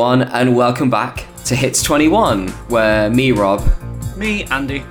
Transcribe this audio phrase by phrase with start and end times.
[0.00, 3.62] everyone, and welcome back to Hits 21, where me, Rob,
[4.16, 4.82] Me, Andy.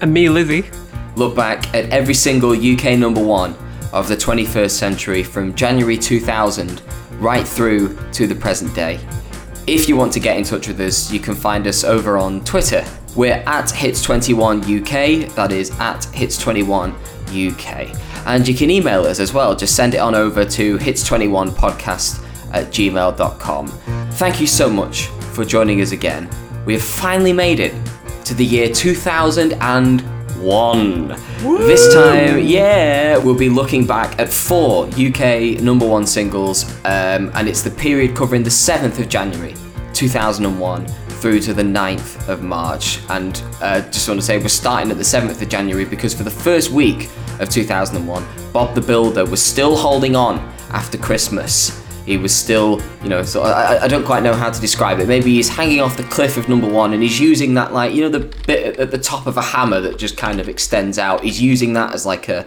[0.00, 0.68] And me, Lizzie.
[1.14, 3.54] look back at every single UK number one
[3.92, 6.82] of the 21st century from January 2000
[7.20, 8.98] right through to the present day.
[9.68, 12.42] If you want to get in touch with us, you can find us over on
[12.42, 12.84] Twitter.
[13.14, 17.96] We're at Hits21UK, that is at Hits21UK.
[18.26, 22.66] And you can email us as well, just send it on over to Hits21podcast at
[22.72, 23.99] gmail.com.
[24.12, 26.28] Thank you so much for joining us again.
[26.66, 27.74] We have finally made it
[28.26, 31.16] to the year 2001.
[31.66, 37.48] This time, yeah, we'll be looking back at four UK number one singles, um, and
[37.48, 39.54] it's the period covering the 7th of January
[39.94, 43.00] 2001 through to the 9th of March.
[43.08, 46.24] And uh, just want to say, we're starting at the 7th of January because for
[46.24, 50.38] the first week of 2001, Bob the Builder was still holding on
[50.70, 51.79] after Christmas.
[52.06, 55.08] He was still, you know, so I, I don't quite know how to describe it.
[55.08, 58.02] Maybe he's hanging off the cliff of number one and he's using that, like, you
[58.02, 61.22] know, the bit at the top of a hammer that just kind of extends out.
[61.22, 62.46] He's using that as like a,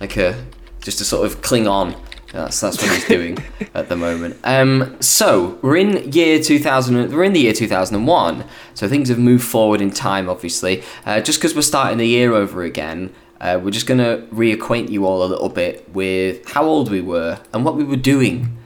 [0.00, 0.44] like a,
[0.80, 1.94] just to sort of cling on.
[2.32, 3.38] That's that's what he's doing
[3.74, 4.38] at the moment.
[4.42, 7.12] Um, so we're in year 2000.
[7.12, 8.44] We're in the year 2001.
[8.74, 10.82] So things have moved forward in time, obviously.
[11.06, 15.06] Uh, just because we're starting the year over again, uh, we're just gonna reacquaint you
[15.06, 18.56] all a little bit with how old we were and what we were doing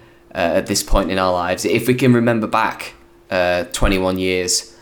[0.41, 1.65] at this point in our lives.
[1.65, 2.95] If we can remember back
[3.31, 4.75] uh, 21 years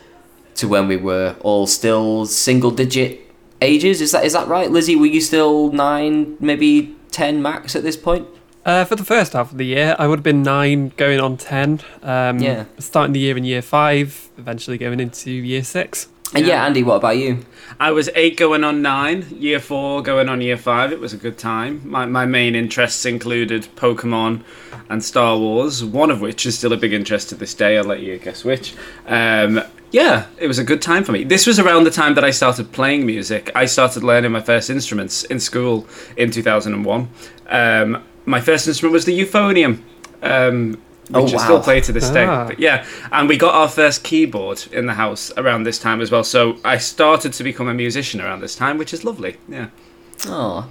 [0.57, 3.21] to when we were all still single digit
[3.61, 4.01] ages.
[4.01, 4.97] Is that is that right, Lizzie?
[4.97, 8.27] Were you still nine, maybe ten max at this point?
[8.65, 11.37] Uh, for the first half of the year, I would have been nine, going on
[11.37, 11.81] ten.
[12.03, 12.65] Um, Yeah.
[12.79, 16.09] Starting the year in year five, eventually going into year six.
[16.35, 16.55] And yeah.
[16.55, 16.67] Yeah.
[16.67, 17.45] Andy, what about you?
[17.79, 20.93] I was eight going on nine, year four going on year five.
[20.93, 21.83] It was a good time.
[21.85, 24.43] My, my main interests included Pokemon
[24.89, 27.77] and Star Wars, one of which is still a big interest to this day.
[27.77, 28.75] I'll let you guess which.
[29.07, 31.25] Um, yeah, it was a good time for me.
[31.25, 33.51] This was around the time that I started playing music.
[33.55, 35.87] I started learning my first instruments in school
[36.17, 37.09] in 2001.
[37.49, 39.83] Um, my first instrument was the euphonium.
[40.23, 40.81] Um,
[41.15, 42.25] Oh, which I still play to this day.
[42.25, 42.47] Ah.
[42.49, 46.11] But yeah, and we got our first keyboard in the house around this time as
[46.11, 46.25] well.
[46.25, 49.37] So I started to become a musician around this time, which is lovely.
[49.49, 49.69] Yeah.
[50.27, 50.69] Oh,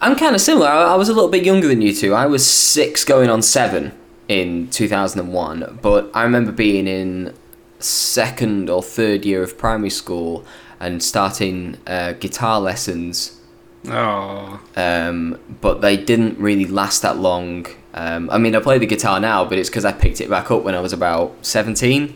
[0.00, 0.68] I'm kind of similar.
[0.68, 2.14] I, I was a little bit younger than you two.
[2.14, 3.92] I was six, going on seven
[4.28, 5.78] in 2001.
[5.82, 7.34] But I remember being in
[7.78, 10.44] second or third year of primary school
[10.80, 13.40] and starting uh, guitar lessons
[13.88, 14.60] Oh.
[14.74, 17.66] um, but they didn't really last that long.
[17.96, 20.50] Um, I mean, I play the guitar now, but it's because I picked it back
[20.50, 22.14] up when I was about seventeen,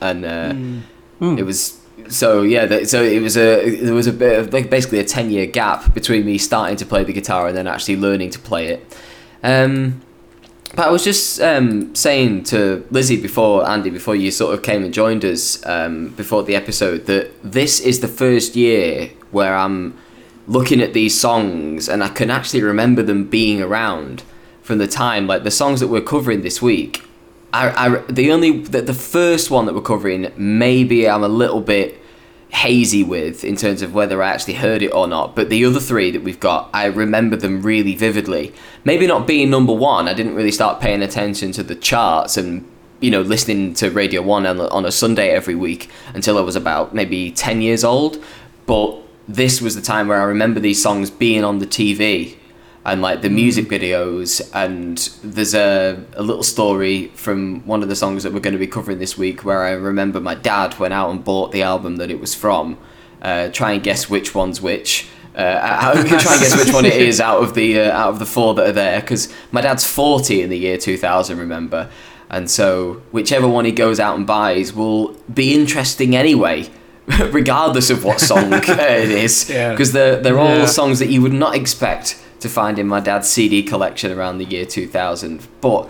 [0.00, 0.54] and uh,
[1.36, 2.64] it was so yeah.
[2.64, 5.44] That, so it was a there was a bit of like basically a ten year
[5.44, 8.96] gap between me starting to play the guitar and then actually learning to play it.
[9.42, 10.00] Um,
[10.74, 14.84] but I was just um, saying to Lizzie before Andy, before you sort of came
[14.84, 19.98] and joined us um, before the episode, that this is the first year where I'm
[20.46, 24.22] looking at these songs and I can actually remember them being around
[24.62, 25.26] from the time.
[25.26, 27.04] Like the songs that we're covering this week,
[27.52, 32.00] I, the only the, the first one that we're covering, maybe I'm a little bit
[32.50, 35.34] hazy with in terms of whether I actually heard it or not.
[35.34, 38.52] But the other three that we've got, I remember them really vividly.
[38.84, 42.68] Maybe not being number one, I didn't really start paying attention to the charts and
[43.00, 46.56] you know listening to Radio One on, on a Sunday every week until I was
[46.56, 48.22] about maybe ten years old.
[48.66, 52.36] But this was the time where I remember these songs being on the TV
[52.84, 57.96] and like the music videos and there's a, a little story from one of the
[57.96, 60.94] songs that we're going to be covering this week where i remember my dad went
[60.94, 62.78] out and bought the album that it was from
[63.22, 66.84] uh, try and guess which one's which uh, we can try and guess which one
[66.86, 69.60] it is out of the uh, out of the four that are there because my
[69.60, 71.90] dad's 40 in the year 2000 remember
[72.30, 76.68] and so whichever one he goes out and buys will be interesting anyway
[77.30, 79.70] regardless of what song it is Yeah.
[79.72, 80.66] because they're, they're all Yeah.
[80.66, 84.44] songs that you would not expect to find in my dad's CD collection around the
[84.44, 85.46] year 2000.
[85.60, 85.88] But,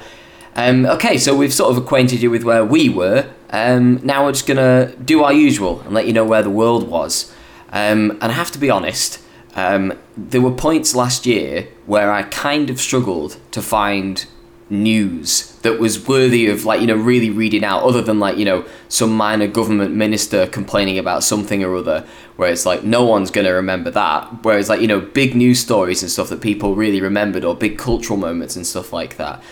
[0.56, 3.30] um, okay, so we've sort of acquainted you with where we were.
[3.50, 6.88] Um, now we're just to do our usual and let you know where the world
[6.88, 7.32] was.
[7.72, 9.22] Um, and I have to be honest,
[9.54, 14.26] um, there were points last year where I kind of struggled to find
[14.70, 18.44] news that was worthy of like you know really reading out other than like you
[18.44, 22.06] know some minor government minister complaining about something or other
[22.36, 24.44] where it's like no one's going to remember that.
[24.44, 27.76] Whereas like you know big news stories and stuff that people really remembered or big
[27.78, 29.42] cultural moments and stuff like that.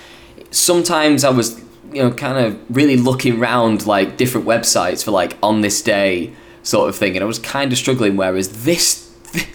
[0.50, 1.60] Sometimes i was
[1.92, 6.32] you know kind of really looking around like different websites for like on this day
[6.62, 9.14] sort of thing and i was kind of struggling whereas this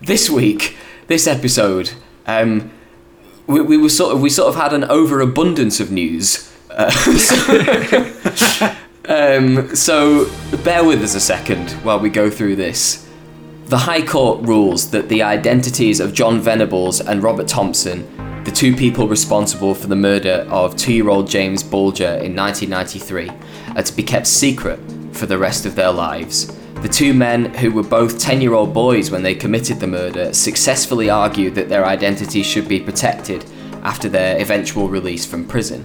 [0.00, 0.76] this week
[1.08, 1.92] this episode
[2.26, 2.70] um
[3.50, 6.50] we, we were sort of we sort of had an overabundance of news.
[6.70, 6.90] Uh,
[8.30, 8.76] so,
[9.08, 10.30] um, so
[10.64, 13.06] bear with us a second while we go through this.
[13.66, 18.74] The High Court rules that the identities of John Venables and Robert Thompson, the two
[18.74, 23.30] people responsible for the murder of two-year-old James Bulger in 1993,
[23.76, 24.80] are to be kept secret
[25.12, 26.56] for the rest of their lives.
[26.82, 30.32] The two men, who were both 10 year old boys when they committed the murder,
[30.32, 33.44] successfully argued that their identities should be protected
[33.82, 35.84] after their eventual release from prison.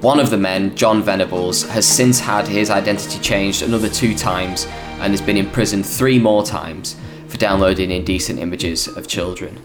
[0.00, 4.66] One of the men, John Venables, has since had his identity changed another two times
[4.98, 6.96] and has been imprisoned three more times
[7.28, 9.60] for downloading indecent images of children.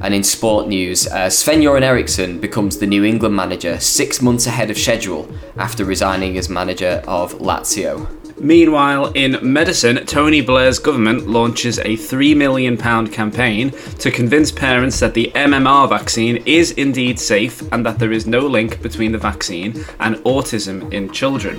[0.00, 4.46] And in sport news, uh, Sven Göran Eriksson becomes the New England manager six months
[4.46, 8.25] ahead of schedule after resigning as manager of Lazio.
[8.38, 15.14] Meanwhile, in medicine, Tony Blair's government launches a £3 million campaign to convince parents that
[15.14, 19.82] the MMR vaccine is indeed safe and that there is no link between the vaccine
[20.00, 21.58] and autism in children.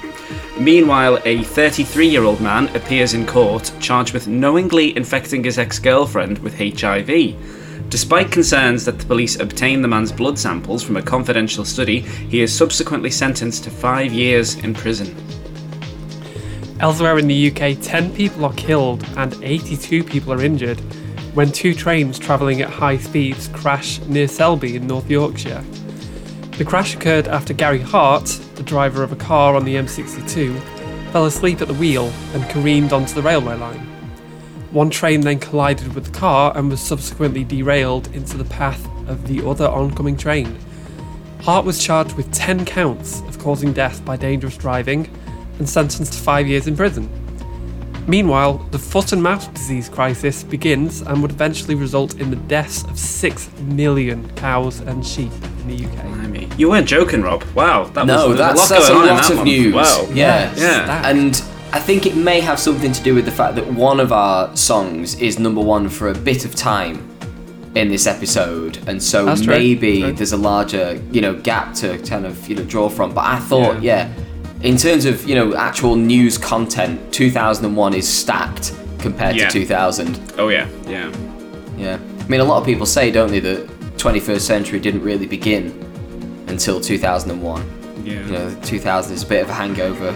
[0.59, 5.79] Meanwhile, a 33 year old man appears in court charged with knowingly infecting his ex
[5.79, 7.35] girlfriend with HIV.
[7.89, 12.41] Despite concerns that the police obtained the man's blood samples from a confidential study, he
[12.41, 15.15] is subsequently sentenced to five years in prison.
[16.79, 20.79] Elsewhere in the UK, 10 people are killed and 82 people are injured
[21.33, 25.63] when two trains travelling at high speeds crash near Selby in North Yorkshire.
[26.59, 28.25] The crash occurred after Gary Hart,
[28.55, 30.59] the driver of a car on the M62,
[31.11, 33.79] fell asleep at the wheel and careened onto the railway line.
[34.71, 39.27] One train then collided with the car and was subsequently derailed into the path of
[39.27, 40.55] the other oncoming train.
[41.41, 45.09] Hart was charged with 10 counts of causing death by dangerous driving
[45.59, 47.09] and sentenced to five years in prison.
[48.07, 52.83] Meanwhile, the foot and mouth disease crisis begins and would eventually result in the deaths
[52.85, 55.31] of 6 million cows and sheep
[55.61, 56.03] in the UK.
[56.05, 56.49] Blimey.
[56.57, 57.43] You weren't joking, Rob.
[57.53, 59.37] Wow, that No, was that's, a lot that's a going on in lot that of
[59.39, 59.45] one.
[59.47, 59.73] news.
[59.73, 60.07] Wow.
[60.13, 60.53] Yeah.
[60.55, 61.01] Yeah.
[61.09, 61.43] And
[61.73, 64.55] I think it may have something to do with the fact that one of our
[64.55, 67.03] songs is number one for a bit of time
[67.75, 70.13] in this episode, and so That's maybe True.
[70.13, 73.13] there's a larger, you know, gap to kind of you know draw from.
[73.13, 74.11] But I thought, yeah.
[74.63, 79.47] In terms of you know actual news content, 2001 is stacked compared Yeah.
[79.49, 80.19] to 2000.
[80.37, 81.11] Oh yeah, yeah.
[81.77, 83.67] Yeah, I mean, a lot of people say, don't they, that
[83.97, 85.65] 21st century didn't really begin
[86.47, 88.03] until 2001.
[88.03, 88.13] Yeah.
[88.25, 90.11] You know, 2000 is a bit of a hangover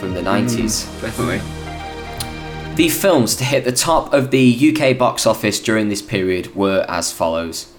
[0.00, 0.84] from the 90s.
[1.00, 1.40] Definitely.
[2.74, 6.84] The films to hit the top of the UK box office during this period were
[6.88, 7.72] as follows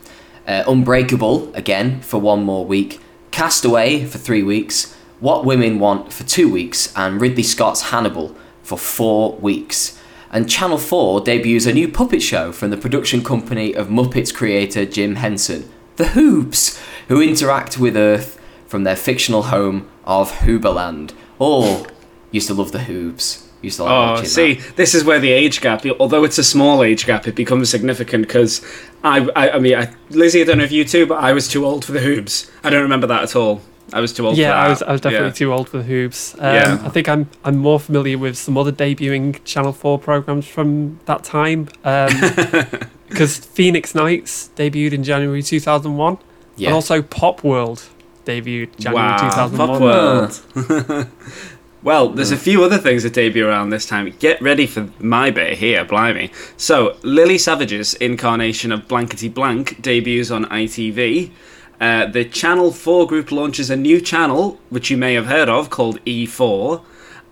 [0.47, 3.01] uh, Unbreakable, again, for one more week,
[3.31, 8.77] Castaway for three weeks, What Women Want for two weeks, and Ridley Scott's Hannibal for
[8.77, 9.99] four weeks.
[10.29, 14.85] And Channel 4 debuts a new puppet show from the production company of Muppets creator
[14.85, 16.77] Jim Henson, The Hoobs,
[17.07, 18.37] who interact with Earth
[18.67, 21.13] from their fictional home of Hooberland.
[21.39, 21.87] All
[22.31, 23.45] used to love The Hoobs.
[23.61, 24.75] Used to like Oh, see, that.
[24.75, 28.27] this is where the age gap, although it's a small age gap, it becomes significant
[28.27, 28.61] because
[29.05, 31.47] I, I, I mean, I, Lizzie, I don't know if you too, but I was
[31.47, 32.51] too old for the Hoobs.
[32.65, 33.61] I don't remember that at all.
[33.93, 34.37] I was too old.
[34.37, 34.53] Yeah.
[34.53, 35.33] I was, I was definitely Yeah.
[35.33, 36.35] too old for the Hoobs.
[36.39, 36.81] Um, Yeah.
[36.85, 41.23] I think I'm I'm more familiar with some other debuting Channel Four programs from that
[41.23, 41.67] time.
[43.09, 46.17] Because Phoenix Nights debuted in January 2001,
[46.57, 46.67] Yeah.
[46.67, 47.83] and also Pop World
[48.25, 49.67] debuted January Wow, 2001.
[49.69, 51.07] Pop World.
[51.83, 54.13] well, there's a few other things that debut around this time.
[54.19, 56.31] Get ready for my bit here, blimey.
[56.57, 61.31] So, Lily Savage's incarnation of Blankety Blank debuts on ITV.
[61.79, 65.69] Uh, the Channel 4 group launches a new channel, which you may have heard of,
[65.69, 66.83] called E4.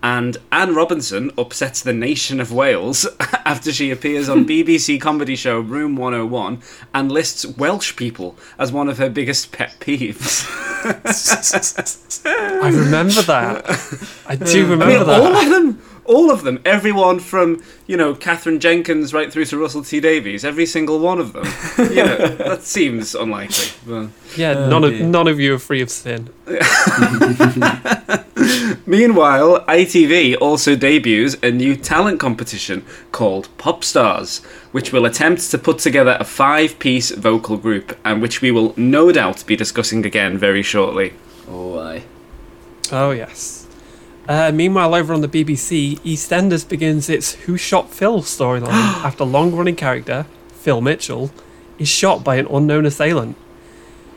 [0.02, 3.08] And Anne Robinson upsets the nation of Wales
[3.44, 6.60] after she appears on BBC comedy show Room 101
[6.94, 10.46] and lists Welsh people as one of her biggest pet peeves.
[12.26, 13.64] I remember that.
[14.28, 15.20] I do I remember mean, that.
[15.20, 19.58] all of them, all of them, everyone from you know Katherine Jenkins right through to
[19.58, 21.46] Russell T Davies, every single one of them.
[21.78, 22.16] You know,
[22.48, 23.66] that seems unlikely.
[23.86, 24.08] But.
[24.36, 26.30] yeah, Oh, none of none of you are free of sin.
[28.86, 34.38] Meanwhile, ITV also debuts a new talent competition called Pop Stars,
[34.72, 39.10] which will attempt to put together a five-piece vocal group, and which we will no
[39.10, 41.14] doubt be discussing again very shortly.
[41.48, 42.04] Oh, aye.
[42.92, 43.55] Oh yes.
[44.28, 48.68] Uh, meanwhile, over on the BBC, EastEnders begins its "Who Shot Phil" storyline
[49.04, 51.30] after long-running character Phil Mitchell
[51.78, 53.36] is shot by an unknown assailant.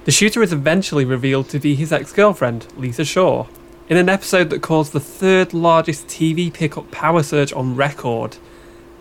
[0.06, 3.46] The shooter is eventually revealed to be his ex-girlfriend, Lisa Shaw,
[3.88, 8.38] in an episode that caused the third largest TV pickup power surge on record.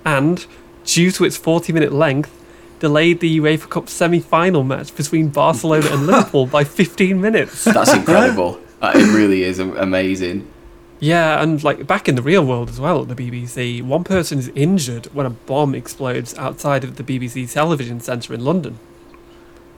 [0.04, 0.44] And,
[0.84, 2.34] due to its 40 minute length,
[2.80, 7.64] delayed the UEFA Cup semi-final match between Barcelona and Liverpool by 15 minutes.
[7.64, 8.60] That's incredible.
[8.80, 10.46] It really is amazing.
[11.00, 14.38] Yeah, and like back in the real world as well at the BBC, one person
[14.38, 18.78] is injured when a bomb explodes outside of the BBC television centre in London.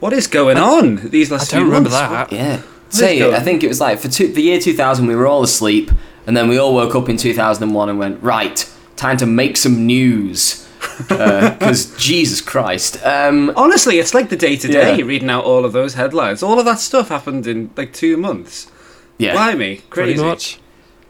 [0.01, 2.31] What is going on these last I last don't remember months?
[2.31, 2.33] that.
[2.33, 2.63] Yeah.
[2.89, 3.35] Say it.
[3.35, 5.91] I think it was like for two, the year 2000, we were all asleep,
[6.27, 9.87] and then we all woke up in 2001 and went, right, time to make some
[9.87, 10.67] news.
[11.09, 13.03] Because Jesus Christ.
[13.05, 16.43] Um, Honestly, it's like the day to day reading out all of those headlines.
[16.43, 18.71] All of that stuff happened in like two months.
[19.19, 19.33] yeah.
[19.33, 20.59] Blimey, Pretty much.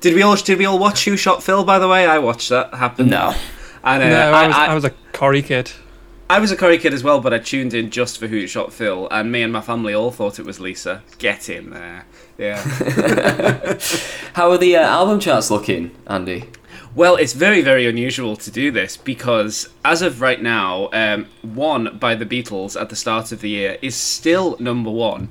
[0.01, 1.63] Did we all did we all watch Who Shot Phil?
[1.65, 3.09] By the way, I watched that happen.
[3.09, 3.35] No.
[3.85, 5.71] and uh, no, I, I, was, I, I was a Corrie kid.
[6.31, 8.73] I was a Corrie kid as well, but I tuned in just for Who Shot
[8.73, 11.03] Phil, and me and my family all thought it was Lisa.
[11.19, 12.07] Get in there,
[12.39, 12.63] yeah.
[14.35, 16.45] How are the uh, album charts looking, Andy?
[16.95, 21.99] Well, it's very, very unusual to do this because, as of right now, um, One
[21.99, 25.31] by the Beatles at the start of the year is still number one.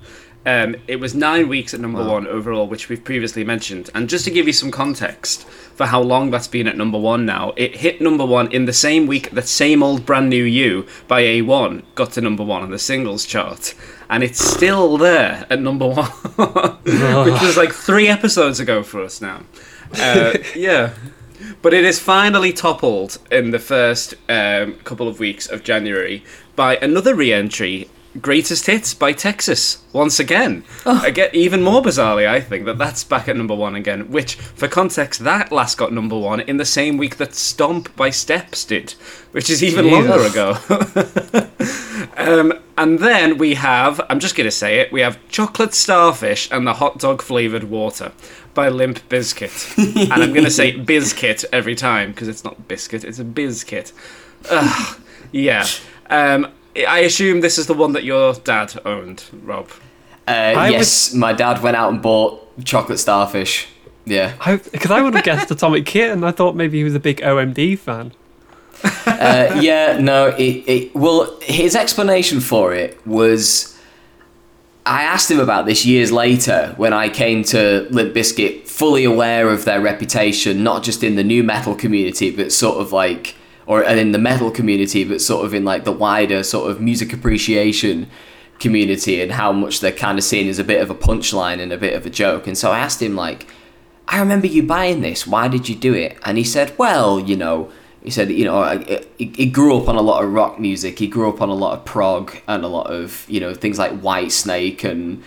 [0.49, 3.91] Um, it was nine weeks at number one overall, which we've previously mentioned.
[3.93, 7.23] And just to give you some context for how long that's been at number one
[7.23, 10.87] now, it hit number one in the same week that Same Old Brand New You
[11.07, 13.75] by A1 got to number one on the singles chart.
[14.09, 16.07] And it's still there at number one,
[17.25, 19.43] which was like three episodes ago for us now.
[19.99, 20.95] Uh, yeah.
[21.61, 26.23] But it is finally toppled in the first um, couple of weeks of January
[26.55, 27.87] by another re-entry,
[28.19, 30.63] Greatest Hits by Texas, once again.
[30.85, 34.09] Again, even more bizarrely, I think that that's back at number one again.
[34.11, 38.09] Which, for context, that last got number one in the same week that Stomp by
[38.09, 38.91] Steps did,
[39.31, 40.09] which is even Jesus.
[40.09, 41.45] longer ago.
[42.17, 46.49] Um, and then we have, I'm just going to say it, we have Chocolate Starfish
[46.51, 48.11] and the Hot Dog Flavoured Water
[48.53, 49.77] by Limp Bizkit.
[50.11, 53.93] and I'm going to say Bizkit every time because it's not biscuit, it's a Bizkit.
[54.49, 54.99] Ugh,
[55.31, 55.65] yeah.
[56.09, 59.69] Um, I assume this is the one that your dad owned, Rob.
[60.27, 63.67] Uh, yes, my dad went out and bought chocolate starfish.
[64.05, 64.33] Yeah.
[64.71, 66.23] Because I, would have guessed Atomic Kitten.
[66.23, 68.13] I thought maybe he was a big OMD fan.
[69.05, 73.77] Uh, yeah, no, it, it, well, his explanation for it was
[74.85, 79.49] I asked him about this years later when I came to Limp Bizkit fully aware
[79.49, 83.35] of their reputation, not just in the nu metal community, but sort of like,
[83.69, 87.13] or in the metal community, but sort of in like the wider sort of music
[87.13, 88.07] appreciation
[88.57, 91.71] community and how much they're kind of seen as a bit of a punchline and
[91.71, 92.47] a bit of a joke.
[92.47, 93.45] And so I asked him, like,
[94.07, 95.27] I remember you buying this.
[95.27, 96.17] Why did you do it?
[96.25, 97.71] And he said, well, you know,
[98.03, 98.63] he said, you know,
[99.19, 100.97] he grew up on a lot of rock music.
[100.97, 103.77] He grew up on a lot of prog and a lot of, you know, things
[103.77, 105.23] like Whitesnake and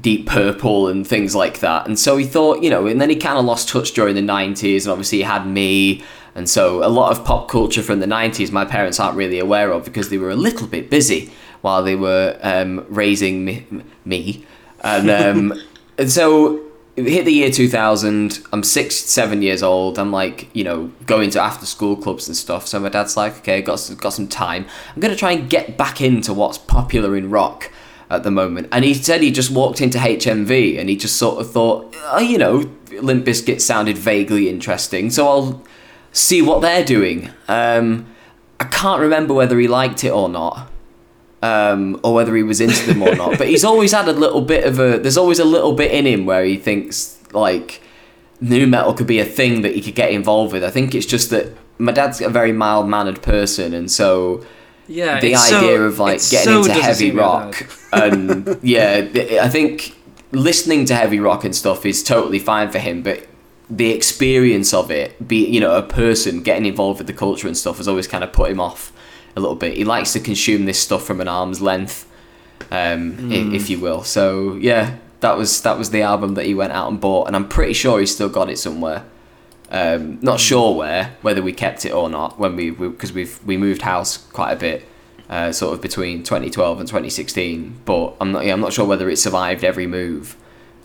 [0.00, 1.86] Deep Purple and things like that.
[1.86, 4.22] And so he thought, you know, and then he kind of lost touch during the
[4.22, 4.82] 90s.
[4.82, 6.02] And obviously he had me.
[6.36, 9.72] And so a lot of pop culture from the 90s my parents aren't really aware
[9.72, 13.66] of because they were a little bit busy while they were um, raising me.
[14.04, 14.46] me.
[14.84, 15.54] And, um,
[15.98, 16.62] and so
[16.96, 21.28] it hit the year 2000 i'm six seven years old i'm like you know going
[21.28, 24.64] to after school clubs and stuff so my dad's like okay got got some time
[24.94, 27.70] i'm going to try and get back into what's popular in rock
[28.08, 31.38] at the moment and he said he just walked into hmv and he just sort
[31.38, 32.64] of thought oh, you know
[33.02, 35.62] limp Bizkit sounded vaguely interesting so i'll
[36.16, 38.06] see what they're doing um,
[38.60, 40.70] i can't remember whether he liked it or not
[41.42, 43.38] um, or whether he was into them or not.
[43.38, 44.98] But he's always had a little bit of a.
[44.98, 47.82] There's always a little bit in him where he thinks like
[48.40, 50.64] nu metal could be a thing that he could get involved with.
[50.64, 54.44] I think it's just that my dad's a very mild mannered person, and so
[54.88, 59.06] Yeah, the idea so- of like getting so into heavy rock and yeah,
[59.40, 59.94] I think
[60.32, 63.24] listening to heavy rock and stuff is totally fine for him, but
[63.68, 67.56] the experience of it, be you know a person getting involved with the culture and
[67.56, 68.92] stuff, has always kind of put him off
[69.36, 69.76] a little bit.
[69.76, 72.06] He likes to consume this stuff from an arm's length,
[72.70, 74.02] um, i- if you will.
[74.02, 77.36] So yeah, that was that was the album that he went out and bought, and
[77.36, 79.04] I'm pretty sure he's still got it somewhere.
[79.70, 83.40] Um, not sure where, whether we kept it or not when we because we, have
[83.44, 84.86] we moved house quite a bit,
[85.28, 87.80] uh, sort of between 2012 and 2016.
[87.84, 90.36] But I'm not yeah, I'm not sure whether it survived every move.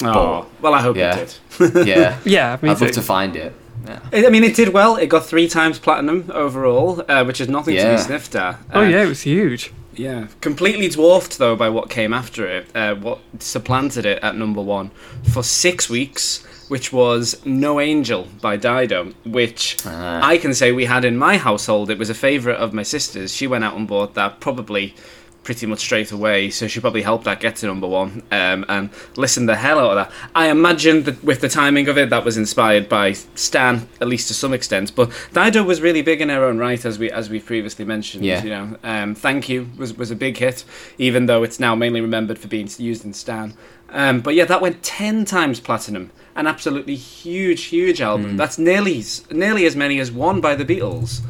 [0.03, 1.15] Oh, well, I hope Yeah.
[1.17, 1.86] it did.
[1.88, 2.86] Yeah, Yeah, me I'd too.
[2.86, 3.53] love to find it.
[3.88, 4.00] Yeah.
[4.27, 4.96] I mean, it did well.
[4.96, 7.96] It got three times platinum overall, uh, which is nothing to Yeah.
[7.96, 8.60] be sniffed at.
[8.74, 9.72] oh Uh, yeah, it was huge.
[9.96, 12.67] Yeah, completely dwarfed though by what came after it.
[12.75, 14.91] Uh, what supplanted it at number one
[15.34, 20.22] for six weeks, which was "No Angel" by Dido, which Ah.
[20.25, 21.89] I can say we had in my household.
[21.89, 23.36] It was a favourite of my sister's.
[23.36, 24.96] She went out and bought that probably
[25.44, 28.90] pretty much straight away, so she probably helped that get to number one um, and
[29.16, 30.16] listen the hell out of that.
[30.36, 34.28] I imagine that with the timing of it, that was inspired by Stan, at least
[34.28, 34.96] to some extent.
[34.96, 38.24] But Dido was really big in her own right, as we as we previously mentioned.
[38.24, 38.44] Yeah.
[38.44, 40.64] You know, um, Thank You was was a big hit,
[40.98, 43.56] even though it's now mainly remembered for being used in Stan.
[43.90, 46.12] Um, but yeah, that went ten times platinum.
[46.34, 48.38] An absolutely huge, huge album.
[48.38, 51.22] That's nearly nearly as many as one by the Beatles.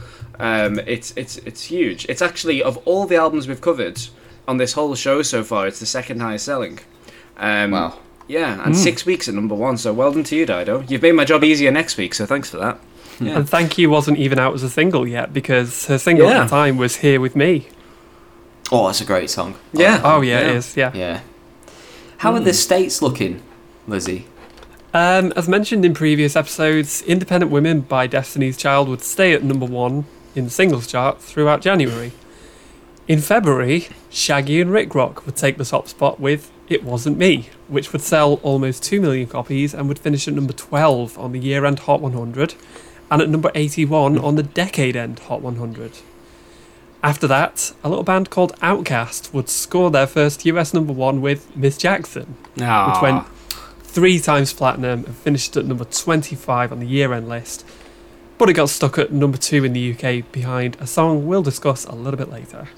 [0.42, 2.06] Um, it's it's it's huge.
[2.10, 4.02] It's actually of all the albums we've covered
[4.48, 6.80] on this whole show so far, it's the second highest selling.
[7.38, 8.00] Um, Wow.
[8.28, 9.78] Yeah, and six weeks at number one.
[9.78, 10.82] So well done to you, Dido.
[10.88, 12.14] You've made my job easier next week.
[12.14, 12.80] So thanks for that.
[13.20, 13.38] Yeah.
[13.38, 16.42] And Thank You wasn't even out as a single yet because her single Yeah.
[16.42, 17.68] at the time was Here With Me.
[18.72, 19.56] Oh, that's a great song.
[19.74, 20.02] Yeah.
[20.04, 20.48] Oh, yeah, Yeah.
[20.50, 20.92] it is, yeah.
[20.94, 21.20] Yeah.
[22.20, 23.42] How are the states looking,
[23.88, 24.26] Lizzie?
[24.94, 29.66] Um, as mentioned in previous episodes, Independent Women by Destiny's Child would stay at number
[29.66, 32.12] one in the singles chart throughout January.
[33.08, 37.92] In February, Shaggy and Rikrok would take the top spot with It Wasn't Me, which
[37.92, 41.66] would sell almost 2 million copies and would finish at number 12 on the year
[41.66, 42.56] end Hot 100
[43.10, 46.00] and at number 81 on the decade end Hot 100.
[47.04, 51.54] After that, a little band called Outkast would score their first US number one with
[51.56, 52.94] Miss Jackson, Aw.
[52.94, 53.26] which went
[53.82, 57.66] three times platinum and finished at number 25 on the year end list.
[58.42, 61.86] But it got stuck at number two in the UK behind a song we'll discuss
[61.86, 62.70] a little bit later.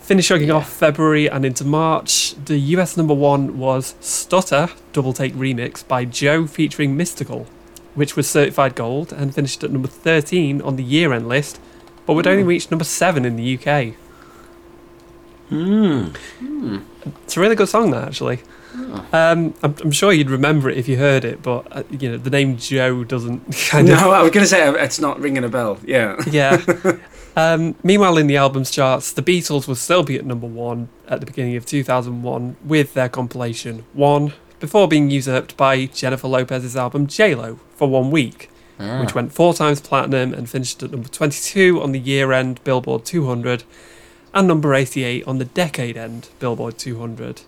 [0.00, 5.86] Finishing off February and into March, the US number one was Stutter Double Take Remix
[5.86, 7.46] by Joe featuring Mystikal,
[7.94, 11.60] which was certified gold and finished at number 13 on the year end list,
[12.04, 12.48] but would only hmm.
[12.48, 13.94] reach number 7 in the UK.
[15.48, 16.08] Hmm.
[17.22, 18.40] It's a really good song, that actually.
[19.12, 22.18] Um, I'm, I'm sure you'd remember it if you heard it, but uh, you know
[22.18, 25.44] the name Joe doesn't kind of No, I was going to say it's not ringing
[25.44, 25.78] a bell.
[25.84, 26.20] Yeah.
[26.30, 26.62] yeah.
[27.38, 31.20] Um, meanwhile, in the albums charts, the Beatles would still be at number one at
[31.20, 37.06] the beginning of 2001 with their compilation One, before being usurped by Jennifer Lopez's album
[37.06, 38.48] J-Lo for one week,
[38.78, 43.64] which went four times platinum and finished at number 22 on the year-end Billboard 200
[44.32, 47.42] and number 88 on the decade-end Billboard 200.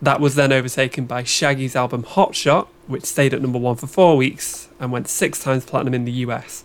[0.00, 3.86] That was then overtaken by Shaggy's album Hot Shot, which stayed at number one for
[3.88, 6.64] four weeks and went six times platinum in the US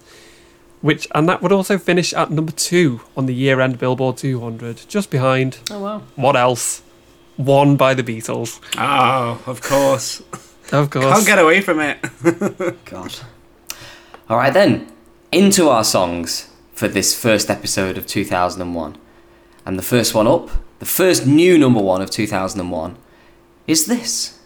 [0.84, 5.10] which and that would also finish at number two on the year-end Billboard 200, just
[5.10, 6.02] behind Oh wow.
[6.18, 6.84] what else?
[7.38, 10.22] One by the Beatles, Oh, of course.
[10.74, 11.06] of course.
[11.06, 12.00] Can't get away from it.
[12.86, 13.16] God.
[14.30, 14.92] All right then,
[15.32, 18.98] into our songs for this first episode of 2001.
[19.66, 22.98] And the first one up, the first new number one of 2001,
[23.68, 24.40] is this.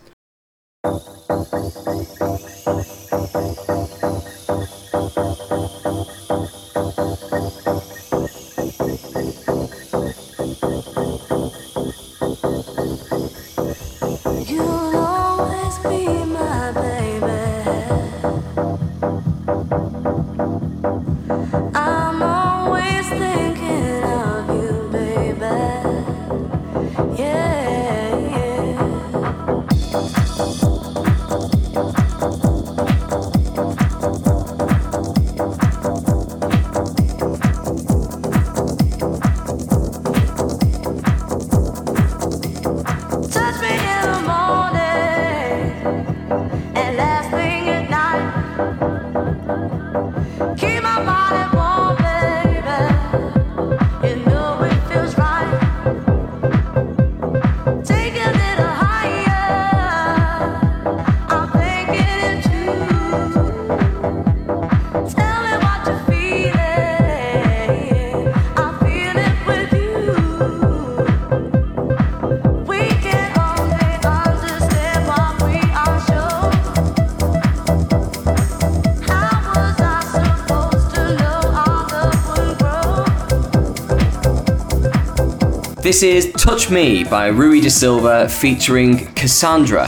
[85.87, 89.87] This is Touch Me by Rui Da Silva featuring Cassandra.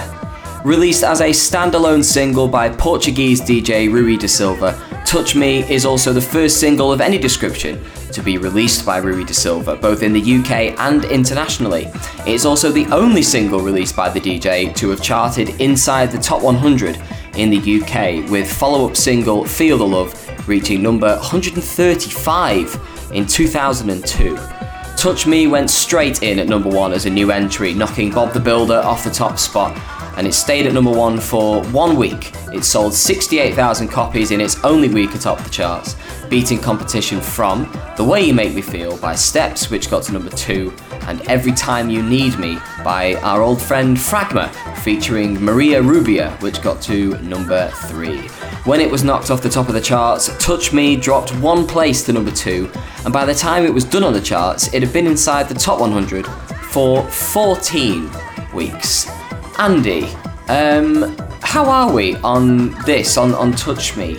[0.64, 6.14] Released as a standalone single by Portuguese DJ Rui Da Silva, Touch Me is also
[6.14, 7.84] the first single of any description
[8.14, 11.92] to be released by Rui Da Silva, both in the UK and internationally.
[12.20, 16.18] It is also the only single released by the DJ to have charted inside the
[16.18, 16.98] top 100
[17.36, 24.59] in the UK, with follow up single Feel the Love reaching number 135 in 2002.
[25.00, 28.40] Touch Me went straight in at number one as a new entry, knocking Bob the
[28.40, 29.78] Builder off the top spot,
[30.18, 32.34] and it stayed at number one for one week.
[32.54, 35.96] It sold 68,000 copies in its only week atop the charts,
[36.30, 40.32] beating competition from The Way You Make Me Feel by Steps, which got to number
[40.32, 46.32] two, and Every Time You Need Me by our old friend Fragma, featuring Maria Rubia,
[46.42, 48.28] which got to number three.
[48.66, 52.04] When it was knocked off the top of the charts, Touch Me dropped one place
[52.06, 52.70] to number two,
[53.06, 55.56] and by the time it was done on the charts, it had been inside the
[55.56, 56.28] top 100
[56.72, 58.12] for 14
[58.54, 59.10] weeks.
[59.58, 60.06] Andy,
[60.50, 64.18] um, how are we on this, on, on Touch Me?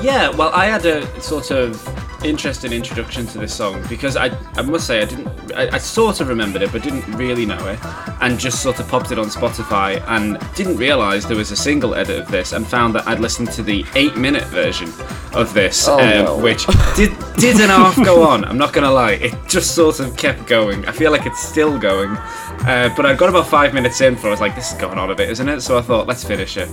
[0.00, 1.76] Yeah, well, I had a sort of
[2.24, 6.20] interesting introduction to this song because I, I must say I didn't I, I, sort
[6.20, 7.78] of remembered it but didn't really know it
[8.20, 11.94] and just sort of popped it on Spotify and didn't realise there was a single
[11.94, 14.88] edit of this and found that I'd listened to the eight minute version
[15.32, 16.38] of this Oh, um, no.
[16.38, 19.12] which did did an half go on I'm not gonna lie.
[19.12, 20.86] It just sort of kept going.
[20.86, 22.16] I feel like it's still going
[22.60, 24.98] uh, but I got about five minutes in before I was like this is going
[24.98, 26.68] on a bit isn't it so I thought let's finish it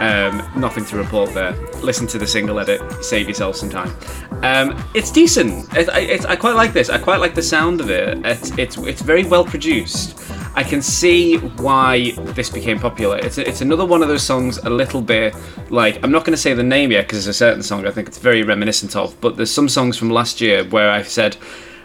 [0.00, 3.94] um, nothing to report there listen to the single edit save yourself some time
[4.42, 5.72] um, it's decent.
[5.76, 6.90] It, I, it's, I quite like this.
[6.90, 8.24] I quite like the sound of it.
[8.24, 10.20] It's it's, it's very well produced.
[10.54, 13.18] I can see why this became popular.
[13.18, 15.34] It's, it's another one of those songs, a little bit
[15.70, 17.90] like I'm not going to say the name yet because there's a certain song I
[17.90, 19.20] think it's very reminiscent of.
[19.20, 21.36] But there's some songs from last year where I said,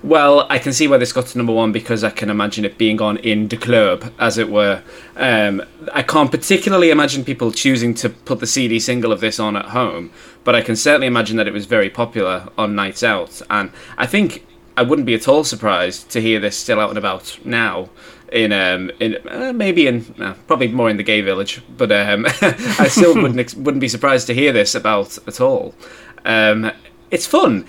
[0.03, 2.77] well, I can see why this got to number one because I can imagine it
[2.77, 4.83] being on in the club, as it were.
[5.15, 5.63] Um,
[5.93, 9.67] I can't particularly imagine people choosing to put the CD single of this on at
[9.67, 10.11] home,
[10.43, 13.41] but I can certainly imagine that it was very popular on nights out.
[13.49, 16.97] And I think I wouldn't be at all surprised to hear this still out and
[16.97, 17.89] about now.
[18.31, 22.25] In um in uh, maybe in uh, probably more in the gay village, but um
[22.41, 25.75] I still wouldn't ex- wouldn't be surprised to hear this about at all.
[26.25, 26.71] Um,
[27.11, 27.67] it's fun.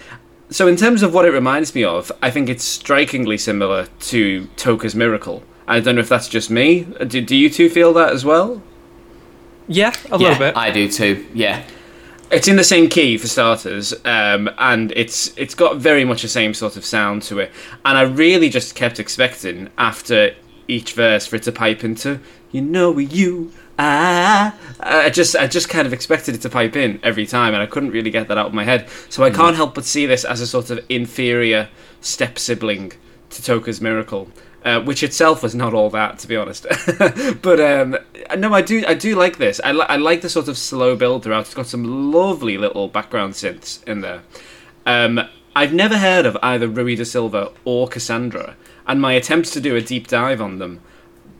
[0.54, 4.46] So in terms of what it reminds me of, I think it's strikingly similar to
[4.56, 5.42] Toca's Miracle.
[5.66, 6.84] I don't know if that's just me.
[6.84, 8.62] Do, do you two feel that as well?
[9.66, 10.56] Yeah, a yeah, little bit.
[10.56, 11.26] I do too.
[11.34, 11.64] Yeah.
[12.30, 16.28] It's in the same key for starters, um, and it's it's got very much the
[16.28, 17.50] same sort of sound to it.
[17.84, 20.36] And I really just kept expecting after
[20.68, 22.20] each verse for it to pipe into,
[22.52, 24.54] you know you ah.
[24.80, 27.66] I just I just kind of expected it to pipe in every time, and I
[27.66, 28.88] couldn't really get that out of my head.
[29.08, 31.68] So I can't help but see this as a sort of inferior
[32.00, 32.92] step sibling
[33.30, 34.30] to Toca's Miracle.
[34.64, 36.64] Uh, which itself was not all that, to be honest.
[37.42, 37.98] but um,
[38.38, 39.60] no, I do, I do like this.
[39.62, 41.40] I, li- I like the sort of slow build throughout.
[41.40, 44.22] It's got some lovely little background synths in there.
[44.86, 45.20] Um,
[45.54, 48.56] I've never heard of either Rui da Silva or Cassandra,
[48.86, 50.80] and my attempts to do a deep dive on them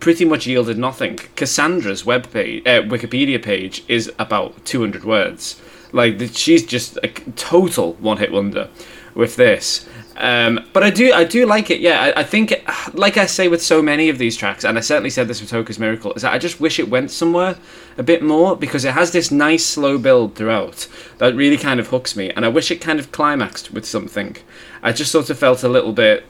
[0.00, 1.16] pretty much yielded nothing.
[1.37, 5.61] Cassandra's web page, uh, Wikipedia page is about 200 words.
[5.92, 8.68] Like she's just a total one-hit wonder
[9.14, 9.88] with this.
[10.16, 11.80] Um, but I do, I do like it.
[11.80, 12.54] Yeah, I, I think,
[12.92, 15.50] like I say with so many of these tracks, and I certainly said this with
[15.50, 17.57] Toca's Miracle, is that I just wish it went somewhere
[17.98, 20.87] a bit more because it has this nice slow build throughout
[21.18, 24.37] that really kind of hooks me, and I wish it kind of climaxed with something.
[24.83, 26.24] I just sort of felt a little bit.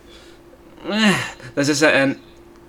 [0.88, 2.20] eh, there's a certain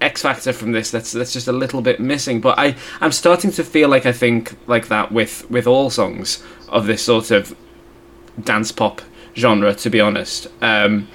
[0.02, 2.42] X factor from this that's that's just a little bit missing.
[2.42, 6.44] But I I'm starting to feel like I think like that with with all songs
[6.70, 7.56] of this sort of
[8.44, 9.02] dance pop
[9.36, 10.48] genre, to be honest.
[10.62, 11.08] Um,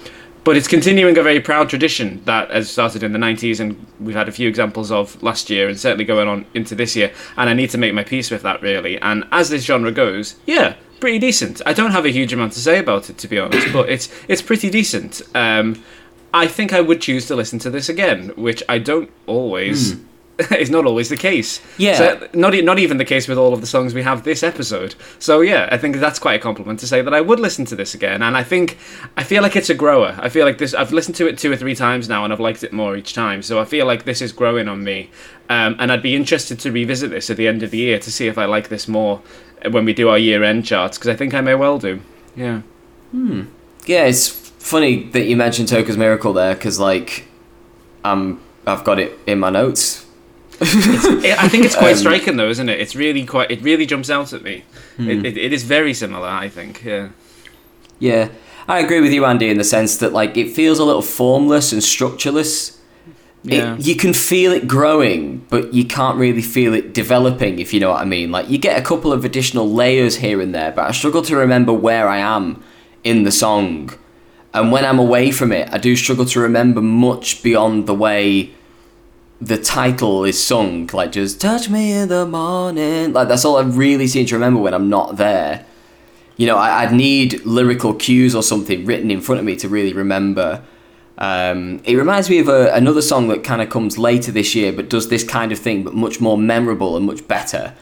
[0.43, 4.17] but it's continuing a very proud tradition that has started in the 90s and we've
[4.17, 7.51] had a few examples of last year and certainly going on into this year and
[7.51, 10.75] i need to make my peace with that really and as this genre goes yeah
[10.99, 13.73] pretty decent i don't have a huge amount to say about it to be honest
[13.73, 15.83] but it's it's pretty decent um,
[16.33, 19.97] i think i would choose to listen to this again which i don't always
[20.53, 21.99] is not always the case Yeah.
[21.99, 24.95] so not not even the case with all of the songs we have this episode.
[25.19, 27.77] So yeah, I think that's quite a compliment to say that I would listen to
[27.77, 28.79] this again, and I think
[29.19, 30.17] I feel like it's a grower.
[30.19, 30.73] I feel like this.
[30.73, 33.13] I've listened to it two or three times now, and I've liked it more each
[33.13, 33.43] time.
[33.43, 35.11] So I feel like this is growing on me,
[35.51, 38.11] um, and I'd be interested to revisit this at the end of the year to
[38.11, 39.21] see if I like this more
[39.71, 42.01] when we do our year-end charts because I think I may well do.
[42.35, 42.63] Yeah.
[43.11, 43.43] Hmm.
[43.85, 47.25] Yeah, it's funny that you mentioned Toca's Miracle there because, like,
[48.05, 50.07] um, I've got it in my notes.
[50.61, 52.79] It- I think it's quite Um, striking though, isn't it?
[52.81, 53.51] It's really quite.
[53.51, 54.65] It really jumps out at me.
[54.97, 55.09] Hmm.
[55.11, 56.29] It, it, it is very similar.
[56.29, 56.85] I think.
[56.85, 57.09] Yeah.
[57.99, 58.29] Yeah,
[58.67, 61.73] I agree with you, Andy, in the sense that like it feels a little formless
[61.73, 62.77] and structureless.
[63.45, 63.77] It- Yeah.
[63.79, 67.91] you can feel it growing, but you can't really feel it developing, if you know
[67.91, 68.31] what I mean.
[68.31, 71.37] Like you get a couple of additional layers here and there, but I struggle to
[71.37, 72.63] remember where I am
[73.03, 73.91] in the song.
[74.53, 78.51] And when I'm away from it, I do struggle to remember much beyond the way
[79.41, 80.89] the title is sung.
[80.93, 83.13] Like just touch me in the morning.
[83.13, 85.65] Like that's all I really seem to remember when I'm not there
[86.41, 89.69] you know, I, I'd need lyrical cues or something written in front of me to
[89.69, 90.63] really remember.
[91.19, 94.73] Um, it reminds me of a, another song that kind of comes later this year,
[94.73, 97.75] but does this kind of thing, but much more memorable and much better.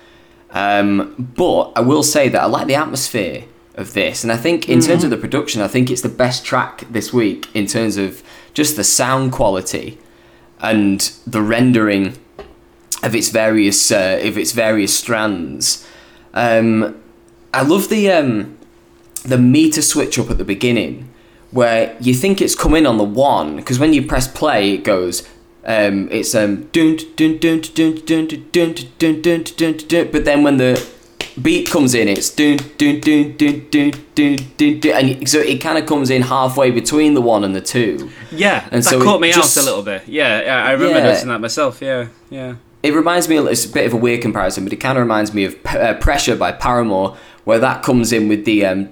[0.51, 3.45] Um, but I will say that I like the atmosphere
[3.79, 4.25] of this.
[4.25, 4.91] And I think in mm-hmm.
[4.91, 8.23] terms of the production, I think it's the best track this week in terms of
[8.53, 9.99] just the sound quality
[10.61, 12.19] and the rendering
[13.05, 15.87] of its various uh, of its various strands.
[16.35, 17.01] Um,
[17.55, 18.59] I love the um,
[19.23, 21.09] the meter switch up at the beginning
[21.53, 25.27] where you think it's coming on the one because when you press play, it goes.
[25.65, 27.07] Um, it's um, but
[30.25, 30.98] then when the
[31.43, 35.59] beat comes in it's dun dun dun dun dun dun dun, dun and so it
[35.61, 39.03] kind of comes in halfway between the one and the two Yeah, And that so
[39.03, 40.03] caught me just- out a little bit.
[40.07, 41.05] Yeah, yeah I remember Yeah.
[41.05, 41.81] noticing that myself.
[41.81, 42.55] Yeah, yeah.
[42.83, 45.35] it reminds me it's a bit of a weird comparison but it kind of reminds
[45.35, 48.85] me of P- uh, pressure by paramore where that comes in with the um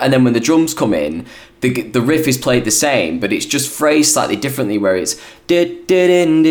[0.00, 1.26] and then when the drums come in
[1.60, 5.20] the, the riff is played the same but it's just phrased slightly differently where it's
[5.50, 6.46] and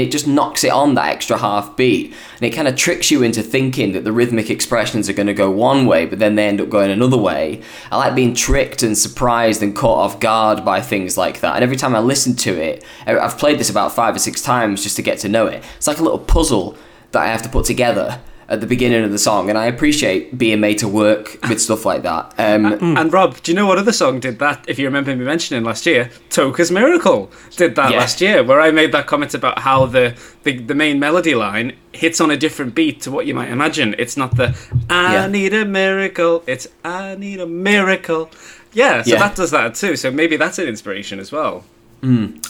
[0.00, 2.12] it just knocks it on that extra half beat.
[2.36, 5.34] And it kind of tricks you into thinking that the rhythmic expressions are going to
[5.34, 7.62] go one way but then they end up going another way.
[7.90, 11.62] I like being tricked and surprised and caught off guard by things like that and
[11.62, 14.96] every time i listen to it i've played this about five or six times just
[14.96, 15.62] to get to know it.
[15.76, 16.76] It's like a little puzzle
[17.12, 20.36] that i have to put together at the beginning of the song and i appreciate
[20.36, 22.64] being made to work with stuff like that um,
[22.96, 24.64] And Rob, do you know what other song did that?
[24.68, 27.98] If you remember me mentioning last year, Toca's Miracle did that Yeah.
[27.98, 31.76] last year, where I made that comment about how the, the the main melody line
[31.92, 33.94] hits on a different beat to what you might imagine.
[33.98, 34.48] It's not the
[34.90, 35.26] I Yeah.
[35.28, 36.42] need a miracle.
[36.46, 38.30] It's I need a miracle.
[38.72, 39.18] Yeah, so Yeah.
[39.20, 39.96] that does that too.
[39.96, 41.64] So maybe that's an inspiration as well.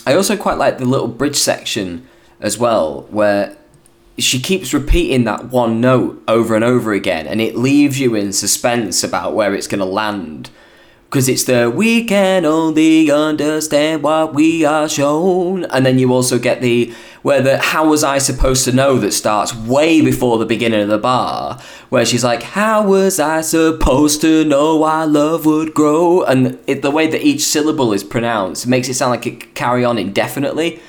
[0.07, 2.07] I also quite like the little bridge section
[2.41, 3.55] as well, where
[4.17, 8.31] she keeps repeating that one note over and over again, and it leaves you in
[8.31, 10.49] suspense about where it's going to land.
[11.09, 16.39] Because it's the we can only understand what we are shown, and then you also
[16.39, 18.97] get the where the how was I supposed to know?
[18.97, 23.41] that starts way before the beginning of the bar, where she's like, how was I
[23.41, 28.03] supposed to know our love would grow, and it, the way that each syllable is
[28.03, 30.79] pronounced makes it sound like it could carry on indefinitely,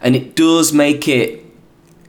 [0.00, 1.47] and it does make it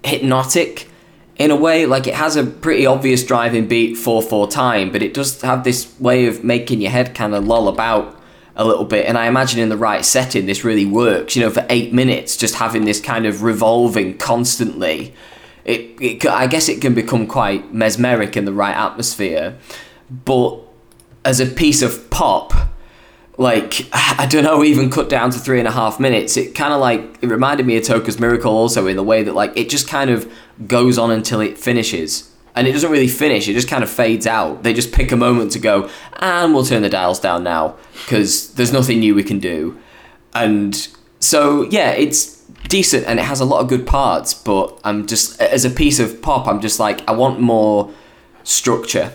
[0.04, 0.90] hypnotic
[1.38, 1.86] in a way.
[1.86, 5.98] Like it has a pretty obvious driving beat 4-4 time but it does have this
[6.00, 8.18] way of making your head kind of loll about
[8.56, 9.06] a little bit.
[9.06, 11.36] And i imagine in the right setting this really works.
[11.36, 15.14] You know for eight minutes just having this kind of revolving constantly
[15.66, 19.58] it, it i guess it can become quite mesmeric in the right atmosphere.
[20.10, 20.60] But
[21.24, 22.54] as a piece of pop
[23.40, 26.38] like I don't know, even cut down to three and a half minutes.
[26.38, 29.34] It kind of like it reminded me of Toca's Miracle also in the way that
[29.34, 30.32] like it just kind of
[30.68, 33.48] goes on until it finishes, and it doesn't really finish.
[33.48, 34.62] It just kind of fades out.
[34.62, 38.54] They just pick a moment to go, and we'll turn the dials down now because
[38.54, 39.80] there's nothing new we can do,
[40.36, 40.88] and
[41.20, 44.34] so yeah, it's decent and it has a lot of good parts.
[44.34, 47.94] But I'm just as a piece of pop, I'm just like I want more
[48.44, 49.14] structure.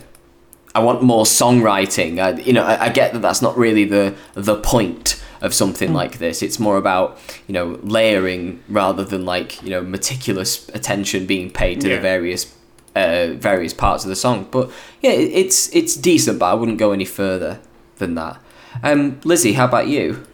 [0.74, 2.18] I want more songwriting.
[2.20, 5.92] I, you know, I, I get that that's not really the the point of something
[5.92, 6.42] like this.
[6.42, 11.80] It's more about you know layering rather than like you know meticulous attention being paid
[11.82, 11.96] to Yeah.
[11.96, 12.54] the various
[12.96, 14.48] uh, various parts of the song.
[14.50, 17.60] But yeah, it, it's it's decent, but I wouldn't go any further
[17.98, 18.40] than that.
[18.82, 20.26] Um, Lizzie, how about you?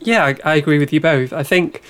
[0.00, 1.32] Yeah, I, I agree with you both.
[1.32, 1.82] I think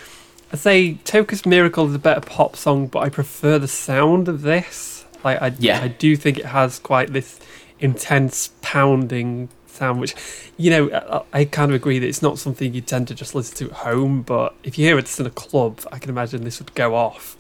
[0.53, 4.43] I say Toca's Miracle is a better pop song, but I prefer the sound of
[4.43, 5.05] this.
[5.25, 5.81] Like I, Yeah.
[5.83, 7.39] I do think it has quite this
[7.81, 10.15] intense pounding sound, which
[10.57, 13.35] you know I, I kind of agree that it's not something you tend to just
[13.35, 14.23] listen to at home.
[14.23, 17.37] But if you hear it in a club, I can imagine this would go off.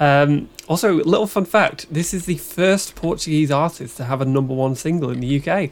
[0.00, 4.54] Um, also, little fun fact: this is the first Portuguese artist to have a number
[4.54, 5.70] one single in the UK.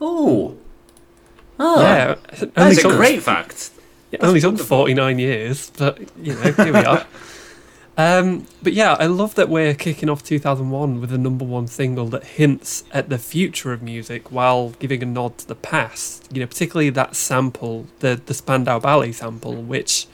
[0.00, 0.56] Oh,
[1.58, 2.16] oh, yeah,
[2.54, 3.70] That's a great fact.
[4.12, 7.06] it only took 49 years, but you know, here we are.
[7.96, 12.08] Um, but yeah, I love that we're kicking off 2001 with a number one single
[12.08, 16.28] that hints at the future of music while giving a nod to the past.
[16.32, 20.08] You know, particularly that sample, the the Spandau Ballet sample, which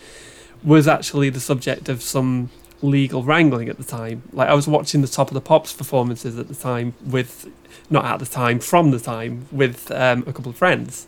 [0.62, 2.50] was actually the subject of some
[2.82, 4.22] legal wrangling at the time.
[4.32, 7.50] Like I was watching the Top of the Pops performances at the time with,
[7.88, 11.06] not at the time, from the time with um, a couple of friends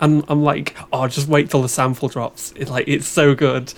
[0.00, 2.52] and I'm like, oh, just wait till the sample drops.
[2.56, 3.72] It like it's so good,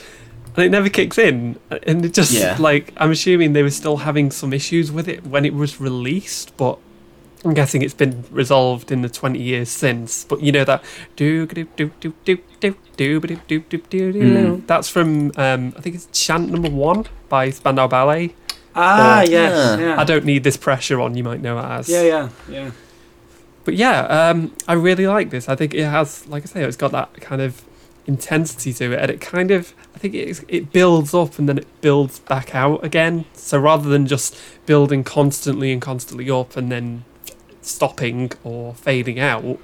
[0.56, 2.56] and it never kicks in, and it just Yeah.
[2.58, 6.56] like I'm assuming they were still having some issues with it when it was released,
[6.56, 6.78] but
[7.44, 10.24] I'm guessing it's been resolved in the 20 years since.
[10.24, 10.82] But you know that
[11.14, 14.62] do do do do do do do do do do do do.
[14.66, 18.34] That's from um, I think it's chant number one by Spandau Ballet.
[18.74, 19.30] Ah, Uh, yes.
[19.32, 19.78] Yeah.
[19.86, 20.00] Yeah.
[20.00, 21.16] I don't need this pressure on.
[21.16, 21.88] You might know it as.
[21.88, 22.70] Yeah, yeah, yeah.
[23.64, 25.48] But yeah, um, I really like this.
[25.48, 27.62] I think it has, like I say, it's got that kind of
[28.06, 31.58] intensity to it, and it kind of I think it it builds up and then
[31.58, 33.24] it builds back out again.
[33.34, 37.04] So rather than just building constantly and constantly up and then
[37.62, 39.58] stopping or fading out,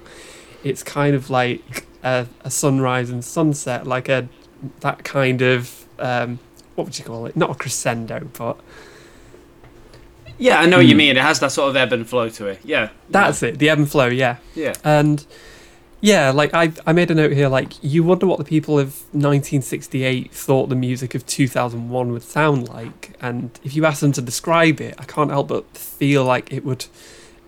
[0.63, 4.27] it's kind of like a, a sunrise and sunset, like a
[4.81, 6.39] that kind of um,
[6.75, 7.35] what would you call it?
[7.35, 8.57] Not a crescendo, but
[10.39, 10.97] Yeah, I know what you Hmm.
[10.97, 11.17] mean.
[11.17, 12.59] It has that sort of ebb and flow to it.
[12.63, 12.89] Yeah.
[13.09, 13.59] that's it.
[13.59, 14.37] The ebb and flow, yeah.
[14.55, 14.73] Yeah.
[14.83, 15.23] And
[16.03, 18.87] yeah, like I, I made a note here, like you wonder what the people of
[19.13, 24.21] 1968 thought the music of 2001 would sound like, and if you ask them to
[24.21, 26.87] describe it, I can't help but feel like it would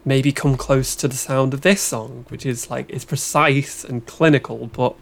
[0.06, 4.06] maybe come close to the sound of this song, which is like it's precise and
[4.06, 4.96] clinical, but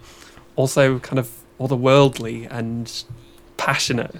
[0.56, 3.04] also kind of otherworldly and
[3.58, 4.16] passionate.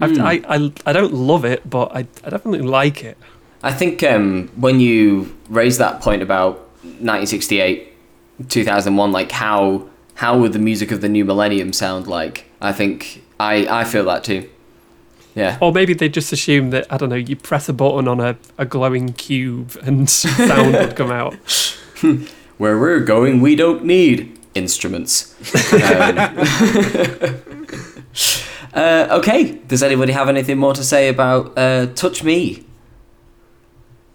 [0.00, 0.20] Hmm.
[0.20, 3.18] I, I, I don't love it, but I, I definitely like it.
[3.64, 7.92] I think um, when you raise that point about 1968,
[8.48, 12.44] 2001, like how how would the music of the new millennium sound like?
[12.60, 14.48] I think I I feel that too.
[15.34, 15.58] Yeah.
[15.60, 18.36] Or maybe they just assume that, I don't know, you press a button on a,
[18.56, 20.08] a glowing cube and
[20.48, 21.34] sound would come out.
[22.58, 25.34] Where we're going, we don't need instruments.
[25.72, 26.18] Um,
[28.74, 29.58] uh, okay.
[29.66, 32.64] Does anybody have anything more to say about uh, "Touch Me"?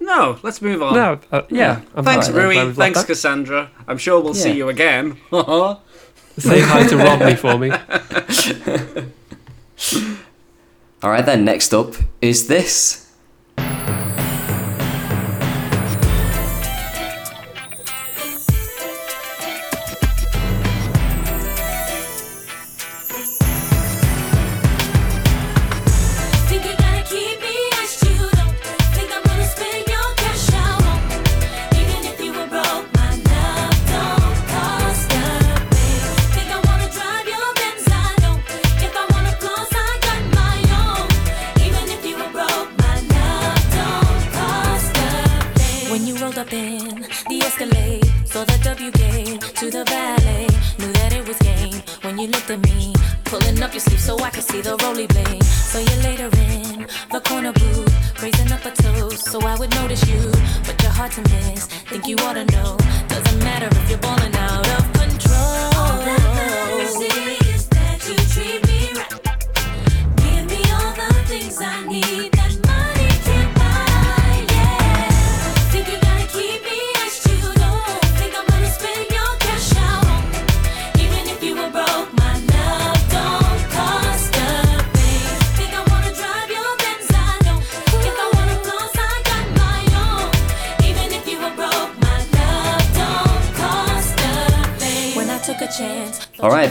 [0.09, 0.95] No, let's move on.
[0.95, 1.81] No, uh, yeah.
[1.93, 2.55] I'm Thanks, fine Rui.
[2.55, 3.69] where we've Thanks, Cassandra.
[3.87, 5.17] I'm sure we'll see you again.
[5.31, 7.69] Say hi to Rodney for me.
[11.03, 11.45] All right, then.
[11.45, 13.08] Next up is this.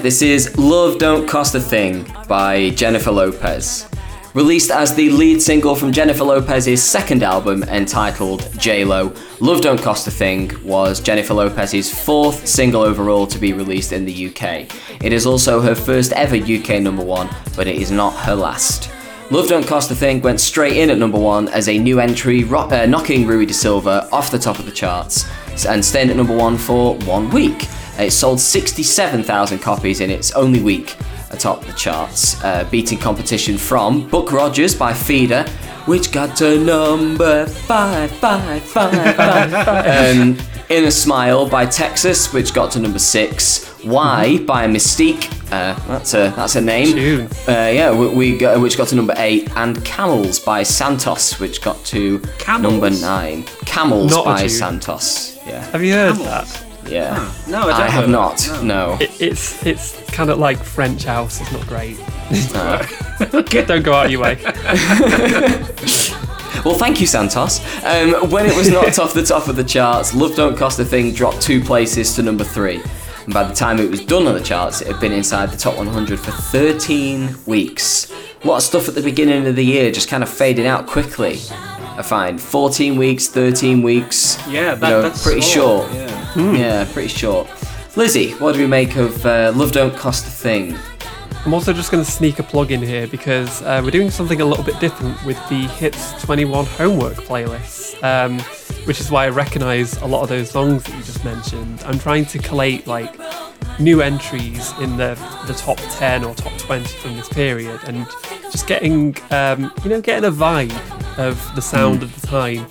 [0.09, 3.87] This is Love Don't Cost a Thing by Jennifer Lopez.
[4.33, 10.07] Released as the lead single from Jennifer Lopez's second album entitled J-Lo, Love Don't Cost
[10.07, 14.75] a Thing was Jennifer Lopez's fourth single overall to be released in the UK.
[15.05, 18.91] It is also her first ever UK number one, but it is not her last.
[19.31, 22.45] Love Don't Cost a Thing went straight in at number one as a new entry,
[22.45, 25.27] uh, knocking Rui Da Silva off the top of the charts
[25.67, 27.69] and staying at number one for one week.
[27.99, 30.97] It sold 67,000 copies in its only week
[31.31, 35.45] atop the charts, uh, beating competition from Buck Rogers by Feeder,
[35.87, 40.17] which got to number five, five, five, five, five.
[40.19, 43.67] um, Inner Smile by Texas, which got to number six.
[43.85, 47.27] Why by Mystikal, uh, that's a that's a name.
[47.47, 51.63] Uh, yeah, we, we got, which got to number eight, and Camels by Santos, which
[51.63, 52.73] got to Camels?
[52.73, 53.45] number nine.
[53.65, 54.47] Camels Not by.
[54.47, 55.39] Santos.
[55.47, 56.53] Yeah, Have you heard Camels.
[56.53, 56.68] that?
[56.91, 57.33] Yeah.
[57.47, 58.39] No, I don't I have not.
[58.39, 58.65] that.
[58.65, 58.97] No.
[59.01, 61.41] It, it's it's kind of like French house.
[61.41, 61.99] It's not great.
[62.55, 62.85] Uh,
[63.31, 64.37] Don't go out of your way.
[66.65, 67.61] Well, thank you, Santos.
[67.85, 70.85] Um, when it was knocked off the top of the charts, Love Don't Cost a
[70.85, 72.83] Thing dropped two places to number three.
[73.25, 75.57] And by the time it was done on the charts, it had been inside the
[75.57, 78.11] top 100 for 13 weeks.
[78.43, 80.87] A lot of stuff at the beginning of the year just kind of faded out
[80.87, 81.39] quickly.
[81.99, 84.39] I find 14 weeks, 13 weeks.
[84.49, 85.95] Yeah, that, you know, that's pretty small, short.
[85.95, 86.53] Yeah.
[86.53, 87.49] Yeah, pretty short.
[87.97, 90.77] Lizzie, what do we make of uh, Love Don't Cost a Thing?
[91.45, 94.41] I'm also just going to sneak a plug in here because uh, we're doing something
[94.41, 98.39] a little bit different with the Hits 21 homework playlist, um,
[98.87, 101.83] which is why I recognise a lot of those songs that you just mentioned.
[101.85, 103.19] I'm trying to collate like
[103.81, 105.15] new entries in the
[105.49, 108.07] the top 10 or top 20 from this period, and
[108.51, 110.73] just getting um, you know getting a vibe
[111.19, 112.67] of the sound of the time.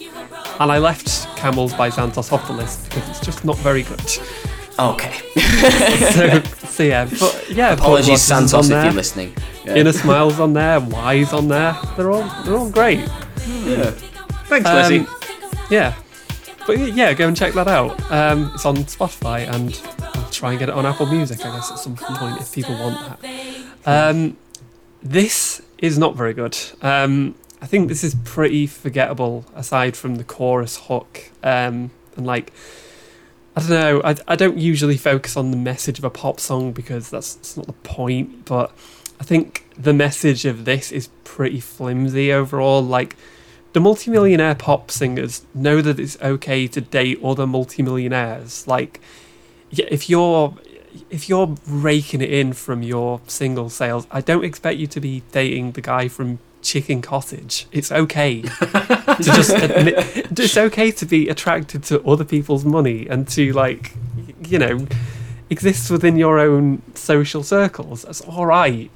[0.59, 4.01] And I left Camels by Santos off the list because it's just not very good.
[4.80, 5.13] Okay.
[6.11, 7.73] so, so yeah, but yeah.
[7.73, 8.86] Apologies, Santos, if there.
[8.86, 9.34] you're listening.
[9.65, 9.75] Yeah.
[9.75, 11.78] Inner Smiles on there, Wise on there.
[11.95, 12.99] They're all they're all great.
[13.47, 13.91] Yeah.
[14.49, 15.05] Thanks, Um, Lizzie.
[15.69, 15.93] Yeah.
[16.65, 17.99] But yeah, go and check that out.
[18.11, 19.80] Um, it's on Spotify and
[20.15, 22.73] I'll try and get it on Apple Music, I guess, at some point if people
[22.78, 23.30] want that.
[23.86, 24.36] Um,
[25.01, 26.57] this is not very good.
[26.82, 31.32] Um, I think this is pretty forgettable aside from the chorus hook.
[31.43, 32.53] Um, and like,
[33.55, 36.71] I don't know, I, I don't usually focus on the message of a pop song
[36.71, 38.71] because that's, that's not the point, but
[39.19, 42.84] I think the message of this is pretty flimsy overall.
[42.84, 43.15] Like,
[43.73, 48.67] the multimillionaire pop singers know that it's okay to date other multimillionaires.
[48.67, 48.99] Like,
[49.69, 50.55] yeah, if you're
[51.10, 55.24] if you're raking it in from your single sales, I don't expect you to be
[55.32, 57.66] dating the guy from Chicken Cottage.
[57.72, 59.95] It's okay to just admit.
[60.39, 63.93] It's okay to be attracted to other people's money and to like,
[64.47, 64.86] you know,
[65.49, 68.01] exist within your own social circles.
[68.03, 68.91] That's all right.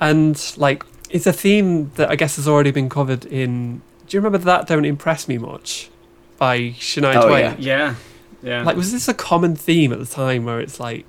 [0.00, 3.82] And like, it's a theme that I guess has already been covered in.
[4.06, 4.66] Do you remember that?
[4.66, 5.90] Don't impress me much,
[6.38, 7.44] by Shania Oh, Twain.
[7.44, 7.56] yeah.
[7.58, 7.94] Yeah,
[8.42, 8.62] yeah.
[8.62, 11.04] Like, was this a common theme at the time where it's like,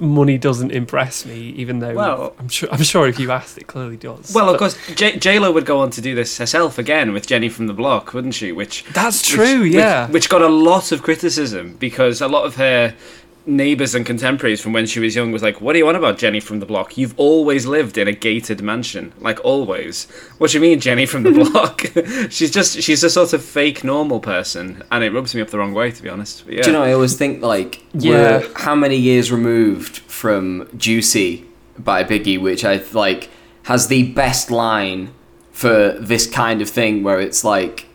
[0.00, 3.66] money doesn't impress me, even though Well- I'm sure I'm sure if you asked, it
[3.66, 4.32] clearly does.
[4.34, 7.12] well, of But course, J- J Lo would go on to do this herself again
[7.12, 8.52] with Jenny from the Block, wouldn't she?
[8.52, 9.60] Which that's true.
[9.62, 10.08] which- yeah.
[10.08, 12.94] Which, got a lot of criticism because a lot of her
[13.44, 16.18] neighbours and contemporaries from when she was young was like, "What do you want about
[16.18, 16.96] Jenny from the Block?
[16.96, 20.06] You've always lived in a gated mansion, like always.
[20.38, 21.82] What do you mean, Jenny from the Block?
[22.30, 25.58] she's just she's a sort of fake normal person, and it rubs me up the
[25.58, 26.44] wrong way, to be honest.
[26.44, 26.62] But yeah.
[26.62, 28.10] Do you know, I always think, like, Yeah.
[28.38, 31.44] we're how many years removed from Juicy
[31.78, 33.28] by Biggie, which I, like,
[33.64, 35.12] has the best line
[35.50, 37.86] for this kind of thing where it's like,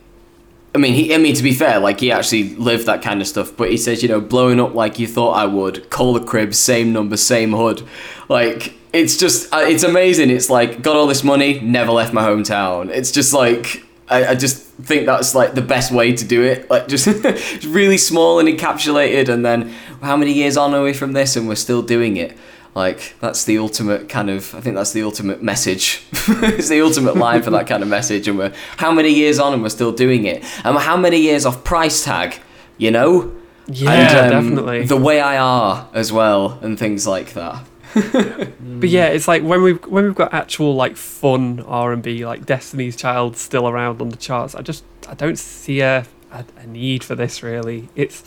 [0.78, 3.26] I mean, he, I mean, to be fair, like, he actually lived that kind of
[3.26, 6.24] stuff, but he says, you know, blowing up like you thought I would, call the
[6.24, 7.82] crib, same number, same hood.
[8.28, 10.30] Like, it's just, uh, it's amazing.
[10.30, 12.90] It's like, got all this money, never left my hometown.
[12.90, 16.70] It's just like, I, I just think that's like the best way to do it.
[16.70, 17.06] Like, just
[17.66, 21.48] really small and encapsulated, and then how many years on are we from this, and
[21.48, 22.38] we're still doing it?
[22.74, 26.04] Like, that's the ultimate kind of, I think that's the ultimate message.
[26.12, 29.52] it's the ultimate line for that kind of message, and we're how many years on
[29.52, 30.44] and we're still doing it?
[30.64, 32.38] And how many years off price tag,
[32.76, 33.32] you know?
[33.66, 34.86] yeah, And, um, definitely.
[34.86, 37.64] The way I are as well, and things like that.
[38.78, 42.24] But yeah, it's like when we've when we've got actual like fun R and B,
[42.24, 44.54] like Destiny's Child still around on the charts.
[44.54, 47.88] I just I don't see a, a, a need for this really.
[47.96, 48.22] It's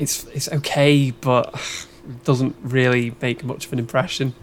[0.00, 1.54] it's it's okay, but
[2.24, 4.34] doesn't really make much of an impression.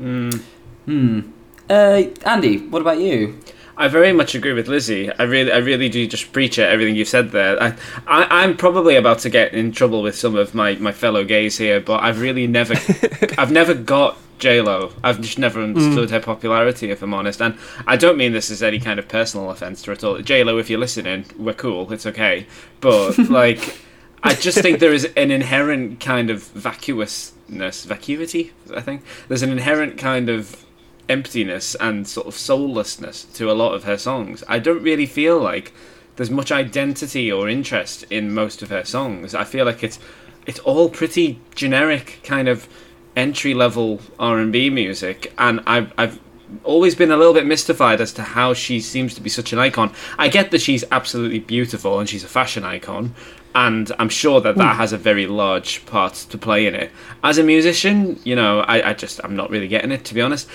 [0.00, 0.42] Mm.
[0.86, 1.20] Hmm.
[1.68, 3.38] Uh, Andy, what about you?
[3.76, 5.10] I very much agree with Lizzie.
[5.10, 6.68] I really, I really do just preach it.
[6.68, 7.62] Everything you've said there.
[7.62, 7.68] I,
[8.06, 11.56] I, I'm probably about to get in trouble with some of my, my fellow gays
[11.56, 12.74] here, but I've really never,
[13.38, 14.92] I've never got J Lo.
[15.02, 17.40] I've just never understood her popularity, if I'm honest.
[17.40, 17.56] And
[17.86, 20.18] I don't mean this as any kind of personal offence to her at all.
[20.18, 21.90] J Lo, if you're listening, we're cool.
[21.92, 22.46] It's okay.
[22.80, 23.78] But like,
[24.22, 28.52] I just think there is an inherent kind of vacuousness, vacuity.
[28.74, 30.64] I think there's an inherent kind of
[31.08, 34.44] emptiness and sort of soullessness to a lot of her songs.
[34.46, 35.72] I don't really feel like
[36.16, 39.34] there's much identity or interest in most of her songs.
[39.34, 39.98] I feel like it's
[40.46, 42.68] it's all pretty generic kind of
[43.16, 46.20] entry level R&B music and I've I've
[46.64, 49.58] always been a little bit mystified as to how she seems to be such an
[49.58, 49.92] icon.
[50.18, 53.14] I get that she's absolutely beautiful and she's a fashion icon
[53.54, 56.90] and I'm sure that that has a very large part to play in it.
[57.24, 60.20] As a musician, you know, I, I just I'm not really getting it to be
[60.20, 60.48] honest.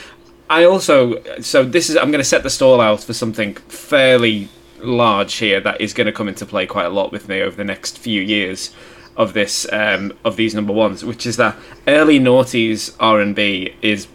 [0.49, 4.49] I also so this is I'm going to set the stall out for something fairly
[4.79, 7.55] large here that is going to come into play quite a lot with me over
[7.55, 8.73] the next few years
[9.17, 11.55] of this um, of these number ones, which is that
[11.87, 14.07] early noughties R and B is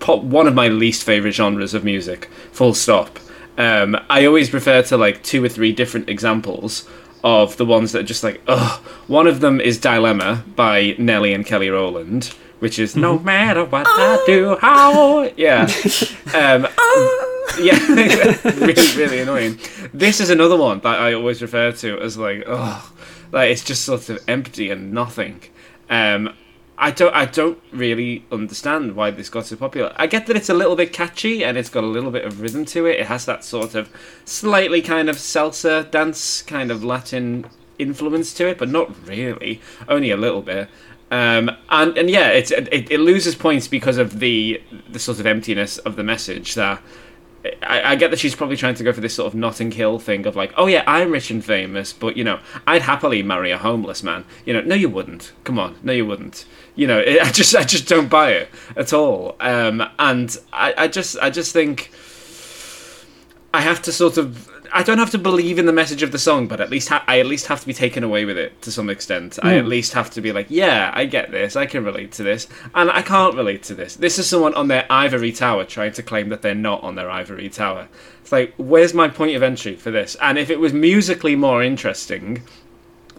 [0.00, 2.26] pop, one of my least favorite genres of music.
[2.52, 3.18] Full stop.
[3.58, 6.88] Um, I always refer to like two or three different examples
[7.26, 8.80] of the ones that are just like ugh.
[9.08, 12.26] One of them is Dilemma by Nelly and Kelly Rowland,
[12.60, 15.62] which is no matter what I do, how yeah,
[16.34, 16.68] um,
[17.60, 17.84] yeah,
[18.44, 19.58] really really annoying.
[19.92, 22.92] This is another one that I always refer to as like ugh,
[23.32, 25.40] like it's just sort of empty and nothing.
[25.90, 26.32] Um,
[26.78, 29.94] I don't I don't really understand why this got so popular.
[29.96, 32.40] I get that it's a little bit catchy and it's got a little bit of
[32.40, 33.00] rhythm to it.
[33.00, 33.90] It has that sort of
[34.24, 37.46] slightly kind of salsa dance kind of Latin
[37.78, 40.68] influence to it, but not really, only a little bit.
[41.10, 45.78] Um, and and yeah, it, it loses points because of the the sort of emptiness
[45.78, 46.82] of the message that
[47.62, 49.98] I, I get that she's probably trying to go for this sort of Notting Hill
[49.98, 53.50] thing of like, oh yeah, I'm rich and famous, but you know, I'd happily marry
[53.50, 54.24] a homeless man.
[54.44, 55.32] You know, no, you wouldn't.
[55.44, 56.44] Come on, no, you wouldn't.
[56.76, 59.34] You know, I just, I just don't buy it at all.
[59.40, 61.90] Um, and I, I just, I just think
[63.52, 64.50] I have to sort of.
[64.72, 67.04] I don't have to believe in the message of the song, but at least ha-
[67.06, 69.38] I at least have to be taken away with it to some extent.
[69.42, 72.24] I at least have to be like, yeah, I get this, I can relate to
[72.24, 73.94] this, and I can't relate to this.
[73.94, 77.08] This is someone on their ivory tower trying to claim that they're not on their
[77.08, 77.88] ivory tower.
[78.20, 80.16] It's like, where's my point of entry for this?
[80.20, 82.42] And if it was musically more interesting,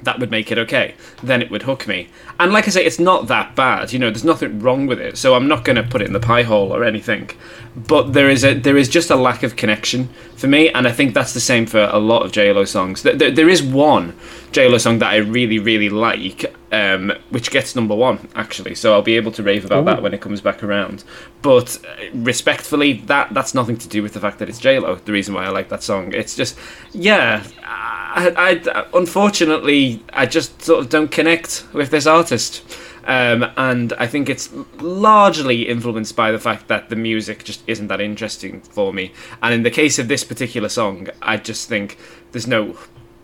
[0.04, 0.94] that would make it okay.
[1.24, 2.10] Then it would hook me.
[2.40, 3.92] And like I say, it's not that bad.
[3.92, 5.18] You know, there's nothing wrong with it.
[5.18, 7.32] So I'm not going to put it in the pie hole or anything.
[7.78, 10.92] But there is a there is just a lack of connection for me, and I
[10.92, 13.04] think that's the same for a lot of JLo songs.
[13.04, 14.14] There, there, there is one
[14.52, 18.74] JLo song that I really really like, um, which gets number one actually.
[18.74, 21.04] So I'll be able to rave about that when it comes back around.
[21.44, 25.04] But uh, respectfully, that that's nothing to do with the fact that it's JLo.
[25.06, 26.58] The reason why I like that song, it's just
[26.94, 27.46] yeah.
[27.64, 28.34] I,
[28.66, 32.64] I unfortunately I just sort of don't connect with this artist.
[33.06, 37.88] Um, and I think it's largely influenced by the fact that the music just isn't
[37.88, 39.14] that interesting for me.
[39.42, 41.98] And in the case of this particular song, I just think
[42.32, 42.78] there's no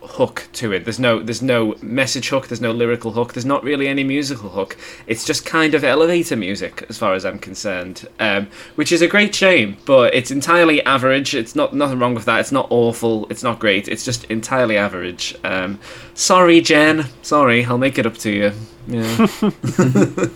[0.06, 0.84] hook to it.
[0.84, 2.48] There's no there's no message hook.
[2.48, 3.32] There's no lyrical hook.
[3.32, 4.76] There's not really any musical hook.
[5.06, 9.08] It's just kind of elevator music, as far as I'm concerned, um, which is a
[9.08, 9.76] great shame.
[9.84, 11.34] But it's entirely average.
[11.34, 12.40] It's not nothing wrong with that.
[12.40, 13.26] It's not awful.
[13.30, 13.88] It's not great.
[13.88, 15.36] It's just entirely average.
[15.44, 15.80] Um,
[16.14, 17.06] sorry, Jen.
[17.22, 17.64] Sorry.
[17.64, 18.52] I'll make it up to you.
[18.86, 19.26] Yeah.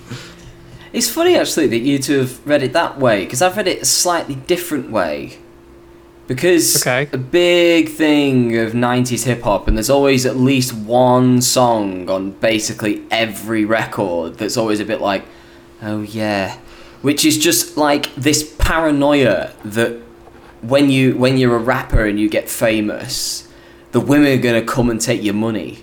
[0.93, 3.83] It's funny actually that you two have read it that way because I've read it
[3.83, 5.39] a slightly different way.
[6.29, 7.09] Because Okay.
[7.13, 12.33] a big thing of 90s hip hop, and there's always at least one song on
[12.33, 15.25] basically every record that's always a bit like,
[15.83, 16.59] oh yeah.
[17.03, 20.01] Which is just like this paranoia that
[20.63, 23.49] when you when you're a rapper and you get famous,
[23.93, 25.79] the women are gonna come and take your money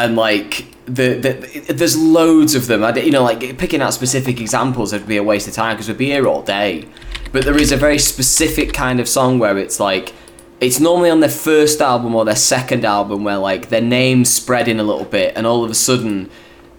[0.00, 2.82] and like the, the there's loads of them.
[2.82, 5.88] I you know like picking out specific examples would be a waste of time because
[5.88, 6.88] we'd be here all day.
[7.32, 10.12] But there is a very specific kind of song where it's like
[10.60, 14.80] it's normally on their first album or their second album where like their name's spreading
[14.80, 16.28] a little bit and all of a sudden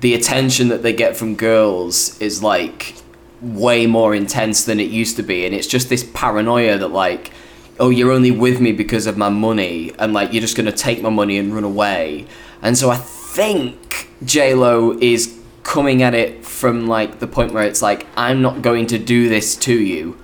[0.01, 2.95] the attention that they get from girls is like
[3.41, 5.45] way more intense than it used to be.
[5.45, 7.31] And it's just this paranoia that like
[7.79, 10.71] oh you're only with me because of my money and like you're just going to
[10.71, 12.27] take my money and run away.
[12.61, 17.81] And so i think j-lo is coming at it from like the point where it's
[17.81, 20.17] like i'm not going to do this to you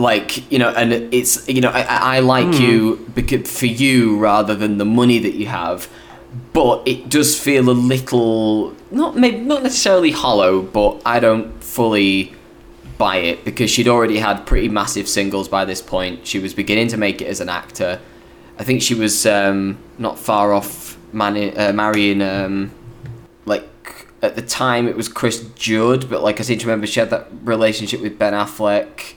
[0.00, 4.54] like you know and it's you know i, I like you because for you rather
[4.54, 5.88] than the money that you have
[6.52, 12.34] but it does feel a little not maybe not necessarily hollow but i don't fully
[13.00, 16.26] buy it because she'd already had pretty massive singles by this point.
[16.26, 17.98] She was beginning to make it as an actor.
[18.58, 22.70] I think she was um, not far off mani- uh, marrying um,
[23.46, 23.66] like
[24.20, 27.08] at the time it was cris judd but like i seem to remember she had
[27.08, 29.14] that relationship with ben affleck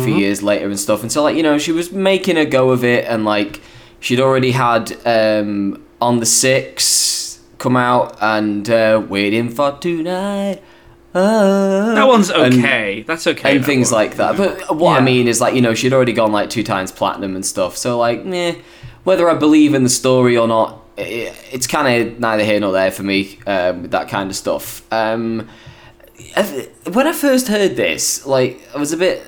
[0.00, 1.02] a few years later and stuff.
[1.02, 3.60] And so like you know she was making a go of it, and like
[4.00, 10.62] she'd already had um, on the six come out and uh, waiting for tonight.
[11.14, 13.02] Uh, That one's and- okay.
[13.02, 13.52] That's okay.
[13.52, 14.02] and that things one.
[14.02, 14.36] like that.
[14.36, 17.34] But what I mean is like you know she'd already gone like two times platinum
[17.34, 17.76] and stuff.
[17.76, 18.54] So like, meh,
[19.04, 22.72] whether I believe in the story or not, i it's kind of neither here nor
[22.72, 24.82] there for me um, with that kind of stuff.
[24.92, 25.48] Um,
[26.92, 29.24] when I first heard this, like I was a bit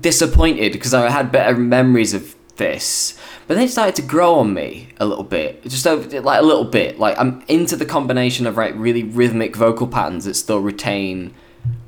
[0.00, 3.18] disappointed because I had better memories of this.
[3.48, 6.44] But then it started to grow on me a little bit, just over, like a
[6.44, 7.00] little bit.
[7.00, 11.34] Like I'm into the combination of like really rhythmic vocal patterns that still retain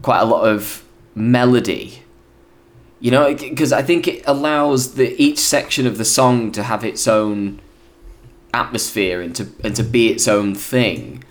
[0.02, 0.84] quite a lot of
[1.14, 2.02] melody.
[2.98, 6.84] You know, because I think it allows the each section of the song to have
[6.84, 7.60] its own
[8.54, 11.22] atmosphere and to and to be its own thing.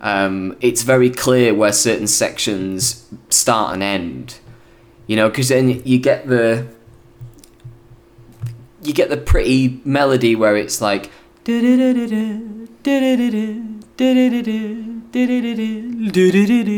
[0.00, 4.38] Um, it's very clear where certain sections start and end.
[5.10, 6.68] You know, because then you get the
[8.84, 11.10] you get the pretty melody where it's like
[11.46, 11.56] Yeah,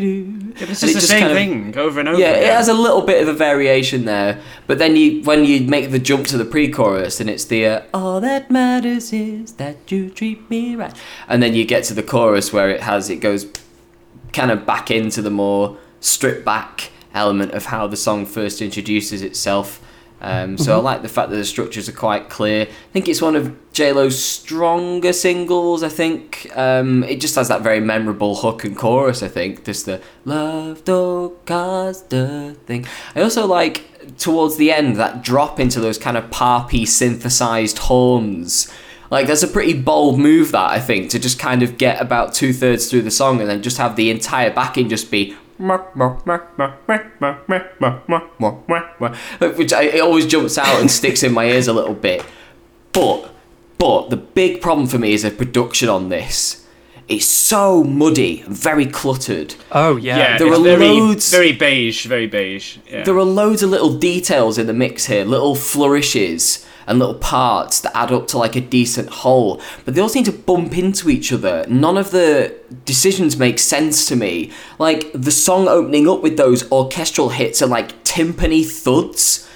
[0.00, 2.18] And this it the just same kind of- thing over and over.
[2.18, 5.60] yeah, it has a little bit of a variation there, but then you when you
[5.66, 9.76] make the jump to the pre-chorus and it's the uh, all that matters is that
[9.92, 10.94] you treat me right,
[11.28, 13.46] and then you get to the chorus where it has it goes
[14.32, 19.22] kind of back into the more stripped back element of how the song first introduces
[19.22, 19.80] itself.
[20.22, 22.62] Um, so I like the fact that the structures are quite clear.
[22.62, 25.82] I think it's one of J Lo's stronger singles.
[25.82, 29.24] I think um, it just has that very memorable hook and chorus.
[29.24, 32.86] I think just the love don't cost a thing.
[33.16, 38.72] I also like towards the end that drop into those kind of parpy synthesized horns.
[39.10, 42.32] Like that's a pretty bold move that I think to just kind of get about
[42.32, 45.36] two thirds through the song and then just have the entire backing just be
[49.56, 52.24] which I, it always jumps out and sticks in my ears a little bit.
[52.92, 53.30] But
[53.78, 56.66] but the big problem for me is the production on this.
[57.08, 59.54] It's so muddy, very cluttered.
[59.72, 60.16] Oh yeah.
[60.18, 62.78] Yeah, there are very, loads- very beige, very beige.
[62.88, 63.02] Yeah.
[63.02, 67.80] There are loads of little details in the mix here, little flourishes and little parts
[67.80, 71.10] that add up to like a decent whole, but they all seem to bump into
[71.10, 71.64] each other.
[71.68, 72.54] None of the
[72.84, 74.50] decisions make sense to me.
[74.78, 79.48] Like the song opening up with those orchestral hits are like timpani thuds.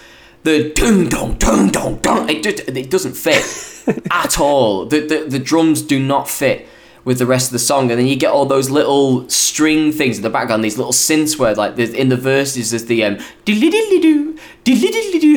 [0.44, 2.28] The dun dun dun dun dun.
[2.28, 4.86] It just it doesn't fit at all.
[4.86, 6.68] The, the the drums do not fit
[7.06, 10.16] with the rest of the song, and then you get all those little string things
[10.16, 13.16] in the background, these little synths where like in the verses there's the um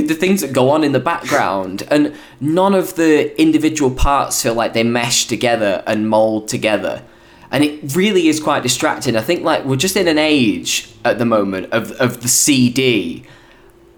[0.07, 4.55] the things that go on in the background, and none of the individual parts feel
[4.55, 7.03] like they mesh together and mold together.
[7.51, 9.15] And it really is quite distracting.
[9.15, 13.25] I think like we're just in an age at the moment of, of the CD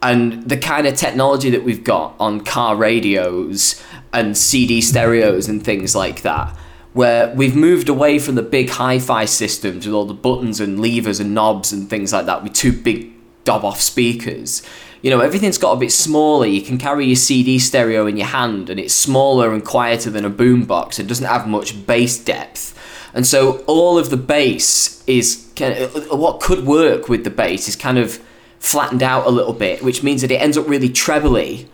[0.02, 5.64] and the kind of technology that we've got on car radios and CD stereos and
[5.64, 6.54] things like that,
[6.94, 10.80] where we've moved away from the big hi fi systems with all the buttons and
[10.80, 13.12] levers and knobs and things like that with two big
[13.44, 14.62] dob off speakers.
[15.02, 16.46] You know, everything's got a bit smaller.
[16.46, 20.26] You can carry your CD stereo in your hand and it's smaller and quieter than
[20.26, 22.78] a boombox and doesn't have much bass depth.
[23.14, 27.30] And so all of the bass is kind of, uh, what could work with the
[27.30, 28.20] bass is kind of
[28.60, 31.68] flattened out a little bit, which means that it ends up really trebly.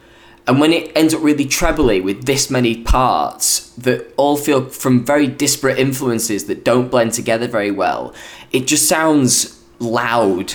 [0.48, 5.06] And when it ends up really trebly with this many parts that all feel from
[5.06, 8.14] very disparate influences that don't blend together very well,
[8.52, 10.54] it just sounds loud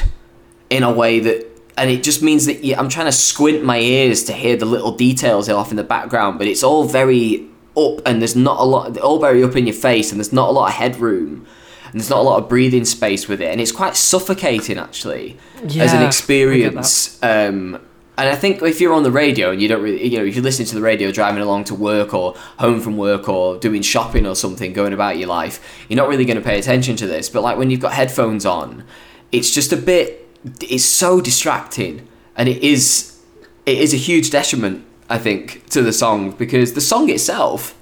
[0.70, 3.78] in a way that and it just means that yeah, I'm trying to squint my
[3.78, 8.00] ears to hear the little details off in the background, but it's all very up
[8.04, 10.52] and there's not a lot all very up in your face and there's not a
[10.52, 11.46] lot of headroom
[11.90, 13.50] and there's not a lot of breathing space with it.
[13.50, 17.80] And it's quite suffocating actually as Yeah, I an experience um
[18.18, 20.34] and I think if you're on the radio and you don't really, you know, if
[20.34, 23.80] you're listening to the radio driving along to work or home from work or doing
[23.80, 27.06] shopping or something, going about your life, you're not really going to pay attention to
[27.06, 27.30] this.
[27.30, 28.84] But like when you've got headphones on,
[29.30, 30.28] it's just a bit,
[30.60, 32.06] it's so distracting.
[32.36, 33.18] And it is,
[33.64, 37.74] it is a huge detriment, I think, to the song because the song itself,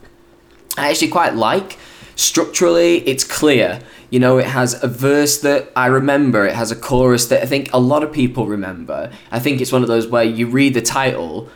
[0.77, 1.77] I actually quite like.
[2.21, 3.81] Structurally, it's clear.
[4.11, 7.47] You know, it has a verse that I remember, it has a chorus that I
[7.47, 9.11] think a lot of people remember.
[9.33, 11.49] I think it's one of those where you read the title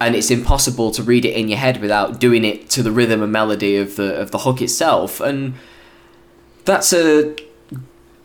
[0.00, 3.20] and it's impossible to read it in your head without doing it to the rhythm
[3.20, 5.20] and melody of the of the hook itself.
[5.20, 5.54] And
[6.64, 7.34] that's a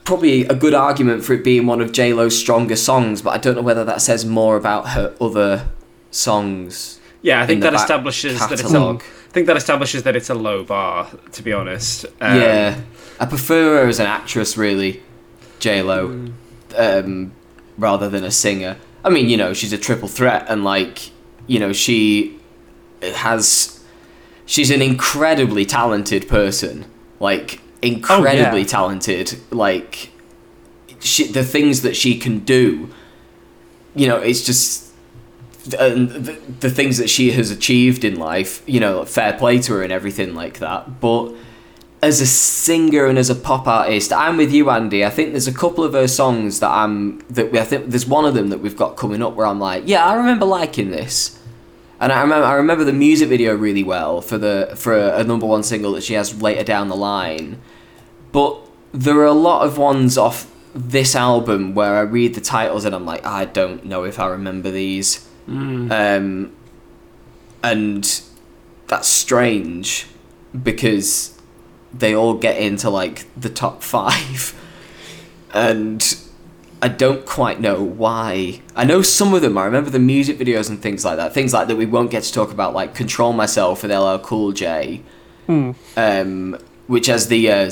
[0.04, 3.38] probably a good argument for it being one of J Lo's stronger songs, but I
[3.38, 5.68] don't know whether that says more about her other
[6.12, 7.00] songs.
[7.22, 9.02] Yeah, I think that establishes that it's a, catalogue.
[9.02, 11.08] I think that establishes that it's a low bar.
[11.32, 12.80] To be honest, um, yeah,
[13.20, 15.00] I prefer her as an actress, really,
[15.60, 16.30] J Lo,
[16.76, 17.32] um,
[17.76, 18.76] rather than a singer.
[19.04, 21.10] I mean, you know, she's a triple threat, and like,
[21.46, 22.40] you know, she
[23.00, 23.80] has,
[24.44, 26.86] she's an incredibly talented person,
[27.20, 29.38] like incredibly talented.
[29.52, 30.10] Like,
[30.98, 32.90] she, the things that she can do,
[33.94, 34.87] you know, it's just.
[35.74, 39.74] And the, the things that she has achieved in life, you know, fair play to
[39.74, 41.00] her and everything like that.
[41.00, 41.34] But
[42.02, 45.04] as a singer and as a pop artist, I'm with you, Andy.
[45.04, 48.06] I think there's a couple of her songs that I'm that we, I think there's
[48.06, 50.90] one of them that we've got coming up where I'm like, yeah, I remember liking
[50.90, 51.38] this,
[52.00, 55.24] and I remember I remember the music video really well for the for a, a
[55.24, 57.60] number one single that she has later down the line,
[58.30, 58.56] but
[58.92, 62.94] there are a lot of ones off this album where I read the titles and
[62.94, 65.90] I'm like, I don't know if I remember these, Mm.
[65.90, 66.52] Um,
[67.62, 68.22] and
[68.86, 70.06] that's strange
[70.62, 71.40] because
[71.92, 74.54] they all get into like the top five.
[75.54, 76.04] And
[76.82, 78.60] I don't quite know why.
[78.76, 79.58] I know some of them.
[79.58, 81.32] I remember the music videos and things like that.
[81.32, 84.52] Things like that we won't get to talk about, like "Control Myself" with LL Cool
[84.52, 85.02] J,
[85.48, 85.74] mm.
[85.96, 87.70] um, which has the uh,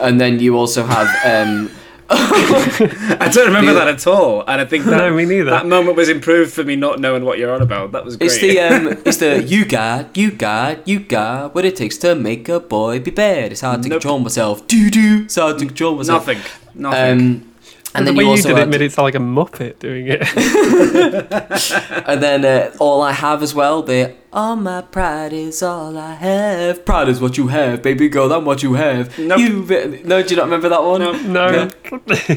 [0.00, 1.70] and then you also have um,
[3.20, 5.50] I don't remember The- that at all, and I think that No, me neither.
[5.50, 7.92] that moment was improved for me not knowing what you're on about.
[7.92, 8.26] That was great.
[8.32, 12.14] It's the um, it's the you got, you got, you got what it takes to
[12.14, 13.52] make a boy be bad.
[13.52, 14.00] It's hard to Nope.
[14.00, 14.66] control myself.
[14.66, 15.22] Do do.
[15.24, 16.26] It's hard to control myself.
[16.26, 16.42] nothing,
[16.74, 17.20] nothing.
[17.20, 17.53] Um,
[17.94, 20.06] And the then way you you, did it made it sound like a muppet doing
[20.08, 20.22] it.
[22.06, 26.14] And then uh, all I have as well, the all my pride is all I
[26.14, 26.84] have.
[26.84, 28.32] Pride is what you have, baby girl.
[28.32, 29.16] I'm what you have.
[29.18, 29.38] Nope.
[29.38, 31.00] You no, do you not remember that one?
[31.32, 31.50] No.
[31.50, 31.70] no,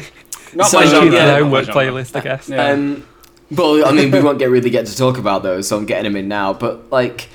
[0.54, 1.10] Not So, my yeah, genre.
[1.10, 2.48] their not their my playlist, I guess.
[2.48, 2.70] Yeah.
[2.70, 3.06] Um,
[3.50, 6.04] but I mean, we won't get really get to talk about those, so I'm getting
[6.04, 6.52] them in now.
[6.52, 7.28] But like,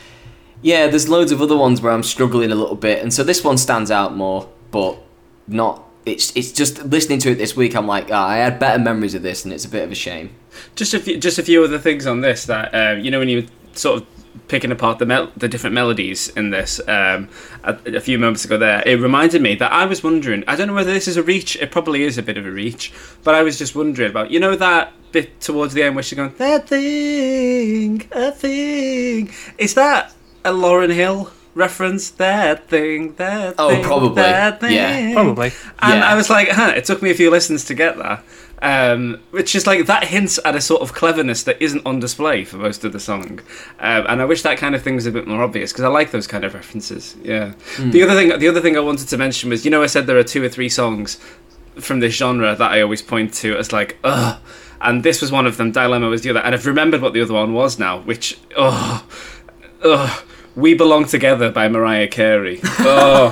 [0.62, 3.44] yeah, there's loads of other ones where I'm struggling a little bit, and so this
[3.44, 4.98] one stands out more, but
[5.48, 5.84] not.
[6.06, 7.76] It's it's just listening to it this week.
[7.76, 9.96] I'm like, ah, I had better memories of this, and it's a bit of a
[9.96, 10.36] shame.
[10.76, 13.30] Just a few, just a few other things on this that uh, you know when
[13.30, 14.08] you were sort of
[14.48, 17.30] picking apart the mel- the different melodies in this um,
[17.64, 18.58] a, a few moments ago.
[18.58, 20.44] There, it reminded me that I was wondering.
[20.48, 21.56] I don't know whether this is a reach.
[21.58, 22.94] It probably is a bit of a reach,
[23.24, 26.18] but I was just wondering about you know that bit towards the end where she's
[26.18, 29.32] going that thing, a thing.
[29.58, 31.32] Is that a Lauryn Hill?
[31.56, 34.16] Reference that thing, that Oh, thing, probably.
[34.16, 34.74] that thing.
[34.74, 35.14] Yeah.
[35.14, 35.52] Probably.
[35.82, 36.08] And Yeah.
[36.12, 38.24] I was like, huh, it took me a few listens to get that.
[38.62, 42.46] Um, which is like, that hints at a sort of cleverness that isn't on display
[42.46, 43.42] for most of the song.
[43.80, 45.90] Um, and I wish that kind of thing was a bit more obvious because I
[45.90, 47.16] like those kind of references.
[47.22, 47.54] Yeah.
[47.78, 50.08] The other thing, the other thing I wanted to mention was, you know, I said
[50.08, 51.20] there are two or three songs
[51.76, 54.40] from this genre that I always point to as like, ugh.
[54.80, 55.72] And this was one of them.
[55.72, 56.40] Dilemma was the other.
[56.40, 59.04] And I've remembered what the other one was now, which, ugh,
[59.84, 60.24] ugh.
[60.56, 62.60] We Belong Together by Mariah Carey.
[62.80, 63.30] Oh,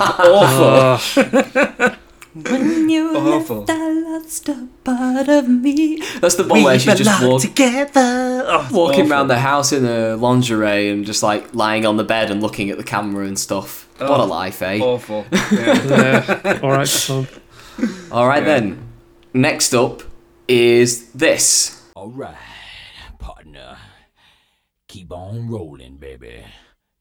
[0.98, 1.98] awful.
[2.34, 3.58] When you Awful.
[3.66, 6.02] left, I lost a part of me.
[6.18, 8.42] That's the one where she's just belong walk, together.
[8.46, 9.12] Oh, walking awful.
[9.12, 12.70] around the house in a lingerie and just like lying on the bed and looking
[12.70, 13.86] at the camera and stuff.
[13.98, 14.24] What a Oh.
[14.24, 14.78] life, eh?
[14.80, 15.26] Awful.
[15.52, 16.40] Yeah.
[16.42, 16.60] Yeah.
[16.62, 17.28] All right, son.
[18.10, 18.48] All right Yeah.
[18.60, 18.78] then.
[19.34, 20.02] Next up
[20.48, 21.82] is this.
[21.94, 22.34] Alright,
[23.18, 23.76] partner.
[24.88, 26.44] Keep on rolling, baby.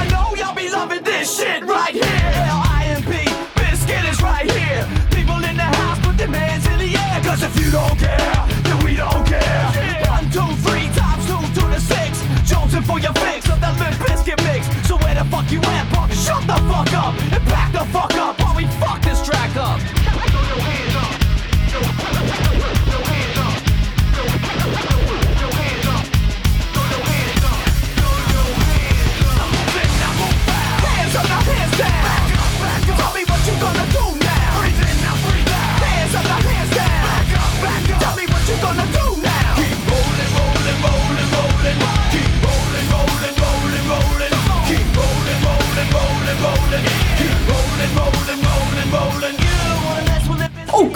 [0.00, 2.04] I know y'all be loving this shit right here.
[2.04, 3.12] L-I-M-P,
[3.54, 4.86] Bizkit is right here.
[5.10, 7.20] People in the house put their hands in the air.
[7.22, 8.34] Cause if you don't care,
[8.64, 9.66] then we don't care.
[10.08, 12.18] One, two, three, times two to the six.
[12.50, 14.66] Jonesing for your fix of that Limp Bizkit mix.
[14.88, 16.12] So where the fuck you at, punk?
[16.12, 19.99] Shut the fuck up and back the fuck up we fuck this track up.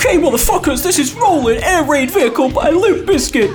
[0.06, 3.48] Okay, motherfuckers, this is Rolling Air Raid Vehicle by Limp Bizkit.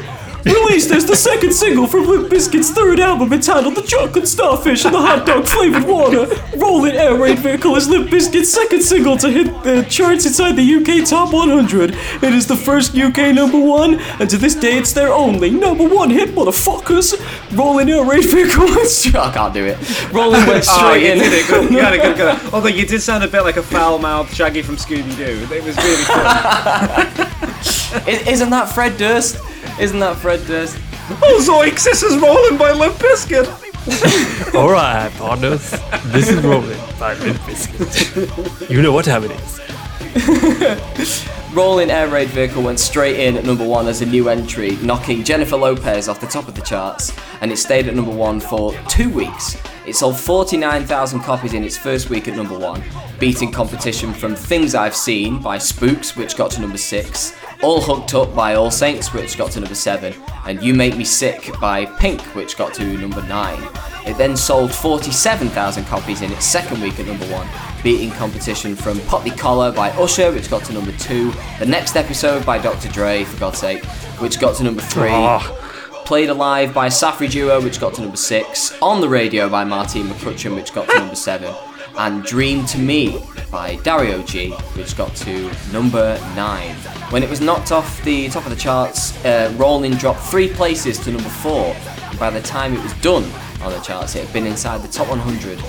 [0.46, 4.94] Released as the second single from Limp Bizkit's third album entitled The Chocolate Starfish and
[4.94, 6.28] the Hot Dog Flavored Water.
[6.56, 10.76] Rolling Air Raid Vehicle is Limp Bizkit's second single to hit the charts inside the
[10.76, 11.92] UK Top 100.
[12.24, 15.88] It is the first UK number one, and to this day it's their only number
[15.88, 17.16] one hit, motherfuckers.
[17.58, 19.14] Rolling Air Raid Vehicle is.
[19.14, 19.78] I can't do it.
[20.14, 21.20] Rolling went Oh, straight you in.
[21.20, 21.48] did it.
[21.48, 21.72] Good.
[21.72, 22.40] You had a good.
[22.54, 25.48] Although you did sound a bit like a foul-mouthed Shaggy from Scooby-Doo.
[25.54, 26.16] It was really cool.
[28.32, 29.38] Isn't that Fred Durst?
[29.80, 30.78] Isn't that Fred Durst?
[31.24, 31.86] oh, Zoinks!
[31.86, 33.48] This is rolling by Limp Bizkit.
[34.56, 35.72] All right, partners.
[36.08, 38.70] This is Rolling by Limp Bizkit.
[38.70, 41.26] You know what time it is.
[41.54, 45.24] Rolling Air Raid Vehicle went straight in at number one as a new entry, knocking
[45.24, 47.12] Jennifer Lopez off the top of the charts,
[47.42, 49.58] and it stayed at number one for two weeks.
[49.88, 52.84] It sold 49,000 copies in its first week at number one,
[53.18, 58.14] beating competition from Things I've Seen by Spooks, which got to number six, All Hooked
[58.14, 60.14] Up by All Saints, which got to number seven,
[60.46, 63.62] and You Make Me Sick by Pink, which got to number nine.
[64.06, 67.48] It then sold 47,000 copies in its second week at number one,
[67.84, 71.98] beating competition from Pop Ya Collar by Usher, which got to number two, The Next
[71.98, 72.88] Episode by Dr.
[72.90, 73.84] Dre, for God's sake,
[74.20, 75.42] which got to number three, ah.
[76.06, 80.56] Played-A-Live by Safri Duo, which got to number six, On the Radio by Martine McCutcheon,
[80.56, 81.54] which got to number seven,
[81.98, 86.76] and Dream to Me by Dario G, which got to number nine.
[87.12, 91.00] When it was knocked off the top of the charts, uh, Rolling dropped three places
[91.00, 91.76] to number four,
[92.20, 93.24] by the time it was done
[93.62, 95.60] on the charts, it had been inside the top 100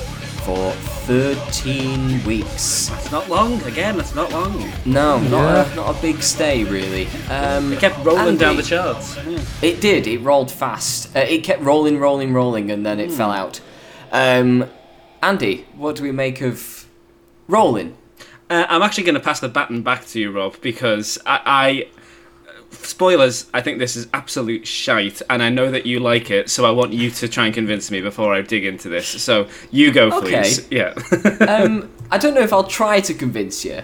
[0.45, 0.73] for
[1.07, 2.91] 13 weeks.
[2.91, 3.63] It's not long.
[3.63, 4.71] Again, that's not long.
[4.85, 5.73] No, not, Yeah.
[5.73, 7.09] a, not a big stay really.
[7.29, 9.17] Um, It kept rolling down the charts.
[9.17, 9.39] Yeah.
[9.63, 10.07] It did.
[10.07, 11.15] It rolled fast.
[11.15, 13.61] Uh, it kept rolling, rolling, rolling, and then it fell out.
[14.13, 14.67] Um,
[15.23, 16.80] Andy, what do we make of
[17.51, 17.97] rolling?
[18.49, 21.89] Uh, I'm actually going to pass the baton back to you, Rob, because I, I.
[22.73, 26.65] Spoilers, I think this is absolute shite, and I know that you like it, so
[26.65, 29.09] I want you to try and convince me before I dig into this.
[29.09, 30.43] So, you go, Okay.
[30.43, 30.69] please.
[30.71, 30.95] Yeah.
[31.49, 33.83] um, I don't know if I'll try to convince you.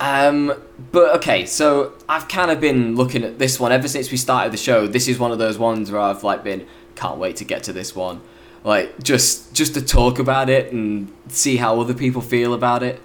[0.00, 0.54] Um,
[0.90, 4.52] but okay, so I've kind of been looking at this one ever since we started
[4.52, 4.86] the show.
[4.88, 6.66] This is one of those ones where I've like been
[6.96, 8.22] can't wait to get to this one,
[8.64, 13.00] like just just to talk about it and see how other people feel about it.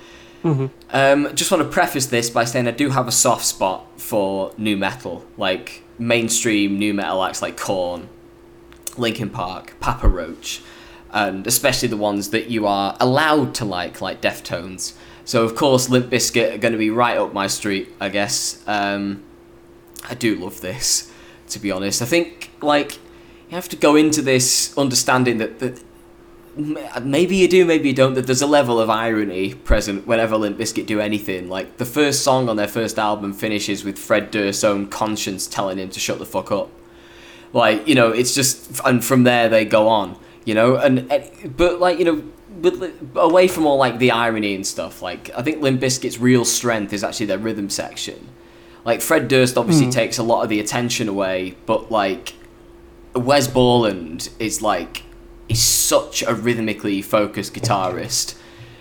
[0.91, 4.51] Um, just want to preface this by saying I do have a soft spot for
[4.57, 8.09] nu metal, like mainstream nu metal acts like Korn,
[8.97, 10.61] Linkin Park, Papa Roach,
[11.11, 14.93] and especially the ones that you are allowed to like, like Deftones.
[15.23, 18.63] So of course, Limp Bizkit are going to be right up my street, I guess.
[18.67, 19.23] Um,
[20.07, 21.11] I do love this,
[21.49, 22.03] to be honest.
[22.03, 22.99] I think like
[23.55, 25.83] have to go into this understanding that that
[27.03, 28.13] maybe you do, maybe you don't.
[28.13, 31.49] That there's a level of irony present whenever Limp Bizkit do anything.
[31.49, 35.77] Like the first song on their first album finishes with Fred Durst's own conscience telling
[35.77, 36.69] him to shut the fuck up
[37.55, 41.55] like you know it's just and from there they go on you know and, and
[41.55, 42.21] but like you know
[42.61, 46.43] but away from all like the irony and stuff like i think limp Bizkit's real
[46.43, 48.27] strength is actually their rhythm section
[48.83, 49.91] like fred durst obviously hmm.
[49.91, 52.33] takes a lot of the attention away but like
[53.15, 55.03] wes borland is like
[55.47, 58.35] is such a rhythmically focused guitarist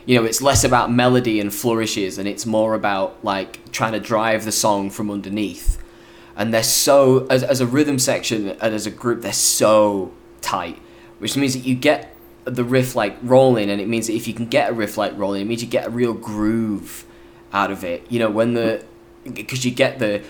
[0.07, 4.01] you know it's less about melody and flourishes and it's more about like trying to
[4.01, 5.79] drive the song from underneath
[6.37, 10.79] and they're so as, as a rhythm section and as a group they're so tight
[11.19, 12.15] which means that you get
[12.45, 15.17] the riff like rolling and it means that if you can get a riff like
[15.17, 17.05] rolling it means you get a real groove
[17.53, 18.85] out of it you know when the
[19.33, 20.23] because you get the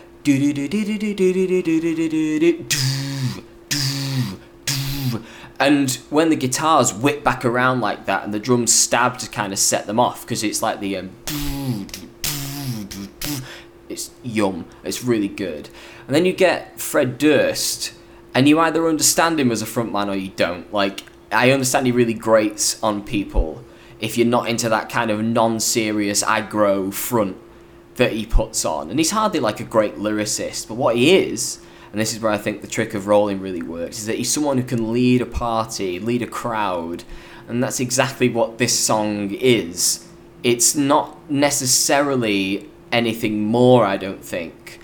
[5.60, 9.52] and when the guitars whip back around like that and the drums stab to kind
[9.52, 11.10] of set them off because it's like the um,
[13.88, 14.66] it's yum.
[14.82, 15.68] It's really good.
[16.06, 17.92] And then you get Fred Durst,
[18.34, 20.70] and you either understand him as a frontman or you don't.
[20.72, 23.64] Like, I understand he really grates on people
[24.00, 27.38] if you're not into that kind of non-serious aggro front
[27.94, 28.90] that he puts on.
[28.90, 31.60] And he's hardly like a great lyricist, but what he is,
[31.94, 34.28] and this is where I think the trick of rolling really works, is that he's
[34.28, 37.04] someone who can lead a party, lead a crowd,
[37.46, 40.04] and that's exactly what this song is.
[40.42, 44.80] It's not necessarily anything more, I don't think,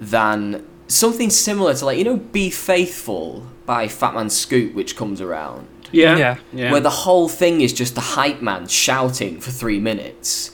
[0.00, 5.66] than something similar to like you know "Be Faithful" by Fatman Scoop, which comes around
[5.90, 6.16] Yeah.
[6.16, 6.36] Yeah.
[6.52, 6.70] Yeah.
[6.70, 10.52] where the whole thing is just a hype man shouting for three minutes,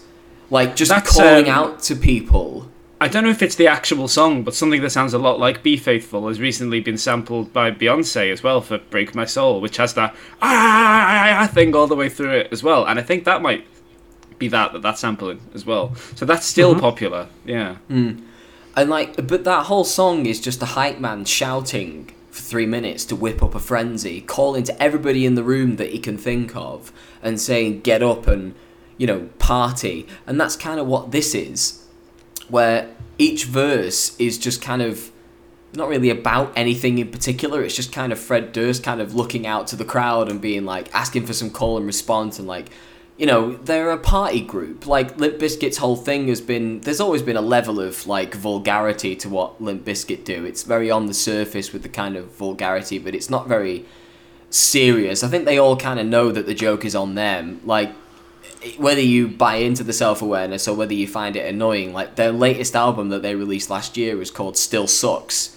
[0.48, 2.70] like just That's, calling um, out to people.
[3.00, 5.62] I don't know if it's the actual song, but something that sounds a lot like
[5.62, 9.76] "Be Faithful" has recently been sampled by Beyonce as well for "Break My Soul," which
[9.76, 12.84] has that ah, ah, ah thing all the way through it as well.
[12.86, 13.64] And I think that might
[14.38, 15.94] be that that that's sampling as well.
[16.16, 16.80] So that's still mm-hmm.
[16.80, 17.28] popular.
[17.44, 17.76] Yeah.
[17.88, 18.24] Mm.
[18.76, 23.04] And like, but that whole song is just a hype man shouting for three minutes
[23.06, 26.54] to whip up a frenzy, calling to everybody in the room that he can think
[26.56, 26.92] of,
[27.22, 28.54] and saying, "Get up and
[28.96, 31.77] you know party." And that's kind of what this is,
[32.48, 35.10] where each verse is just kind of
[35.74, 37.62] not really about anything in particular.
[37.62, 40.64] It's just kind of Fred Durst kind of looking out to the crowd and being
[40.64, 42.70] like asking for some call and response and like,
[43.18, 44.86] you know, they're a party group.
[44.86, 49.14] Like Limp Bizkit's whole thing has been there's always been a level of like vulgarity
[49.16, 50.44] to what Limp Bizkit do.
[50.44, 53.84] It's very on the surface with the kind of vulgarity, but it's not very
[54.50, 55.22] serious.
[55.22, 57.60] I think they all kind of know that the joke is on them.
[57.64, 57.92] Like
[58.76, 62.32] whether you buy into the self awareness or whether you find it annoying, like their
[62.32, 65.56] latest album that they released last year was called Still Sucks,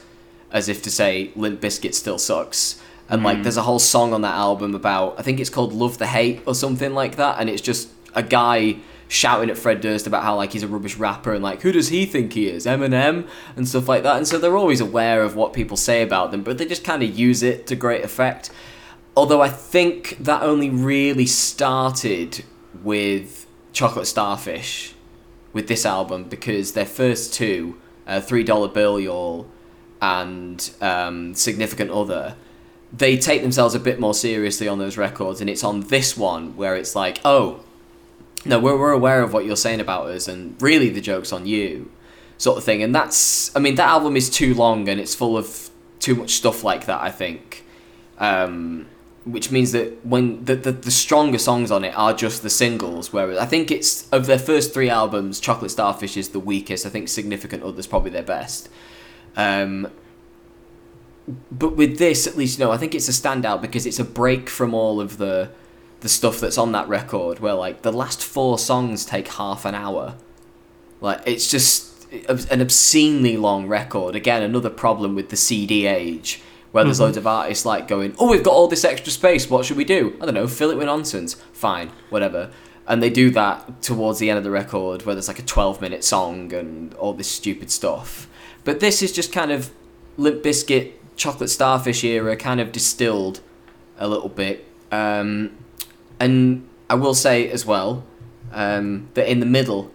[0.51, 2.81] as if to say Limp Bizkit still sucks.
[3.09, 3.43] And like hmm.
[3.43, 6.41] there's a whole song on that album about I think it's called Love the Hate
[6.45, 8.77] or something like that, and it's just a guy
[9.11, 11.89] shouting at Fred Durst about how like he's a rubbish rapper and like who does
[11.89, 13.27] he think he is Eminem
[13.57, 14.15] and stuff like that.
[14.15, 17.03] And so they're always aware of what people say about them, but they just kind
[17.03, 18.51] of use it to great effect.
[19.17, 22.45] Although I think that only really started
[22.83, 24.93] with Chocolate Starfish,
[25.53, 27.77] with this album, because their first two,
[28.07, 29.47] uh, Three Dollar Bill Y'all
[30.01, 32.35] and um, Significant Other,
[32.91, 36.55] they take themselves a bit more seriously on those records, and it's on this one
[36.57, 37.63] where it's like, oh,
[38.43, 41.45] no, we're, we're aware of what you're saying about us, and really the joke's on
[41.45, 41.91] you,
[42.37, 42.81] sort of thing.
[42.83, 45.69] And that's, I mean, that album is too long and it's full of
[45.99, 47.63] too much stuff like that, I think.
[48.17, 48.87] Um,
[49.23, 53.13] which means that when the, the the stronger songs on it are just the singles,
[53.13, 56.85] whereas I think it's of their first three albums, Chocolate Starfish is the weakest.
[56.85, 58.69] I think Significant Other's probably their best.
[59.35, 59.91] Um,
[61.51, 64.49] but with this, at least, know, I think it's a standout because it's a break
[64.49, 65.51] from all of the
[65.99, 69.75] the stuff that's on that record, where like the last four songs take half an
[69.75, 70.15] hour.
[70.99, 74.15] Like it's just an obscenely long record.
[74.15, 76.41] Again, another problem with the CD age,
[76.71, 79.49] where there's loads of artists like going, "Oh, we've got all this extra space.
[79.49, 80.15] What should we do?
[80.21, 80.47] I don't know.
[80.47, 81.35] Fill it with nonsense.
[81.53, 82.51] Fine, whatever."
[82.87, 85.81] And they do that towards the end of the record, where there's like a 12
[85.81, 88.27] minute song and all this stupid stuff.
[88.63, 89.71] But this is just kind of
[90.17, 93.41] Limp Bizkit, Chocolate Starfish era, kind of distilled
[93.97, 94.65] a little bit.
[94.91, 95.57] Um,
[96.19, 98.03] and I will say as well
[98.51, 99.91] um, that in the middle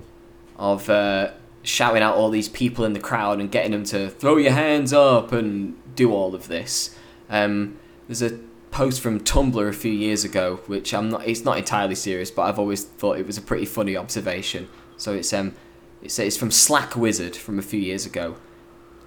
[0.57, 4.37] of uh, shouting out all these people in the crowd and getting them to throw
[4.37, 6.97] your hands up and do all of this,
[7.29, 8.39] um, there's a
[8.71, 11.27] post from Tumblr a few years ago, which I'm not.
[11.27, 14.69] It's not entirely serious, but I've always thought it was a pretty funny observation.
[14.97, 15.55] So it's um,
[16.03, 18.37] it's it's from Slack Wizard from a few years ago.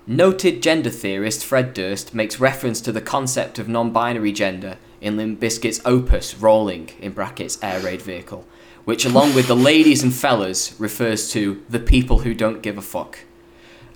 [0.07, 5.39] Noted gender theorist Fred Durst makes reference to the concept of non-binary gender in Limp
[5.39, 8.47] Bizkit's opus Rolling in brackets air raid vehicle,
[8.85, 12.81] which along with the ladies and fellas refers to the people who don't give a
[12.81, 13.19] fuck.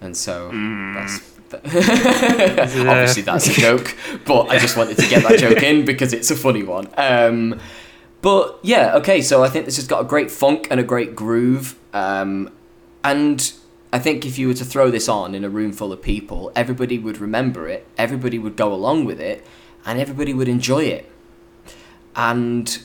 [0.01, 0.49] And so
[0.93, 1.19] that's
[1.65, 3.95] obviously that's a joke,
[4.25, 6.87] but I just wanted to get that joke in because it's a funny one.
[6.97, 7.59] Um,
[8.21, 11.15] but yeah, okay, so I think this has got a great funk and a great
[11.15, 11.77] groove.
[11.93, 12.51] Um,
[13.03, 13.53] and
[13.91, 16.51] I think if you were to throw this on in a room full of people,
[16.55, 19.45] everybody would remember it, everybody would go along with it,
[19.85, 21.11] and everybody would enjoy it.
[22.15, 22.81] And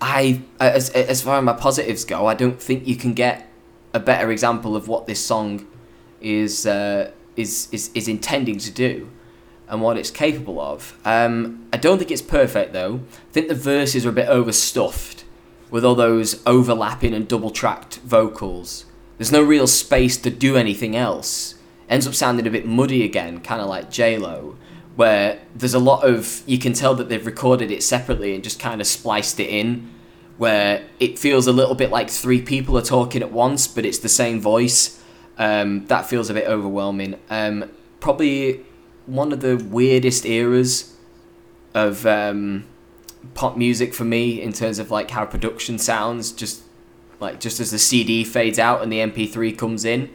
[0.00, 3.50] I, as, as far as my positives go, I don't think you can get
[3.94, 5.66] a better example of what this song
[6.20, 9.10] is uh, is, is is intending to do
[9.68, 10.98] and what it's capable of.
[11.04, 13.00] Um, I don't think it's perfect though.
[13.30, 15.24] I think the verses are a bit overstuffed
[15.70, 18.84] with all those overlapping and double tracked vocals.
[19.18, 21.54] There's no real space to do anything else.
[21.88, 24.56] Ends up sounding a bit muddy again, kind of like J Lo,
[24.96, 28.60] where there's a lot of you can tell that they've recorded it separately and just
[28.60, 29.90] kind of spliced it in,
[30.36, 33.98] where it feels a little bit like three people are talking at once, but it's
[33.98, 35.00] the same voice.
[35.38, 37.18] Um, that feels a bit overwhelming.
[37.28, 37.70] Um,
[38.00, 38.64] probably
[39.06, 40.96] one of the weirdest eras
[41.74, 42.64] of um,
[43.34, 46.32] pop music for me in terms of like how production sounds.
[46.32, 46.62] Just
[47.20, 50.10] like just as the CD fades out and the MP3 comes in,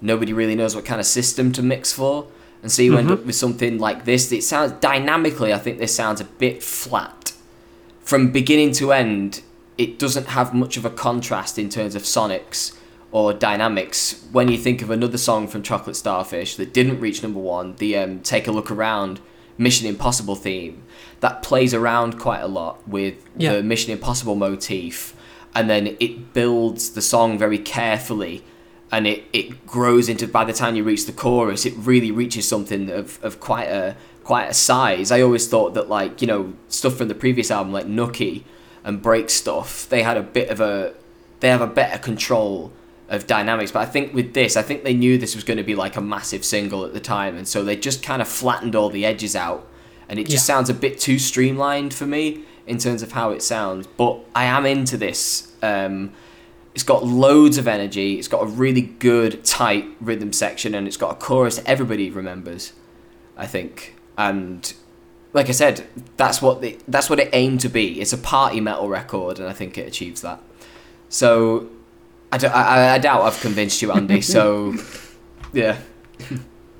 [0.00, 2.26] nobody really knows what kind of system to mix for,
[2.62, 4.30] and so you end up with something like this.
[4.32, 5.52] It sounds dynamically.
[5.52, 7.32] I think this sounds a bit flat
[8.00, 9.42] from beginning to end.
[9.76, 12.77] It doesn't have much of a contrast in terms of sonics
[13.10, 17.40] or dynamics when you think of another song from Chocolate Starfish that didn't reach number
[17.40, 19.20] one, the um, Take a Look Around
[19.56, 20.82] Mission Impossible theme,
[21.20, 23.54] that plays around quite a lot with Yeah.
[23.54, 25.14] the Mission Impossible motif,
[25.54, 28.44] and then it builds the song very carefully.
[28.90, 32.48] And it, it grows into by the time you reach the chorus, it really reaches
[32.48, 35.10] something of, of quite a quite a size.
[35.10, 38.44] I always thought that like you know stuff from the previous album like Nookie
[38.84, 40.94] and Break Stuff, they had a bit of a
[41.40, 42.72] they have a better control
[43.08, 43.70] of dynamics.
[43.72, 45.96] But I think with this, I think they knew this was going to be like
[45.96, 49.04] a massive single at the time, and so they just kind of flattened all the
[49.04, 49.66] edges out,
[50.08, 50.54] and it just Yeah.
[50.54, 53.86] sounds a bit too streamlined for me in terms of how it sounds.
[53.86, 55.48] But I am into this.
[55.62, 56.10] Um,
[56.74, 58.18] it's got loads of energy.
[58.18, 62.72] It's got a really good tight rhythm section, and it's got a chorus everybody remembers.
[63.36, 64.72] I think, and
[65.32, 65.86] like I said,
[66.16, 68.00] that's what the, that's what it aimed to be.
[68.00, 70.40] It's a party metal record, and I think it achieves that.
[71.08, 71.68] So,
[72.32, 74.20] I, I, I doubt I've convinced you, Andy.
[74.20, 74.74] So,
[75.52, 75.78] yeah,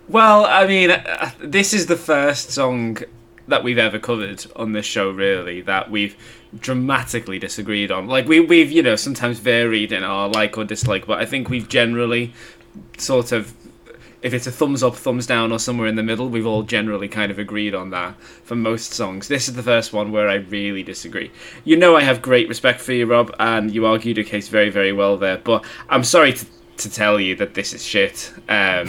[0.09, 2.99] Well, I mean, uh, this is the first song
[3.47, 6.17] that we've ever covered on this show, really, that we've
[6.59, 8.07] dramatically disagreed on.
[8.07, 11.51] Like, we, we've, you know, sometimes varied in our like or dislike, but I think
[11.51, 12.33] we've generally
[12.97, 13.55] sort of,
[14.23, 17.09] if it's a thumbs up, thumbs down, or somewhere in the middle, we've all generally
[17.09, 19.29] kind of agreed on that for most songs.
[19.29, 21.31] This is the first one where I really disagree.
[21.65, 24.71] You know, I have great respect for you, Rob, and you argued your case very,
[24.71, 26.47] very well there, but I'm sorry to.
[26.83, 28.33] To tell you that this is shit.
[28.49, 28.87] Um,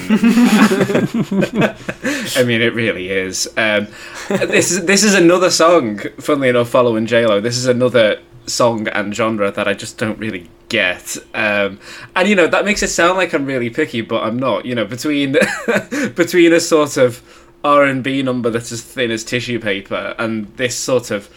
[2.38, 3.48] I mean, it really is.
[3.58, 3.88] Um,
[4.28, 5.98] this is this is another song.
[6.20, 10.20] Funnily enough, following J Lo, this is another song and genre that I just don't
[10.20, 11.18] really get.
[11.34, 11.80] Um,
[12.16, 14.66] and you know that makes it sound like I'm really picky, but I'm not.
[14.66, 15.34] You know, between
[16.16, 17.22] between a sort of
[17.64, 21.30] R and B number that's as thin as tissue paper and this sort of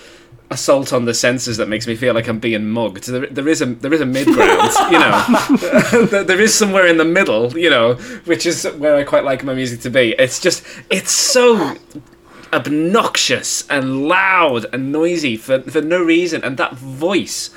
[0.52, 3.06] assault on the senses that makes me feel like I'm being mugged.
[3.06, 6.06] There, there is a there is a mid ground, you know.
[6.06, 7.94] there there is somewhere in the middle, you know,
[8.24, 10.14] which is where I quite like my music to be.
[10.18, 11.76] It's just it's so
[12.52, 16.44] obnoxious and loud and noisy for, for no reason.
[16.44, 17.50] And that voice,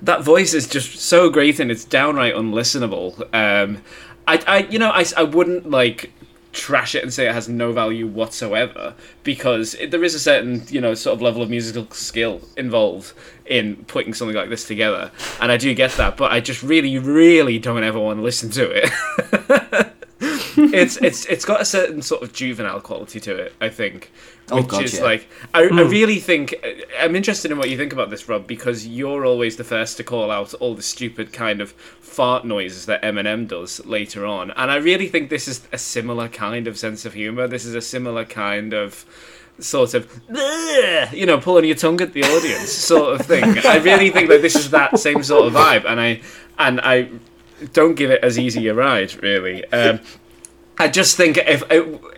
[0.00, 3.20] that voice is just so great and it's downright unlistenable.
[3.34, 3.82] Um,
[4.26, 6.12] I, I, you know, I, I wouldn't like
[6.52, 10.62] trash it and say it has no value whatsoever because it, there is a certain
[10.68, 13.14] you know sort of level of musical skill involved
[13.46, 16.98] in putting something like this together and i do get that but i just really
[16.98, 19.92] really don't ever want to listen to it
[20.56, 24.12] it's it's it's got a certain sort of juvenile quality to it i think
[24.50, 25.04] Oh, which God, is yeah.
[25.04, 26.54] like I, I really think
[27.00, 30.04] i'm interested in what you think about this rob because you're always the first to
[30.04, 31.72] call out all the stupid kind of
[32.12, 34.50] fart noises that eminem does later on.
[34.50, 37.46] And i really think this is a similar kind of sense of humor.
[37.46, 39.06] This is a similar kind of
[39.58, 40.20] sort of
[41.12, 43.44] you know pulling your tongue at the audience sort of thing.
[43.64, 46.20] I really think that this is that same sort of vibe and i
[46.58, 47.08] and i
[47.72, 49.64] don't give it as easy a ride really.
[49.72, 50.00] Um,
[50.82, 51.62] I just think if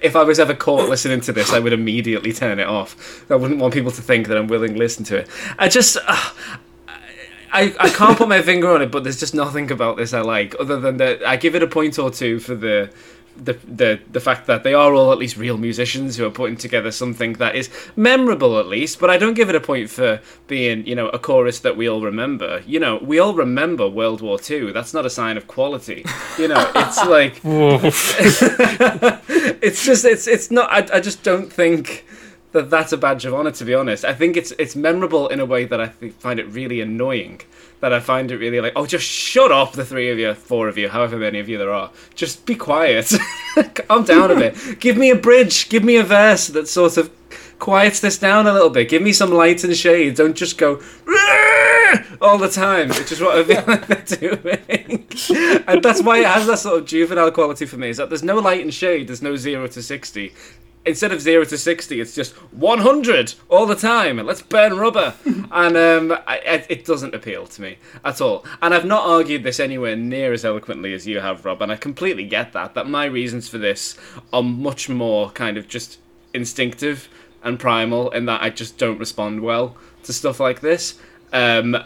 [0.02, 3.24] if I was ever caught listening to this, I would immediately turn it off.
[3.30, 5.28] I wouldn't want people to think that I'm willing to listen to it.
[5.58, 5.96] I just.
[6.06, 6.30] Uh,
[7.56, 10.22] I, I can't put my finger on it, but there's just nothing about this I
[10.22, 12.90] like, other than that I give it a point or two for the
[13.36, 16.56] the the the fact that they are all at least real musicians who are putting
[16.56, 19.00] together something that is memorable at least.
[19.00, 21.88] But I don't give it a point for being you know a chorus that we
[21.88, 22.62] all remember.
[22.66, 24.72] You know, we all remember World War Two.
[24.72, 26.04] That's not a sign of quality.
[26.38, 27.40] You know, it's like
[29.62, 30.70] it's just it's it's not.
[30.70, 32.04] I, I just don't think
[32.54, 33.50] that that's a badge of honor.
[33.50, 36.38] To be honest, I think it's it's memorable in a way that I th- find
[36.38, 37.40] it really annoying.
[37.80, 40.68] That I find it really like, oh, just shut up, the three of you, four
[40.68, 41.90] of you, however many of you there are.
[42.14, 43.12] Just be quiet.
[43.74, 44.80] Calm down a bit.
[44.80, 45.68] Give me a bridge.
[45.68, 47.10] Give me a verse that sort of
[47.58, 48.88] quiets this down a little bit.
[48.88, 50.14] Give me some light and shade.
[50.14, 50.80] Don't just go
[52.20, 55.06] all the time, which is what I feel like they're doing.
[55.66, 57.88] and that's why it has that sort of juvenile quality for me.
[57.88, 59.08] Is that there's no light and shade.
[59.08, 60.32] There's no zero to sixty.
[60.86, 64.18] Instead of zero to sixty, it's just one hundred all the time.
[64.18, 68.44] Let's burn rubber, and um, I, it doesn't appeal to me at all.
[68.60, 71.62] And I've not argued this anywhere near as eloquently as you have, Rob.
[71.62, 72.74] And I completely get that.
[72.74, 73.96] That my reasons for this
[74.32, 75.98] are much more kind of just
[76.34, 77.08] instinctive
[77.42, 80.98] and primal, in that I just don't respond well to stuff like this.
[81.32, 81.76] Um,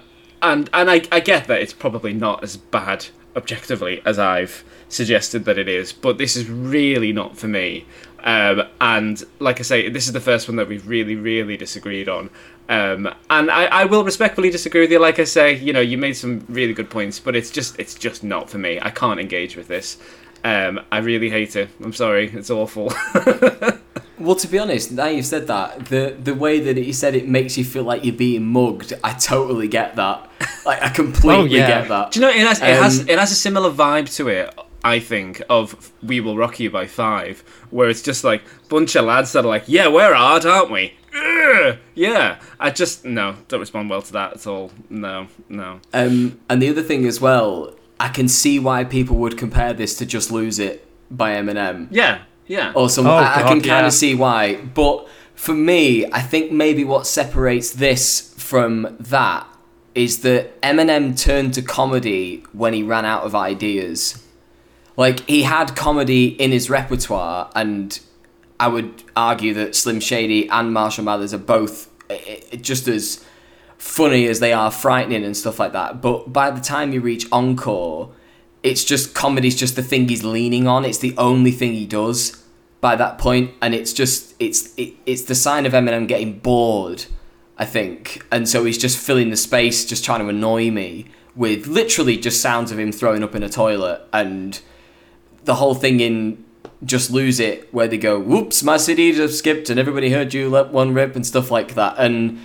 [0.42, 5.44] and and I, I get that it's probably not as bad objectively as I've suggested
[5.44, 7.86] that it is, but this is really not for me.
[8.24, 12.08] Um, and like I say, this is the first one that we've really, really disagreed
[12.08, 12.30] on.
[12.68, 14.98] Um, and I, I will respectfully disagree with you.
[14.98, 17.94] Like I say, you know, you made some really good points, but it's just, it's
[17.94, 18.78] just not for me.
[18.80, 19.96] I can't engage with this.
[20.44, 21.68] Um, I really hate it.
[21.82, 22.30] I'm sorry.
[22.32, 22.92] It's awful.
[24.20, 27.28] Well, to be honest, now you've said that, the the way that he said it
[27.28, 30.28] makes you feel like you're being mugged, I totally get that.
[30.66, 31.68] Like, I completely Oh, yeah.
[31.82, 32.10] get that.
[32.10, 34.52] Do you know it has, it has Um, it has a similar vibe to it.
[34.84, 39.04] I think of "We Will Rock You" by Five, where it's just like bunch of
[39.04, 43.60] lads that are like, "Yeah, we're hard, aren't we?" Ugh, yeah, I just no, don't
[43.60, 44.70] respond well to that at all.
[44.88, 45.80] No, no.
[45.92, 49.96] Um, and the other thing as well, I can see why people would compare this
[49.98, 51.88] to "Just Lose It" by Eminem.
[51.90, 52.72] Yeah, yeah.
[52.74, 53.06] or some.
[53.06, 53.86] Oh, I, I God, can kind yeah.
[53.86, 59.46] of see why, but for me, I think maybe what separates this from that
[59.94, 64.24] is that Eminem turned to comedy when he ran out of ideas.
[64.98, 67.98] Like he had comedy in his repertoire, and
[68.58, 71.88] I would argue that Slim Shady and Marshall Mathers are both
[72.60, 73.24] just as
[73.76, 76.02] funny as they are frightening and stuff like that.
[76.02, 78.10] But by the time you reach Encore,
[78.64, 80.84] it's just comedy's just the thing he's leaning on.
[80.84, 82.42] It's the only thing he does
[82.80, 87.04] by that point, and it's just it's it, it's the sign of Eminem getting bored,
[87.56, 91.68] I think, and so he's just filling the space, just trying to annoy me with
[91.68, 94.60] literally just sounds of him throwing up in a toilet and
[95.48, 96.44] the whole thing in
[96.84, 100.48] just lose it where they go whoops my city just skipped and everybody heard you
[100.48, 102.38] let one rip and stuff like that and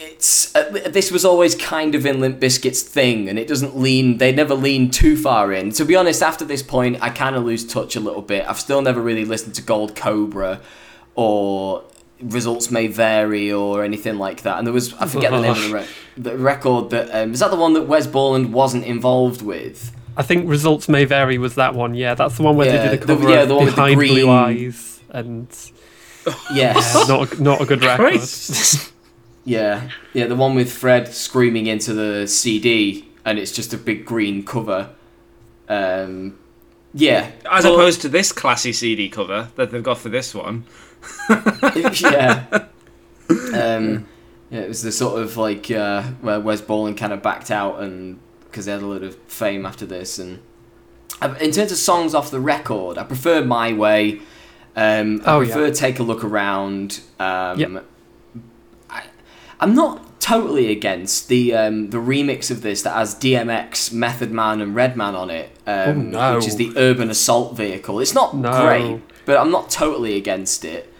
[0.00, 4.18] it's uh, this was always kind of in Limp Bizkit's thing, and it doesn't lean.
[4.18, 5.72] They never lean too far in.
[5.72, 8.46] To be honest, after this point, I kind of lose touch a little bit.
[8.48, 10.60] I've still never really listened to Gold Cobra,
[11.16, 11.82] or
[12.20, 14.58] Results May Vary, or anything like that.
[14.58, 15.86] And there was I forget the name of the, re-
[16.16, 19.92] the record that um, is that the one that Wes Borland wasn't involved with.
[20.18, 21.38] I think results may vary.
[21.38, 21.94] Was that one?
[21.94, 23.64] Yeah, that's the one where Yeah, they did a the- cover yeah, of the one
[23.66, 25.46] with the behind blue eyes, and
[26.52, 27.96] Yes, uh, not a, not a good record.
[28.18, 28.92] Christ.
[29.44, 34.04] yeah, yeah, the one with Fred screaming into the CD, and it's just a big
[34.04, 34.90] green cover.
[35.68, 36.36] Um,
[36.92, 40.64] yeah, As but- opposed to this classy CD cover that they've got for this one.
[42.00, 42.44] yeah.
[43.30, 44.08] Um,
[44.50, 47.80] yeah, it was the sort of like uh, where Wes Borland kind of backed out
[47.80, 48.18] and
[48.50, 50.18] because they had a lot of fame after this.
[50.18, 50.40] And
[51.40, 54.20] in terms of songs off the record, I prefer My Way.
[54.76, 55.72] Um, I Oh, prefer yeah.
[55.72, 57.00] Take a Look Around.
[57.18, 57.84] Um, Yep.
[58.90, 59.02] I,
[59.60, 64.60] I'm not totally against the um, the remix of this that has DMX, Method Man,
[64.60, 66.36] and Redman on it, um, Oh, no.
[66.36, 67.98] which is the Urban Assault vehicle.
[68.00, 68.64] It's not No.
[68.66, 70.92] great, but I'm not totally against it.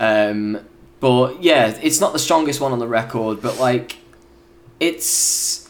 [0.00, 0.60] Um,
[1.00, 3.98] but yeah, it's not the strongest one on the record, but like,
[4.80, 5.63] it's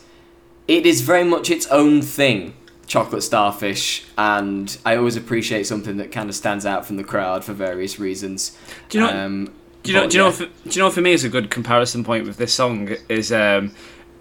[0.68, 2.54] it is very much its own thing.
[2.86, 7.42] Chocolate Starfish, and I always appreciate something that kind of stands out from the crowd
[7.42, 8.56] for various reasons.
[8.90, 9.24] Do you know?
[9.24, 10.06] Um, do you know?
[10.06, 10.28] Do you know?
[10.28, 10.42] yeah.
[10.42, 10.90] If, do you know?
[10.90, 13.74] For me, is a good comparison point with this song is um,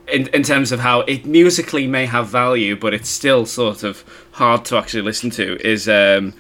[0.08, 4.04] in in terms of how it musically may have value, but it's still sort of
[4.32, 5.58] hard to actually listen to.
[5.66, 6.34] Is um,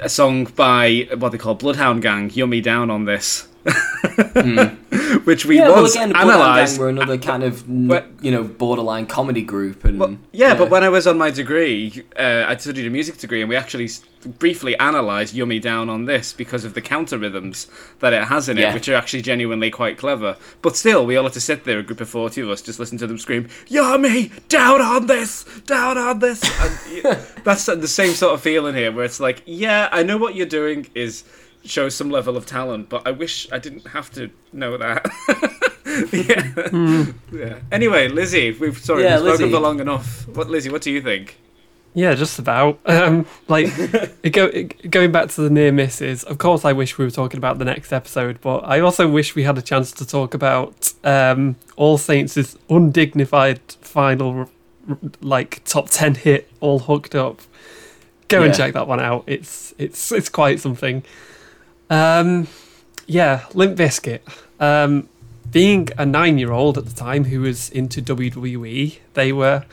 [0.00, 3.47] a song by what they call Bloodhound Gang, "Yummy Down" on this,
[5.24, 5.56] which we.
[5.58, 6.12] Yeah, once again.
[6.12, 10.70] Gang were another kind of but- you know borderline comedy group, and Well, yeah, but
[10.70, 13.88] when I was on my degree, uh, I studied a music degree, and we actually
[14.38, 17.68] briefly analysed "Yummy Down" on this because of the counter rhythms
[18.00, 18.74] that it has in it, Yeah.
[18.74, 20.36] which are actually genuinely quite clever.
[20.62, 22.78] But still, we all had to sit there, a group of forty of us, just
[22.78, 28.12] listen to them scream "Yummy down on this, down on this." And, that's the same
[28.14, 31.24] sort of feeling here, where it's like, yeah, I know what you're doing is
[31.64, 35.06] show some level of talent, but I wish I didn't have to know that.
[36.12, 37.38] yeah.
[37.38, 37.58] yeah.
[37.72, 39.52] Anyway, Lizzie, we've sorry, Yeah, we've spoken Lizzie.
[39.52, 40.26] for long enough.
[40.28, 40.70] What, Lizzie?
[40.70, 41.38] What do you think?
[41.94, 42.78] Yeah, just about.
[42.86, 43.66] Um, like
[44.22, 46.22] it go, it, going back to the near misses.
[46.24, 49.34] Of course, I wish we were talking about the next episode, but I also wish
[49.34, 54.48] we had a chance to talk about um, All Saints' undignified final, r-
[54.88, 57.40] r- like top ten hit, all hooked up.
[58.28, 59.24] Go and check that one out.
[59.26, 61.02] It's it's it's quite something.
[61.90, 62.48] Um,
[63.06, 64.20] yeah, Limp Bizkit.
[64.60, 65.08] Um,
[65.50, 69.64] being a nine-year-old at the time who was into WWE, they were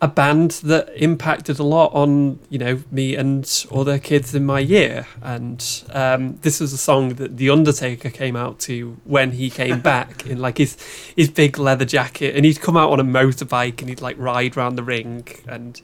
[0.00, 4.58] a band that impacted a lot on you know me and other kids in my
[4.58, 5.06] year.
[5.22, 9.80] And um, this was a song that the undertaker came out to when he came
[9.92, 10.76] back in like his
[11.16, 12.36] his big leather jacket.
[12.36, 15.26] And he'd come out on a motorbike and he'd like ride around the ring.
[15.46, 15.80] And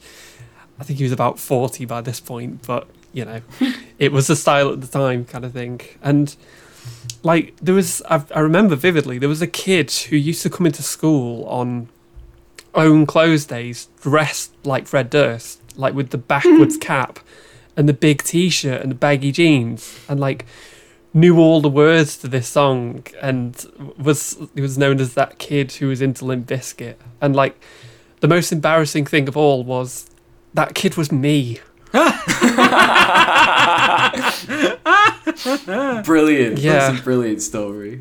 [0.80, 3.40] i think he was about 40 by this point but you know
[3.98, 6.36] it was the style at the time kind of thing and
[7.22, 10.66] like there was I, I remember vividly there was a kid who used to come
[10.66, 11.88] into school on
[12.74, 16.80] own clothes days dressed like Fred Durst, like with the backwards hmm.
[16.80, 17.18] cap
[17.76, 20.46] and the big t-shirt and the baggy jeans, and like
[21.14, 23.64] knew all the words to this song and
[23.96, 26.96] was he was known as that kid who was into Limp Bizkit.
[27.20, 27.60] And like
[28.20, 30.08] the most embarrassing thing of all was
[30.54, 31.60] that kid was me.
[36.04, 36.58] brilliant.
[36.58, 36.72] Yeah.
[36.72, 38.00] That's a brilliant story.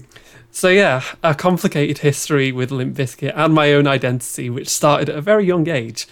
[0.52, 5.16] So yeah, a complicated history with Limp Bizkit and my own identity, which started at
[5.16, 6.08] a very young age.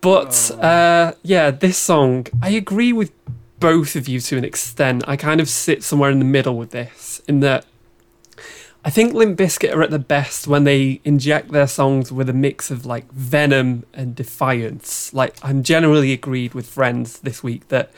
[0.00, 3.12] But uh, yeah, this song, I agree with
[3.58, 5.04] both of you to an extent.
[5.06, 7.66] I kind of sit somewhere in the middle with this, in that
[8.82, 12.34] I think Limp Bizkit are at the best when they inject their songs with a
[12.34, 15.12] mix of like venom and defiance.
[15.12, 17.92] Like I'm generally agreed with friends this week that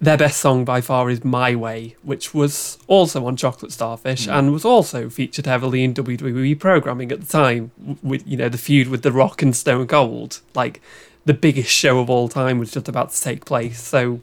[0.00, 4.30] their best song by far is My Way, which was also on Chocolate Starfish hmm.
[4.30, 7.70] and was also featured heavily in WWE programming at the time.
[8.02, 10.80] With you know the feud with The Rock and Stone Cold, like
[11.26, 13.82] the biggest show of all time was just about to take place.
[13.82, 14.20] So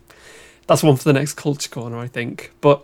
[0.66, 2.52] that's one for the next Culture Corner, I think.
[2.62, 2.84] But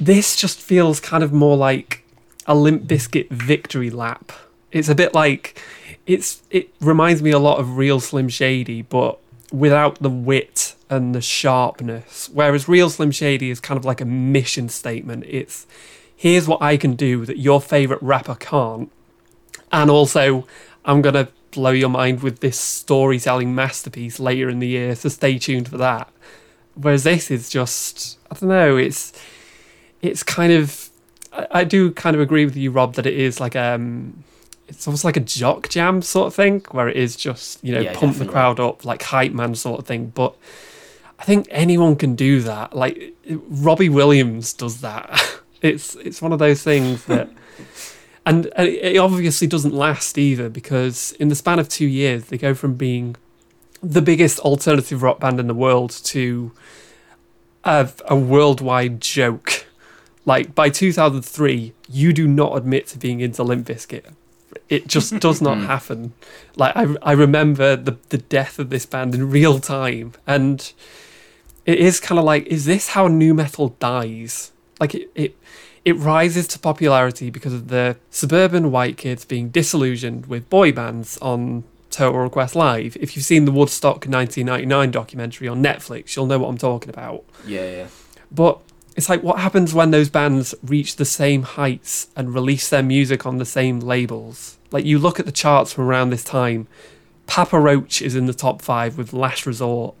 [0.00, 2.04] this just feels kind of more like
[2.46, 4.32] a Limp Bizkit victory lap.
[4.72, 5.62] It's a bit like
[6.06, 9.18] it's it reminds me a lot of Real Slim Shady, but
[9.52, 12.30] without the wit and the sharpness.
[12.32, 15.24] Whereas Real Slim Shady is kind of like a mission statement.
[15.28, 15.66] It's
[16.16, 18.90] here's what I can do that your favorite rapper can't,
[19.70, 20.46] and also
[20.84, 24.94] I'm gonna blow your mind with this storytelling masterpiece later in the year.
[24.94, 26.10] So stay tuned for that.
[26.74, 28.76] Whereas this is just I don't know.
[28.76, 29.12] It's
[30.02, 30.90] it's kind of
[31.32, 34.24] I, I do kind of agree with you, Rob, that it is like um
[34.68, 37.80] it's almost like a jock jam sort of thing, where it is just you know
[37.80, 40.06] Yeah, pump the crowd up like hype man sort of thing.
[40.14, 40.34] But
[41.18, 42.74] I think anyone can do that.
[42.74, 45.10] Like Robbie Williams does that.
[45.62, 47.28] It's it's one of those things that,
[48.24, 52.38] and, and it obviously doesn't last either because in the span of two years they
[52.38, 53.14] go from being
[53.82, 56.52] the biggest alternative rock band in the world to
[57.62, 59.66] a, a worldwide joke.
[60.26, 64.12] Like by 2003, you do not admit to being into Limp Bizkit.
[64.68, 65.64] It just does not hmm.
[65.64, 66.12] happen.
[66.56, 70.72] Like I, I remember the the death of this band in real time, and
[71.66, 74.52] it is kind of like, is this how nu metal dies?
[74.78, 75.36] Like it, it,
[75.84, 81.18] it rises to popularity because of the suburban white kids being disillusioned with boy bands
[81.18, 82.96] on Total Request Live.
[83.00, 87.24] If you've seen the Woodstock 1999 documentary on Netflix, you'll know what I'm talking about.
[87.46, 87.86] Yeah, yeah.
[88.30, 88.60] But
[89.00, 93.24] it's like what happens when those bands reach the same heights and release their music
[93.24, 94.58] on the same labels.
[94.70, 96.68] Like you look at the charts from around this time,
[97.26, 99.94] Papa Roach is in the top five with Last Resort.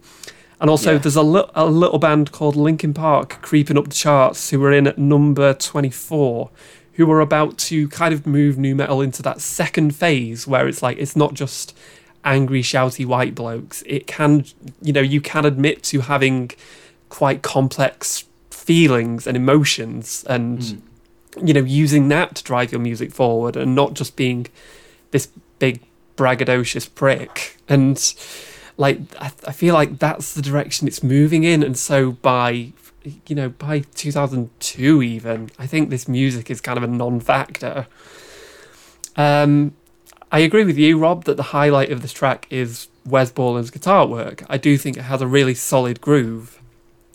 [0.60, 0.98] And also, Yeah.
[0.98, 4.70] there's a, li- a little band called Linkin Park creeping up the charts who are
[4.72, 6.50] in at number 24,
[6.94, 10.82] who are about to kind of move nu metal into that second phase where it's
[10.82, 11.74] like, it's not just
[12.22, 13.82] angry, shouty white blokes.
[13.86, 14.44] It can,
[14.82, 16.50] you know, you can admit to having
[17.08, 18.24] quite complex
[18.60, 20.82] feelings and emotions and,
[21.42, 24.46] you know, using that to drive your music forward and not just being
[25.10, 25.28] this
[25.58, 25.80] big
[26.16, 27.56] braggadocious prick.
[27.68, 28.14] And
[28.76, 31.62] like I, I feel like that's the direction it's moving in.
[31.62, 32.72] And so by
[33.26, 37.86] you know by 2002 even i think this music is kind of a non-factor.
[39.16, 39.72] Um
[40.30, 44.06] i agree with you rob that the highlight of this track is wes borland's guitar
[44.06, 44.44] work.
[44.50, 46.59] I do think it has a really solid groove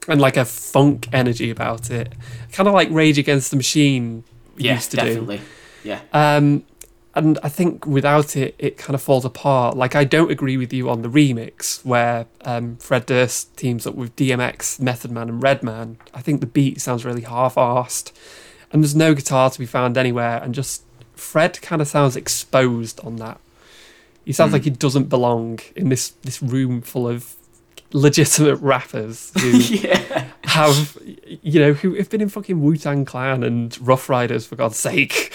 [0.07, 2.13] and like a funk energy about it
[2.51, 4.23] kind of like rage against the machine
[4.57, 5.41] Yeah, used to do Yeah, definitely.
[5.83, 5.99] Yeah.
[6.13, 6.63] um,
[7.17, 9.77] and I think without it, it kind of falls apart.
[9.77, 13.95] Like I don't agree with you on the remix where um, Fred Durst teams up
[13.95, 15.97] with DMX, Method Man, and Redman.
[16.13, 18.11] I think the beat sounds really half-assed,
[18.71, 20.41] and there's no guitar to be found anywhere.
[20.43, 20.83] And just
[21.15, 23.39] Fred kind of sounds exposed on that.
[24.25, 27.35] He sounds like he doesn't belong in this this room full of
[27.95, 30.27] legitimate rappers who yeah.
[30.43, 30.97] have
[31.41, 34.77] you know who have been in fucking Wu Tang Clan and Ruff Ryders for God's
[34.77, 35.31] sake.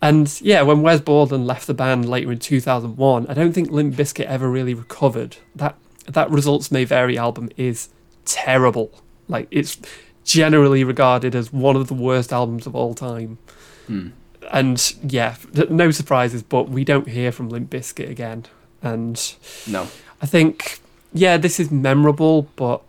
[0.00, 3.96] And yeah, when Wes Borland left the band later in 2001, I don't think Limp
[3.96, 5.38] Bizkit ever really recovered.
[5.56, 7.88] That that Results May Vary album is
[8.24, 8.92] terrible.
[9.26, 9.78] Like it's
[10.24, 13.38] generally regarded as one of the worst albums of all time.
[13.86, 14.08] Hmm.
[14.52, 15.36] And yeah,
[15.68, 18.44] no surprises, but we don't hear from Limp Bizkit again.
[18.82, 19.34] And
[19.66, 19.88] No.
[20.22, 20.80] I think,
[21.12, 22.82] yeah, this is memorable, but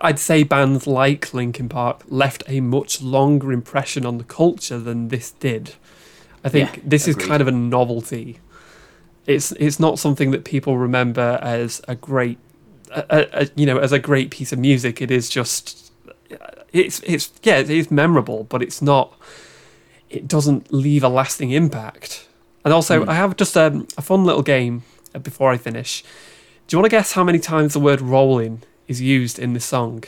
[0.00, 5.08] I'd say bands like Linkin Park left a much longer impression on the culture than
[5.08, 5.74] this did.
[6.42, 8.40] I think Yeah, this is kind of a novelty.
[9.26, 12.38] It's it's not something that people remember as a great,
[12.90, 15.00] a, a, you know, as a great piece of music.
[15.00, 15.92] It is just,
[16.72, 19.18] it's it's yeah, it is memorable, but it's not.
[20.10, 22.28] It doesn't leave a lasting impact.
[22.64, 24.82] And also, I have just um, a fun little game
[25.14, 26.04] uh, before I finish.
[26.66, 29.64] Do you want to guess how many times the word rolling is used in this
[29.66, 30.04] song?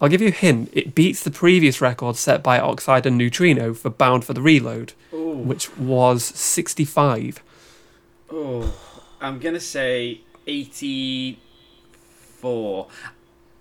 [0.00, 0.68] I'll give you a hint.
[0.72, 4.94] It beats the previous record set by Oxide and Neutrino for Bound for the Reload,
[5.12, 7.40] which was 65.
[8.30, 8.74] Oh,
[9.20, 11.38] I'm gonna say eighty-four.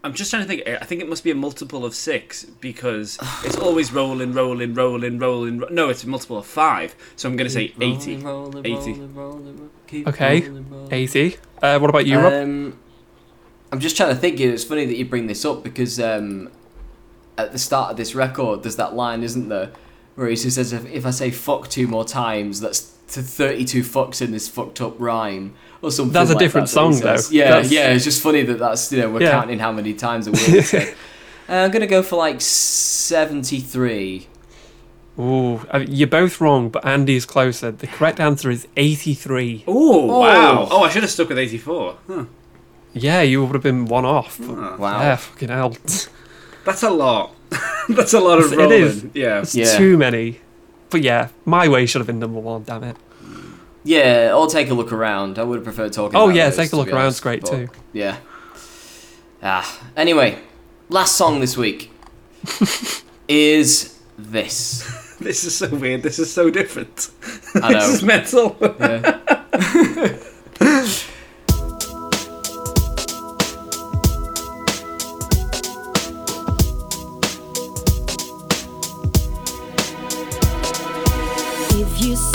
[0.03, 0.67] I'm just trying to think.
[0.67, 5.19] I think it must be a multiple of six because it's always rolling, rolling, rolling,
[5.19, 5.59] rolling.
[5.59, 6.95] ro- No, it's a multiple of five.
[7.15, 8.15] So I'm gonna say 80.
[8.65, 8.93] 80.
[10.07, 10.49] Okay,
[10.91, 11.37] 80.
[11.61, 12.33] Uh, what about you, Rob?
[12.33, 12.79] Um,
[13.71, 14.39] I'm just trying to think.
[14.39, 16.49] It's funny that you bring this up because um,
[17.37, 19.71] at the start of this record, there's that line, isn't there,
[20.15, 24.19] where he says, "If, if I say fuck two more times, that's to 32 fucks
[24.21, 26.13] in this fucked up rhyme." Or something.
[26.13, 27.17] That's a like different that that song, though.
[27.31, 27.89] Yeah, That's- yeah.
[27.93, 29.31] It's just funny that that's you know we're Yeah.
[29.31, 30.63] counting how many times a word.
[30.63, 30.95] said.
[31.49, 34.27] Uh, I'm gonna go for like 73.
[35.19, 37.71] Ooh, uh, you're both wrong, but Andy's closer.
[37.71, 39.65] The correct answer is 83.
[39.67, 40.67] Oh, wow.
[40.71, 41.97] Oh, I should have stuck with 84.
[42.07, 42.25] Huh.
[42.93, 44.39] Yeah, you would have been one off.
[44.39, 44.99] Wow.
[45.01, 45.75] Yeah, fucking hell.
[46.65, 47.35] That's a lot.
[47.89, 48.81] That's a lot of It rolling.
[48.83, 49.05] is.
[49.13, 49.39] Yeah.
[49.41, 49.77] It's Yeah.
[49.77, 50.39] too many.
[50.89, 52.95] But yeah, My Way should have been number one, damn it.
[53.83, 55.39] Yeah, or take a look around.
[55.39, 56.15] I would have preferred talking.
[56.17, 57.69] Oh, about yeah, those, take a look be around's honest, great but, too.
[57.93, 58.17] Yeah.
[59.41, 59.89] Ah.
[59.97, 60.37] Anyway,
[60.89, 61.91] last song this week
[63.27, 64.99] is this.
[65.21, 66.01] This is so weird.
[66.01, 67.11] This is so different.
[67.53, 67.79] I know.
[67.87, 68.57] this is mental.
[68.79, 70.17] Yeah.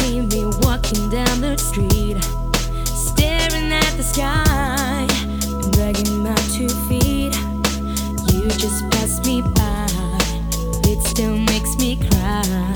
[0.07, 2.17] See me walking down the street,
[2.85, 5.07] staring at the sky,
[5.73, 7.35] dragging my two feet,
[8.33, 9.87] you just pass me by.
[10.91, 12.73] It still makes me cry,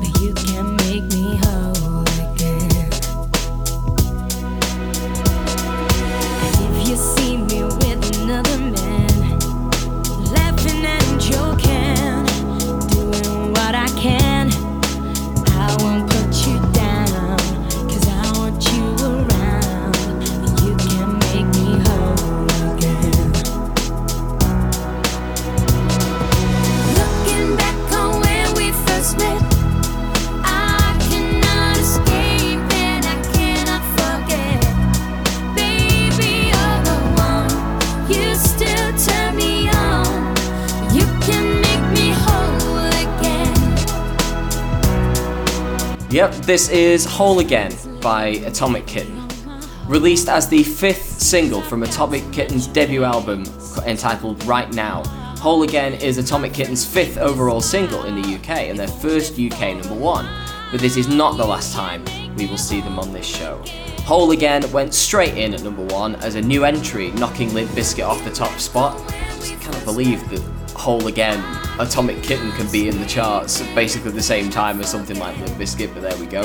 [0.00, 1.71] but you can make me whole
[46.12, 47.72] Yep, this is Whole Again
[48.02, 49.26] by Atomic Kitten.
[49.86, 53.44] Released as the fifth single from Atomic Kitten's debut album
[53.86, 55.04] entitled Right Now.
[55.38, 59.74] Whole Again is Atomic Kitten's fifth overall single in the UK and their first UK
[59.74, 60.28] number one.
[60.70, 62.04] But this is not the last time
[62.36, 63.64] we will see them on this show.
[64.04, 68.06] Whole Again went straight in at number one as a new entry, knocking Limp Bizkit
[68.06, 69.00] off the top spot.
[69.08, 70.40] I Just cannot believe that
[70.76, 71.42] Whole Again,
[71.78, 75.36] Atomic Kitten can be in the charts at basically the same time as something like
[75.38, 76.42] Limp Bizkit, but there we go.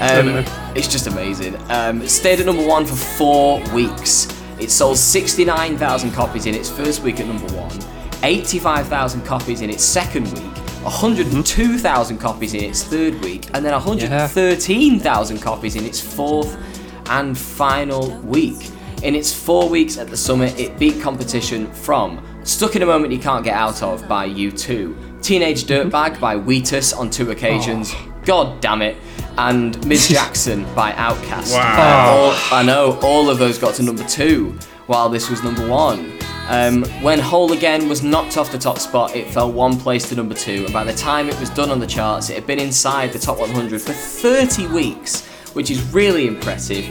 [0.00, 0.44] Um,
[0.74, 1.56] it's just amazing.
[1.70, 4.28] Um, stayed at number one for four weeks.
[4.58, 7.78] It sold 69,000 copies in its first week at number one,
[8.22, 15.38] 85,000 copies in its second week, 102,000 copies in its third week, and then 113,000
[15.38, 16.58] copies in its fourth
[17.06, 18.70] and final week.
[19.02, 23.12] In its four weeks at the summit, it beat competition from Stuck in a Moment
[23.12, 27.94] You Can't Get Out of by U2, Teenage Dirtbag by Wheatus on two occasions,
[28.24, 28.96] God Damn It,
[29.38, 31.52] and Miss Jackson by Outkast.
[31.54, 32.32] Wow.
[32.32, 36.12] All- I know, all of those got to number two, while this was number one.
[36.48, 40.16] Um, when Whole Again was knocked off the top spot, it fell one place to
[40.16, 42.58] number two, and by the time it was done on the charts, it had been
[42.58, 46.84] inside the top 100 for 30 weeks, which is really impressive.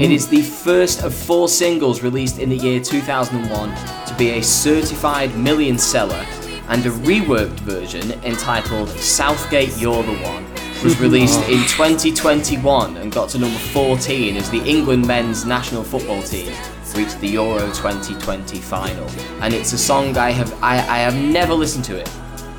[0.00, 4.42] It is the first of four singles released in the year 2001 to be a
[4.42, 6.26] certified million seller,
[6.68, 10.46] and a reworked version entitled Southgate You're the One
[10.84, 16.22] was released in 2021 and got to number 14 as the England men's national football
[16.22, 16.52] team
[16.96, 19.08] reached the Euro 2020 final.
[19.40, 22.10] And it's a song I have I, I have never listened to it.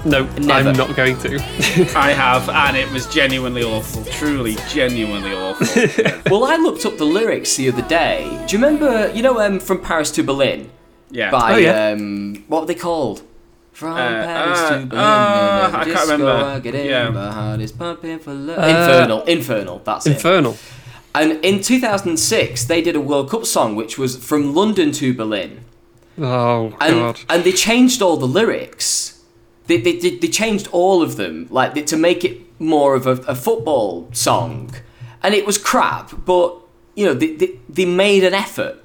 [0.10, 0.70] No, Never.
[0.70, 1.36] I'm not going to.
[1.96, 4.04] I have, and it was genuinely awful.
[4.06, 5.68] Truly, genuinely awful.
[6.32, 8.24] Well, I looked up the lyrics the other day.
[8.48, 10.70] Do you remember, you know, um, from Paris to Berlin
[11.12, 11.32] Yeah.
[11.32, 11.90] by Oh, yeah.
[11.92, 13.22] um, what were they called?
[13.74, 16.32] From Uh, Paris uh, to Berlin, uh, in a I can't remember.
[16.32, 17.10] I get in, Yeah.
[17.10, 18.58] my heart is pumping for love.
[18.60, 19.82] Uh, Infernal, Infernal.
[19.84, 20.14] That's it.
[20.14, 20.58] Infernal.
[21.16, 25.62] And in 2006, they did a World Cup song which was from London to Berlin.
[26.20, 27.20] Oh And, god.
[27.30, 29.17] and they changed all the lyrics.
[29.68, 33.36] They, they, they, changed all of them, like to make it more of a, a
[33.36, 34.74] football song.
[35.22, 36.56] And it was crap, but,
[36.96, 38.84] you know, they, they, they made an effort.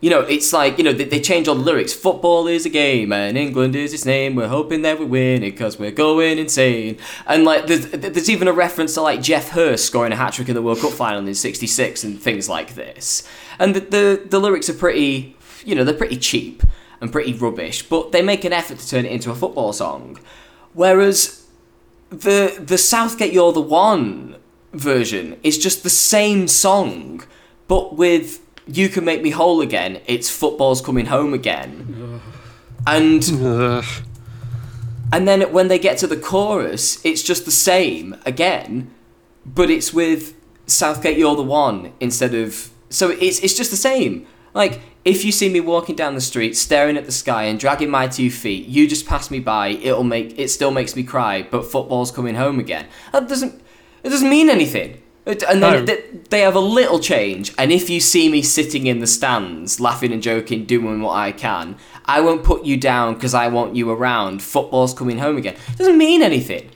[0.00, 1.92] You know, it's like, you know, they, they changed all the lyrics.
[1.92, 4.34] Football is a game and England is its name.
[4.34, 6.98] We're hoping that we win it because we're going insane.
[7.26, 10.48] And, like, there's, there's even a reference to, like, Geoff Hurst scoring a hat trick
[10.48, 13.28] in the World Cup final in 66 and things like this.
[13.60, 16.64] And the, the, the lyrics are pretty, you know, they're pretty cheap
[17.02, 20.18] and pretty rubbish, but they make an effort to turn it into a football song.
[20.72, 21.46] Whereas
[22.08, 24.36] the the Southgate You're the One
[24.72, 27.24] version is just the same song,
[27.68, 32.20] but with You Can Make Me Whole Again, it's football's coming home again.
[32.86, 33.84] And Ugh.
[35.12, 38.90] and then when they get to the chorus, it's just the same again,
[39.44, 40.34] but it's with
[40.66, 44.26] Southgate You're the One instead of so it's it's just the same.
[44.54, 47.90] Like if you see me walking down the street staring at the sky and dragging
[47.90, 51.42] my two feet, you just pass me by, it'll make it still makes me cry,
[51.50, 52.86] but football's coming home again.
[53.12, 53.60] That doesn't
[54.04, 54.98] it doesn't mean anything.
[55.24, 55.84] It- And then No.
[55.84, 59.78] they, they have a little change, and if you see me sitting in the stands,
[59.78, 61.76] laughing and joking, doing what I can,
[62.06, 64.42] I won't put you down because I want you around.
[64.42, 65.54] Football's coming home again.
[65.70, 66.68] It doesn't mean anything.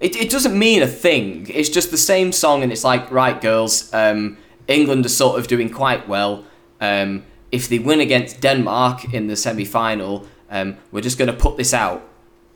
[0.00, 1.46] It, it doesn't mean a thing.
[1.48, 4.36] It's just the same song, and it's like, right, girls, um,
[4.68, 6.44] England are sort of doing quite well.
[6.84, 11.36] Um, if they win against Denmark in the semi final, um, we're just going to
[11.36, 12.00] put this out.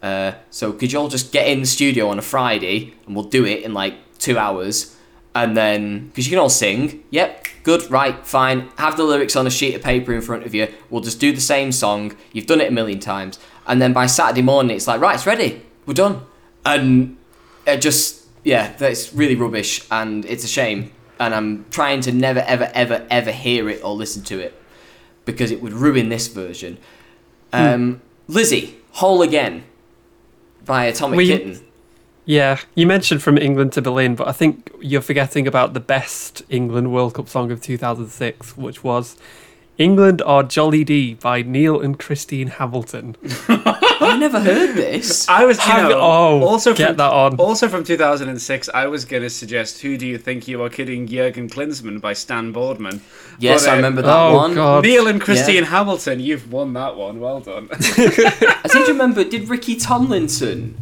[0.02, 3.30] Uh, so could you all just get in the studio on a Friday and we'll
[3.38, 4.96] do it in like two hours?
[5.34, 8.70] And then, because you can all sing, yep, good, right, fine.
[8.76, 10.66] Have the lyrics on a sheet of paper in front of you.
[10.90, 12.16] We'll just do the same song.
[12.32, 13.38] You've done it a million times.
[13.66, 15.62] And then by Saturday morning, it's like, right, it's ready.
[15.86, 16.22] We're done.
[16.64, 17.16] And
[17.66, 20.90] it just, yeah, that's really rubbish and it's a shame.
[21.20, 24.54] And I'm trying to never, ever, ever, ever hear it or listen to it
[25.24, 26.78] because it would ruin this version.
[27.52, 29.64] Um, Lizzie, Whole Again
[30.64, 31.64] by Atomic Kitten.
[32.24, 36.42] Yeah, you mentioned from England to Berlin, but I think you're forgetting about the best
[36.50, 39.16] England World Cup song of 2006, which was
[39.78, 43.16] England Are Jolly D by Neil and Christine Hamilton.
[44.08, 45.28] I never heard this.
[45.28, 47.36] I was, you know, oh, also get from, that on.
[47.36, 51.06] Also from 2006, I was going to suggest "Who Do You Think You Are Kidding?"
[51.06, 53.00] Jurgen Klinsmann by Stan Boardman.
[53.38, 54.54] Yes, But, I uh, remember that oh, one.
[54.54, 54.84] God.
[54.84, 57.20] Neil and Christine Hamilton, you've won that one.
[57.20, 57.68] Well done.
[57.72, 60.76] I seem to remember, did Ricky Tomlinson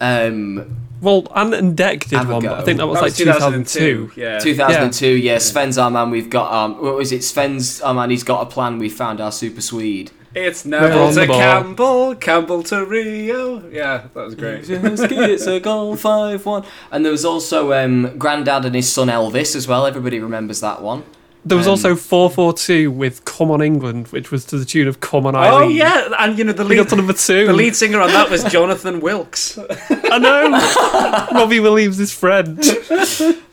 [0.00, 3.18] um, Well, Ant and Dec did one, but I think that was That like was
[3.18, 4.12] 2002.
[4.16, 4.38] Yeah.
[4.38, 5.38] 2002, yeah.
[5.38, 7.22] Sven's our man, we've got, um, what was it?
[7.22, 10.10] Sven's our man, he's got a plan, we found our super Swede.
[10.46, 11.38] It's We're Neville on the to ball.
[11.40, 13.68] Campbell, Campbell to Rio.
[13.70, 14.64] Yeah, that was great.
[14.70, 16.64] it's a goal, 5 1.
[16.92, 19.86] And there was also um, Grandad and his son Elvis as well.
[19.86, 21.04] Everybody remembers that one.
[21.44, 25.00] There was Um, also 442 with Come On England, which was to the tune of
[25.00, 25.64] Come On Ireland.
[25.66, 27.46] Oh yeah, and you know the lead, got to number two.
[27.46, 29.56] the lead singer on that was Jonathan Wilkes.
[29.88, 31.38] I know!
[31.38, 32.66] Robbie Williams is French.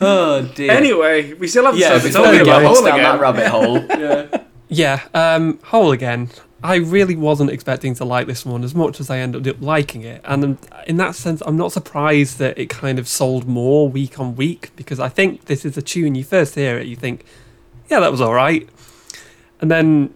[0.02, 0.72] Oh, dear.
[0.72, 3.48] Anyway, we still haven't yeah, started before talking we about get Hole down that rabbit
[3.48, 4.42] hole.
[4.68, 6.32] Yeah, um, Whole again.
[6.64, 10.04] I really wasn't expecting to like this one as much as I ended up liking
[10.04, 10.22] it.
[10.24, 10.58] And
[10.88, 14.72] in that sense, I'm not surprised that it kind of sold more week on week
[14.76, 17.26] because I think this is a tune you first hear it, you think,
[17.90, 18.68] yeah, that was all right.
[19.62, 20.14] And then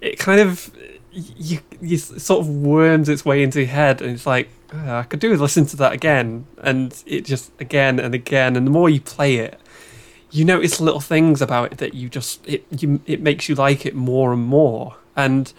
[0.00, 0.74] it kind of,
[1.12, 5.02] you, you sort of worms its way into your head and it's like, "Ah, I
[5.04, 6.46] could do listen to that again.
[6.58, 8.56] And it just, again and again.
[8.56, 9.60] And the more you play it,
[10.32, 13.84] you notice little things about it that you just it you it makes you like
[13.84, 15.52] it more and more and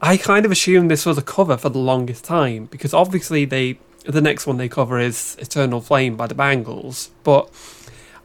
[0.00, 3.78] i kind of assumed this was a cover for the longest time because obviously they
[4.04, 7.50] the next one they cover is eternal flame by the bangles but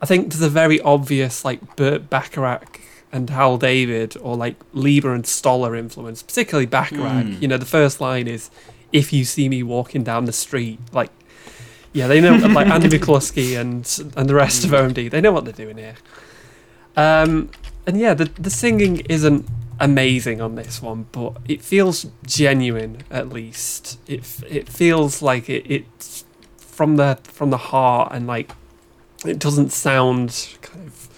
[0.02, 2.80] i think there's a very obvious like burt bacharach
[3.12, 8.00] and hal david or like leiber and stoller influence particularly bacharach you know the first
[8.02, 8.50] line is
[8.92, 11.12] if you see me walking down the street like
[11.94, 13.88] yeah, they know like Andy McCluskey and
[14.18, 15.10] and the rest of OMD.
[15.10, 15.96] They know what they're doing here.
[16.98, 17.52] Um,
[17.86, 19.46] and yeah, the the singing isn't
[19.80, 24.00] amazing on this one, but it feels genuine at least.
[24.08, 26.26] It it feels like it it's
[26.58, 28.52] from the from the heart and like
[29.26, 31.10] it doesn't sound kind of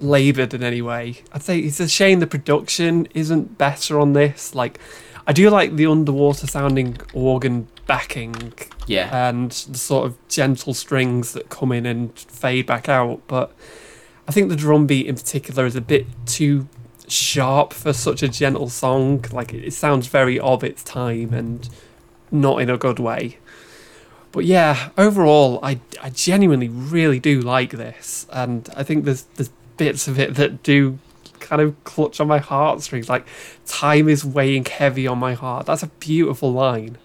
[0.00, 1.22] labored in any way.
[1.32, 4.54] I'd say it's a shame the production isn't better on this.
[4.54, 4.78] Like
[5.26, 8.52] I do like the underwater sounding organ backing
[8.86, 9.28] Yeah.
[9.28, 13.20] and the sort of gentle strings that come in and fade back out.
[13.28, 13.52] But
[14.26, 16.66] I think the drum beat in particular is a bit too
[17.08, 19.24] sharp for such a gentle song.
[19.32, 21.68] Like it, sounds very of its time and
[22.30, 23.38] not in a good way.
[24.32, 29.50] But yeah, overall, I, I genuinely really do like this, and I think there's there's
[29.76, 30.98] bits of it that do
[31.40, 33.08] kind of clutch on my heartstrings.
[33.08, 33.26] Like
[33.66, 35.66] time is weighing heavy on my heart.
[35.66, 36.98] That's a beautiful line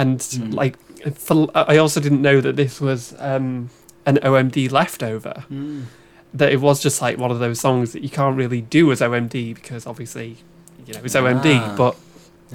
[0.00, 0.76] and like
[1.14, 3.70] for, I also didn't know that this was um,
[4.06, 5.44] an OMD leftover.
[6.32, 9.00] That it was just like one of those songs that you can't really do as
[9.00, 10.36] OMD because obviously,
[10.86, 11.58] you know, it's OMD.
[11.60, 11.74] Ah.
[11.76, 11.96] But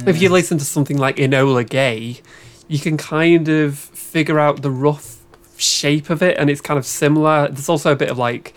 [0.07, 2.21] if you listen to something like Enola Gay,
[2.67, 5.17] you can kind of figure out the rough
[5.57, 7.47] shape of it, and it's kind of similar.
[7.47, 8.53] There's also a bit of like,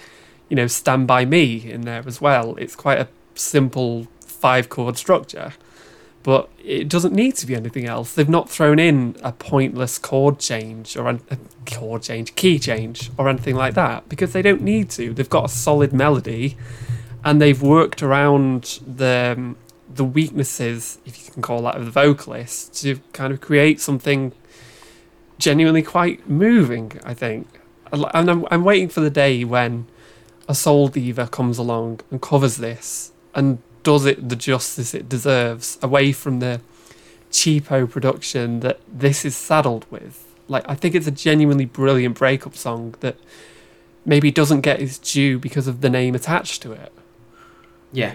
[0.49, 2.57] you know, Stand By Me in there as well.
[2.57, 5.53] It's quite a simple five chord structure
[6.28, 8.12] but it doesn't need to be anything else.
[8.12, 11.18] They've not thrown in a pointless chord change or a
[11.64, 15.14] chord change, key change, or anything like that because they don't need to.
[15.14, 16.59] They've got a solid melody,
[17.24, 19.56] and they've worked around the um,
[19.88, 24.32] the weaknesses, if you can call that, of the vocalist to kind of create something
[25.38, 26.92] genuinely quite moving.
[27.05, 27.48] I think,
[27.90, 29.86] and I'm, I'm waiting for the day when
[30.46, 35.78] a soul diva comes along and covers this and does it the justice it deserves
[35.82, 36.60] away from the
[37.30, 40.24] cheapo production that this is saddled with.
[40.48, 43.16] Like I think it's a genuinely brilliant breakup song that
[44.05, 46.92] maybe doesn't get its due because of the name attached to it.
[47.92, 48.14] Yeah.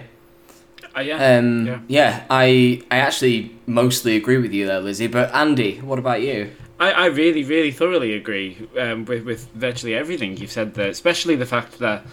[0.96, 1.38] Uh, yeah.
[1.38, 1.78] Um, Yeah.
[1.88, 2.24] yeah.
[2.30, 5.06] I I actually mostly agree with you there, Lizzie.
[5.06, 6.50] But Andy, what about you?
[6.78, 11.36] I, I really, really thoroughly agree um, with, with virtually everything you've said there, especially
[11.36, 12.04] the fact that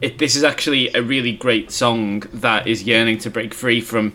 [0.00, 4.12] it, this is actually a really great song that is yearning to break free from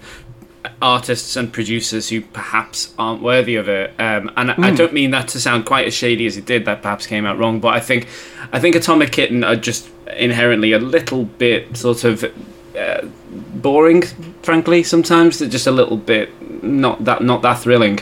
[0.81, 3.89] artists and producers who perhaps aren't worthy of it.
[3.99, 6.65] Um, and I, I don't mean that to sound quite as shady as it did.
[6.65, 8.07] That perhaps came out wrong, but I think
[8.51, 12.23] I think Atomic Kitten are just inherently a little bit sort of
[12.77, 13.05] uh,
[13.55, 14.03] boring.
[14.41, 17.99] Frankly, sometimes they're just a little bit not that not that thrilling.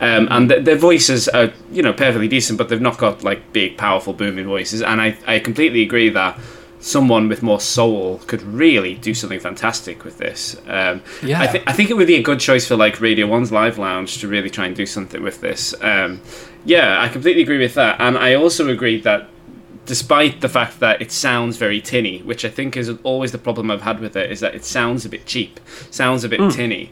[0.00, 3.52] Um, and th- their voices are, you know, perfectly decent, but they've not got like
[3.52, 4.82] big, powerful, booming voices.
[4.82, 6.36] And I, I completely agree that
[6.82, 10.56] someone with more soul could really do something fantastic with this.
[10.66, 11.40] Um, Yeah.
[11.40, 13.78] I, th- I think it would be a good choice for like Radio One's Live
[13.78, 15.74] Lounge to really try and do something with this.
[15.80, 16.20] Um,
[16.64, 19.28] yeah, I completely agree with that, and I also agree that
[19.86, 23.70] despite the fact that it sounds very tinny, which I think is always the problem
[23.70, 25.60] I've had with it, is that it sounds a bit cheap,
[25.90, 26.90] sounds a bit tinny.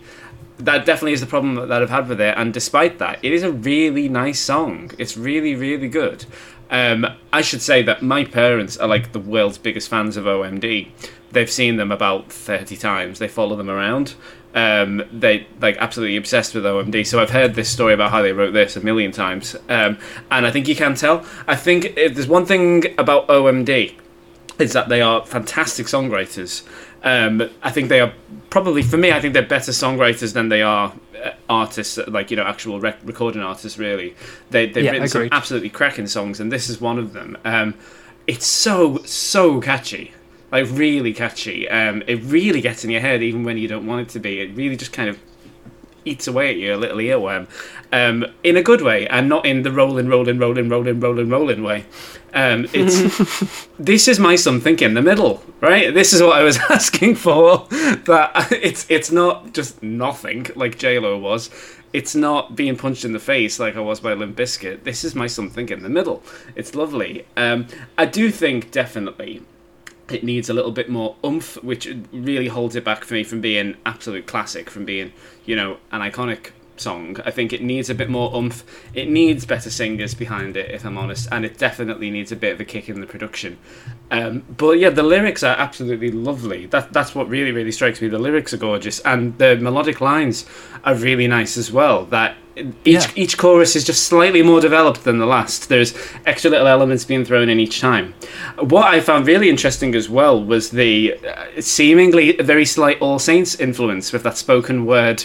[0.59, 3.43] That definitely is the problem that I've had with it, and despite that, it is
[3.43, 4.91] a really nice song.
[4.99, 6.27] It's really, really good.
[6.71, 10.89] Um, I should say that my parents are like the world's biggest fans of OMD.
[11.33, 13.19] They've seen them about thirty times.
[13.19, 14.15] They follow them around.
[14.55, 17.07] Um, they like absolutely obsessed with OMD.
[17.07, 19.99] So I've heard this story about how they wrote this a million times, um,
[20.31, 21.25] and I think you can tell.
[21.47, 23.95] I think if there's one thing about OMD
[24.59, 26.67] is that they are fantastic songwriters.
[27.03, 28.13] Um, I think they are
[28.51, 29.13] probably for me.
[29.13, 30.93] I think they're better songwriters than they are
[31.25, 33.79] uh, artists, like you know, actual rec- recording artists.
[33.79, 34.15] Really,
[34.51, 37.39] they they've Yeah, written some absolutely cracking songs, and this is one of them.
[37.45, 37.75] Um,
[38.27, 40.13] it's so so catchy,
[40.53, 41.69] like really catchy.
[41.69, 44.41] Um, it really gets in your head, even when you don't want it to be.
[44.41, 45.19] It really just kind of
[46.05, 47.47] eats away at you a little earworm,
[47.93, 51.63] um, in a good way, and not in the rolling, rolling, rolling, rolling, rolling, rolling
[51.63, 51.85] way.
[52.33, 55.93] Um, it's this is my something in the middle, right?
[55.93, 57.67] This is what I was asking for.
[57.71, 61.51] That it's it's not just nothing like J Lo was.
[61.93, 64.85] It's not being punched in the face like I was by Limp Bizkit.
[64.85, 66.23] This is my something in the middle.
[66.55, 67.27] It's lovely.
[67.37, 67.67] Um,
[67.99, 69.43] I do think definitely
[70.12, 73.41] it needs a little bit more oomph, which really holds it back for me from
[73.41, 75.12] being absolute classic, from being,
[75.45, 76.51] you know, an iconic
[76.81, 77.16] song.
[77.24, 78.65] I think it needs a bit more oomph.
[78.95, 82.55] It needs better singers behind it, if I'm honest, and it definitely needs a bit
[82.55, 83.59] of a kick in the production.
[84.11, 86.66] Um, but yeah, the lyrics are absolutely lovely.
[86.66, 88.09] That that's what really really strikes me.
[88.09, 90.47] The lyrics are gorgeous, and the melodic lines
[90.85, 92.07] are really nice as well.
[92.07, 92.37] That
[92.85, 93.07] each Yeah.
[93.15, 95.69] each chorus is just slightly more developed than the last.
[95.69, 95.95] There's
[96.27, 98.15] extra little elements being thrown in each time.
[98.59, 103.55] What I found really interesting as well was the uh, seemingly very slight All Saints
[103.61, 105.24] influence with that spoken word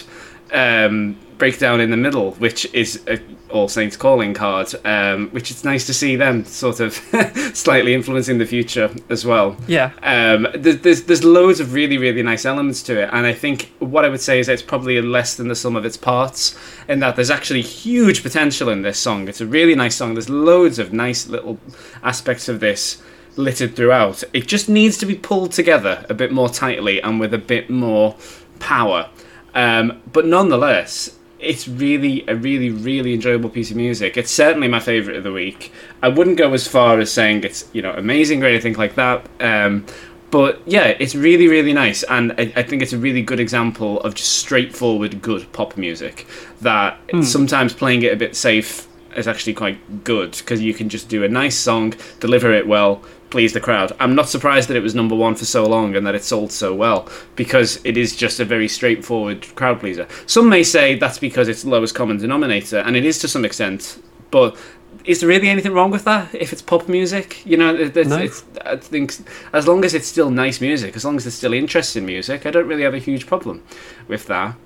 [0.52, 4.74] um, breakdown in the middle, which is a All Saints calling card.
[4.84, 6.94] Um, which it's nice to see them sort of
[7.54, 9.56] slightly influencing the future as well.
[9.66, 9.92] Yeah.
[10.02, 14.04] Um, there's, there's loads of really really nice elements to it, and I think what
[14.04, 16.56] I would say is that it's probably less than the sum of its parts.
[16.88, 19.28] In that there's actually huge potential in this song.
[19.28, 20.14] It's a really nice song.
[20.14, 21.58] There's loads of nice little
[22.02, 23.02] aspects of this
[23.36, 24.24] littered throughout.
[24.32, 27.70] It just needs to be pulled together a bit more tightly and with a bit
[27.70, 28.16] more
[28.58, 29.10] power.
[29.54, 34.16] Um, but nonetheless, it's really a really really enjoyable piece of music.
[34.16, 35.72] It's certainly my favorite of the week.
[36.02, 39.26] I wouldn't go as far as saying it's you know amazing or anything like that.
[39.40, 39.86] Um,
[40.30, 44.00] but yeah, it's really really nice, and I, I think it's a really good example
[44.00, 46.26] of just straightforward good pop music.
[46.60, 51.08] That sometimes playing it a bit safe is actually quite good because you can just
[51.08, 53.92] do a nice song, deliver it well, please the crowd.
[53.98, 56.52] I'm not surprised that it was number one for so long and that it sold
[56.52, 60.06] so well because it is just a very straightforward crowd pleaser.
[60.26, 63.44] Some may say that's because it's the lowest common denominator, and it is to some
[63.44, 64.56] extent, but.
[65.04, 66.34] Is there really anything wrong with that?
[66.34, 68.16] If it's pop music, you know, it's, No.
[68.18, 69.14] it's, I think
[69.52, 72.50] as long as it's still nice music, as long as there's still interesting music, I
[72.50, 73.62] don't really have a huge problem
[74.08, 74.56] with that.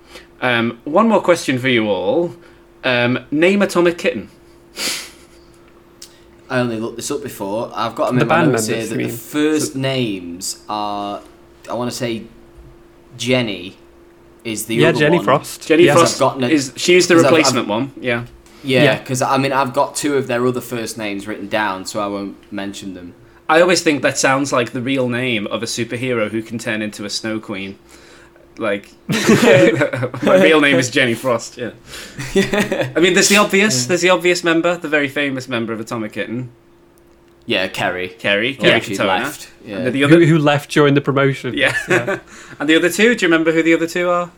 [0.41, 2.35] Um, one more question for you all:
[2.85, 4.31] um, Name Atomic Kitten.
[6.51, 7.71] I only looked this up before.
[7.75, 9.11] I've got them The my band notes here that the mean?
[9.11, 11.23] first names are,
[11.71, 12.25] I want to say,
[13.17, 13.77] Jenny
[14.45, 15.25] is the Yeah, other Jenny one.
[15.25, 15.67] Frost.
[15.67, 15.97] Jenny Yes.
[15.97, 16.51] Frost I've gotten it.
[16.53, 17.93] is she's the Because I've- replacement one.
[18.01, 18.25] Yeah.
[18.63, 18.99] Yeah, Yeah.
[18.99, 22.07] because I mean I've got two of their other first names written down, so I
[22.09, 23.15] won't mention them.
[23.49, 26.83] I always think that sounds like the real name of a superhero who can turn
[26.83, 27.79] into a snow queen.
[28.61, 28.91] Like,
[30.23, 31.57] my real name is Jenny Frost.
[31.57, 31.71] Yeah.
[32.35, 32.93] yeah.
[32.97, 33.87] I mean, there's the obvious.
[33.87, 36.51] There's the obvious member, the very famous member of Atomic Kitten,
[37.47, 38.09] Yeah, Kerry.
[38.09, 38.51] Kerry.
[38.51, 39.07] Yeah, Kerry she Katona.
[39.25, 39.49] left.
[39.65, 39.89] And Yeah.
[39.91, 41.55] the other, Who, who left during the promotion?
[41.55, 41.75] yeah.
[42.61, 43.15] and the other two.
[43.15, 44.31] Do you remember who the other two are?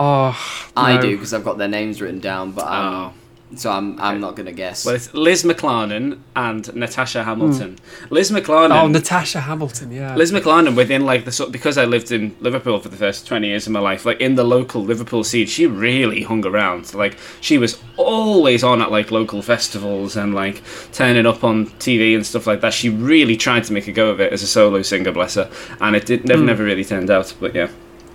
[0.00, 0.36] Oh,
[0.76, 3.14] I do because I've got their names written down, but um,
[3.56, 4.84] so I'm I'm not gonna guess.
[4.84, 7.78] Well, it's Liz McLarnon and Natasha Hamilton.
[7.78, 8.14] Hmm.
[8.14, 8.82] Liz McLarnon.
[8.82, 9.92] Oh, Natasha Hamilton.
[9.92, 10.14] Yeah.
[10.16, 13.48] Liz McLarnon within like the sort because I lived in Liverpool for the first twenty
[13.48, 16.92] years of my life, like in the local Liverpool scene, she really hung around.
[16.94, 20.62] Like she was always on at like local festivals and like
[20.92, 22.74] turning up on TV and stuff like that.
[22.74, 25.50] She really tried to make a go of it as a solo singer, bless her,
[25.80, 26.46] and it did never hmm.
[26.46, 27.34] never really turned out.
[27.40, 27.68] But yeah.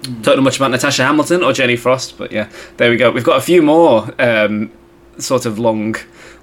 [0.06, 0.22] Hmm.
[0.22, 3.11] Don't know much about Natasha Hamilton or Jenny Frost, but yeah, there we go.
[3.11, 4.72] We've got a few more um,
[5.19, 5.95] sort of long,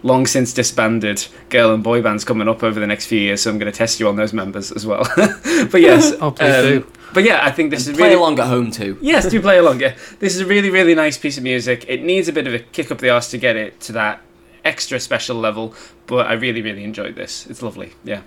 [0.03, 3.51] long since disbanded girl and boy bands coming up over the next few years, so
[3.51, 5.05] I'm going to test you on those members as well.
[5.17, 6.87] but yes, Oh, please do.
[7.15, 8.99] But yeah, I think this is Play really along at home too.
[9.01, 9.81] Yes, do play along.
[9.81, 11.85] Yeah, this is a really, really nice piece of music.
[11.89, 14.21] It needs a bit of a kick up the arse to get it to that
[14.65, 15.75] extra special level,
[16.07, 17.47] but I really, really enjoyed this.
[17.47, 17.93] It's lovely.
[18.05, 18.23] Yeah.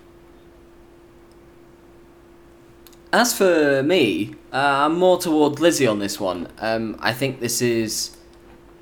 [3.11, 6.47] As for me, uh, I'm more toward Lizzie on this one.
[6.59, 8.15] Um, I think this is,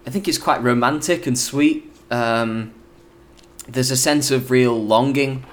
[0.08, 1.92] I think it's quite romantic and sweet.
[2.10, 2.74] Um,
[3.68, 5.44] there's a sense of real longing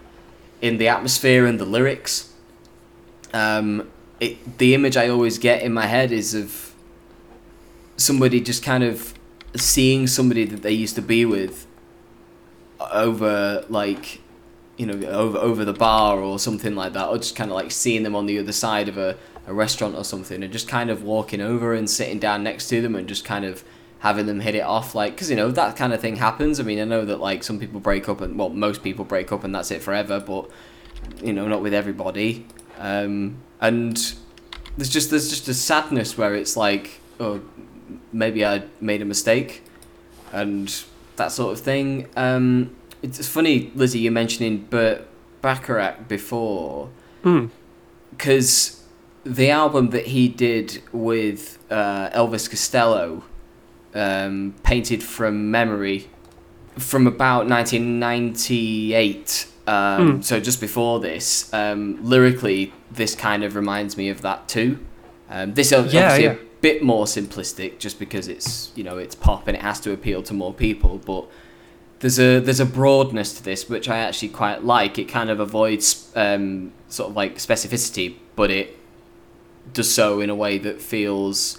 [0.63, 2.33] in the atmosphere and the lyrics.
[3.33, 3.91] Um,
[4.21, 6.73] it, the image I always get in my head is of
[7.97, 9.13] somebody just kind of
[9.57, 11.67] seeing somebody that they used to be with
[12.93, 14.21] over like
[14.77, 17.71] you know over over the bar or something like that or just kind of like
[17.71, 19.17] seeing them on the other side of a,
[19.47, 22.81] a restaurant or something and just kind of walking over and sitting down next to
[22.81, 23.65] them and just kind of
[24.05, 26.63] having them hit it off like because you know that kind of thing happens i
[26.63, 29.43] mean i know that like some people break up and well most people break up
[29.45, 30.49] and that's it forever but
[31.23, 32.47] you know, not with everybody.
[32.79, 33.95] Um, and
[34.79, 37.43] there's just there's just a sadness where it's like, oh,
[38.11, 39.63] maybe I made a mistake,
[40.33, 40.75] and
[41.17, 42.09] that sort of thing.
[42.17, 45.07] Um, it's funny, Lizzie, you mentioning Burt
[45.43, 46.89] Bacharach before,
[47.23, 47.47] Hmm.
[48.11, 48.83] because
[49.25, 53.25] the album that he did with uh, Elvis Costello,
[53.95, 56.09] um, painted from memory,
[56.79, 59.47] from about 1998.
[59.67, 60.21] Um, Hmm.
[60.23, 64.79] So just before this, um, lyrically, this kind of reminds me of that too.
[65.31, 66.33] Um, this is Yeah, obviously yeah.
[66.33, 69.93] a bit more simplistic, just because it's you know it's pop and it has to
[69.93, 71.27] appeal to more people, but
[72.01, 74.99] there's a there's a broadness to this which I actually quite like.
[74.99, 78.77] It kind of avoids um, sort of like specificity, but it
[79.73, 81.59] does so in a way that feels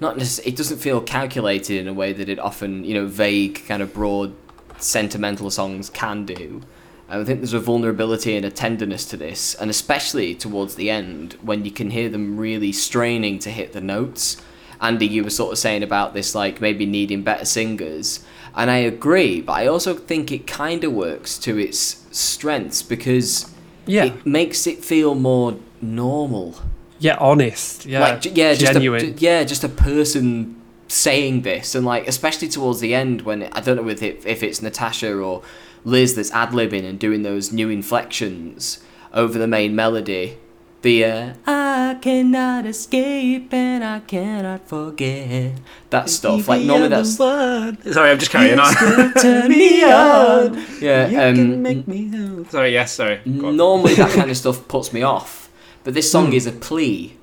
[0.00, 0.52] not necessarily.
[0.52, 3.92] It doesn't feel calculated in a way that it often you know vague kind of
[3.94, 4.34] broad
[4.78, 6.62] sentimental songs can do.
[7.10, 11.36] I think there's a vulnerability and a tenderness to this, and especially towards the end
[11.40, 14.36] when you can hear them really straining to hit the notes.
[14.80, 18.20] Andy, you were sort of saying about this, like maybe needing better singers,
[18.54, 23.50] and I agree, but I also think it kind of works to its strengths because
[23.86, 24.04] Yeah.
[24.04, 26.56] it makes it feel more normal.
[26.98, 27.86] Yeah, honest.
[27.86, 29.04] Yeah, like j- yeah, just genuine.
[29.04, 33.44] a, j- yeah, just a person saying this, and like especially towards the end when
[33.52, 35.42] I don't know if it, if it's Natasha or
[35.84, 38.80] Liz that's ad libbing and doing those new inflections
[39.12, 40.38] over the main melody.
[40.82, 45.54] The uh, I cannot escape and I cannot forget
[45.90, 46.46] that stuff.
[46.46, 48.72] Like normally that's Sorry, I'm just carrying on.
[49.14, 50.64] turn me on.
[50.80, 53.20] Yeah, um, Sorry, yes, sorry.
[53.24, 55.47] Normally that kind of stuff puts me off,
[55.88, 57.16] but this song is a plea,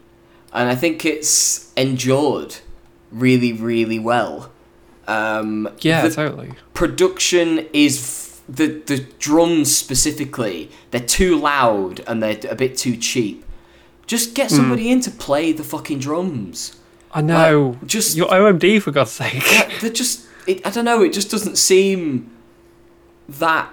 [0.52, 2.56] and I think it's endured
[3.12, 4.50] really, really well.
[5.08, 6.54] Um, yeah, totally.
[6.74, 10.72] production is f- the the drums specifically.
[10.90, 13.46] They're too loud and they're a bit too cheap.
[14.08, 16.76] Just get somebody in to play the fucking drums.
[17.14, 17.78] I know.
[17.86, 19.44] just- your OMD for God's sake.
[19.52, 20.26] Yeah, they're just.
[20.48, 21.04] It, I don't know.
[21.04, 22.32] It just doesn't seem
[23.30, 23.72] that.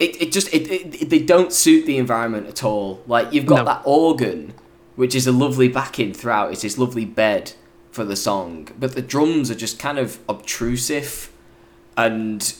[0.00, 3.02] It, it just it, it, they don't suit the environment at all.
[3.06, 3.64] Like you've got No.
[3.66, 4.54] that organ,
[4.96, 6.50] which is a lovely backing throughout.
[6.52, 7.52] It's this lovely bed
[7.92, 11.30] for the song, but the drums are just kind of obtrusive,
[11.96, 12.54] and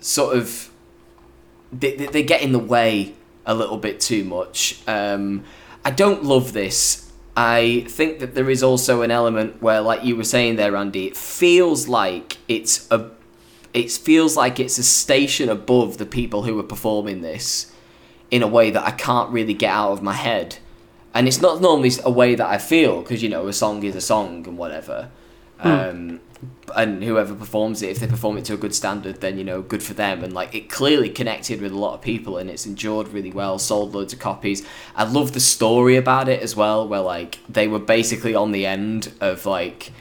[0.00, 0.70] sort of
[1.72, 4.80] they, they, they get in the way a little bit too much.
[4.86, 5.44] Um,
[5.84, 7.10] I don't love this.
[7.36, 11.06] I think that there is also an element where, like you were saying there, Andy,
[11.06, 13.10] it feels like it's a,
[13.72, 17.72] it feels like it's a station above the people who are performing this,
[18.30, 20.58] in a way that I can't really get out of my head,
[21.14, 23.94] and it's not normally a way that I feel because you know a song is
[23.94, 25.10] a song and whatever.
[25.60, 26.20] Um,
[26.74, 29.62] and whoever performs it, if they perform it to a good standard, then you know,
[29.62, 30.24] good for them.
[30.24, 33.58] And like, it clearly connected with a lot of people, and it's endured really well.
[33.58, 34.66] Sold loads of copies.
[34.96, 38.66] I love the story about it as well, where like they were basically on the
[38.66, 39.92] end of like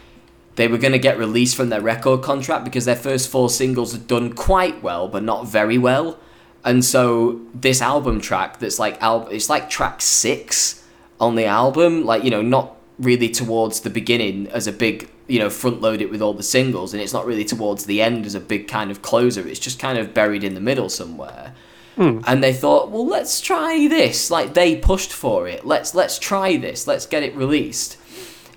[0.55, 3.93] they were going to get released from their record contract because their first four singles
[3.93, 6.19] had done quite well, but not very well.
[6.63, 10.85] And so this album track, that's like al- it's like track six
[11.19, 15.39] on the album, like you know, not really towards the beginning as a big, you
[15.39, 18.25] know, front load it with all the singles, and it's not really towards the end
[18.25, 19.47] as a big kind of closer.
[19.47, 21.53] It's just kind of buried in the middle somewhere.
[21.95, 22.19] Hmm.
[22.25, 24.31] And they thought, well, let's try this.
[24.31, 25.65] Like they pushed for it.
[25.65, 26.87] Let's let's try this.
[26.87, 27.97] Let's get it released.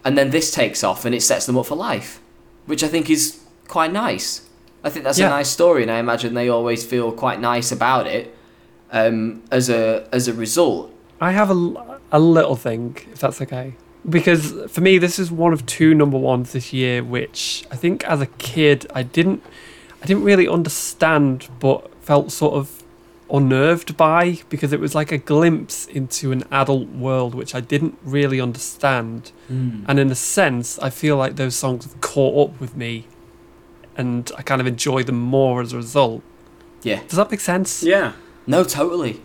[0.05, 2.21] And then this takes off, and it sets them up for life,
[2.67, 4.43] which I think is quite nice.
[4.83, 5.29] I think that's Yeah.
[5.29, 8.37] a nice story, and I imagine they always feel quite nice about it.
[8.93, 13.75] Um, as a as a result, I have a, a little thing, if that's okay.
[14.09, 18.05] Because for me, this is one of two number ones this year, which I think
[18.05, 19.43] as a kid I didn't,
[20.03, 22.84] I didn't really understand, but felt sort of
[23.37, 27.99] unnerved by because it was like a glimpse into an adult world which I didn't
[28.05, 29.33] really understand.
[29.49, 29.85] Hmm.
[29.89, 33.07] And in a sense, I feel like those songs have caught up with me,
[33.97, 36.23] and I kind of enjoy them more as a result.
[36.83, 37.83] yeah, Does that make sense?
[37.83, 38.13] Yeah.
[38.47, 39.21] no, totally.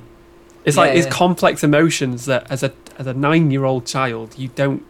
[0.65, 1.11] It's Yeah, like these yeah.
[1.11, 4.83] complex emotions that, as a as a nine year old child, you don't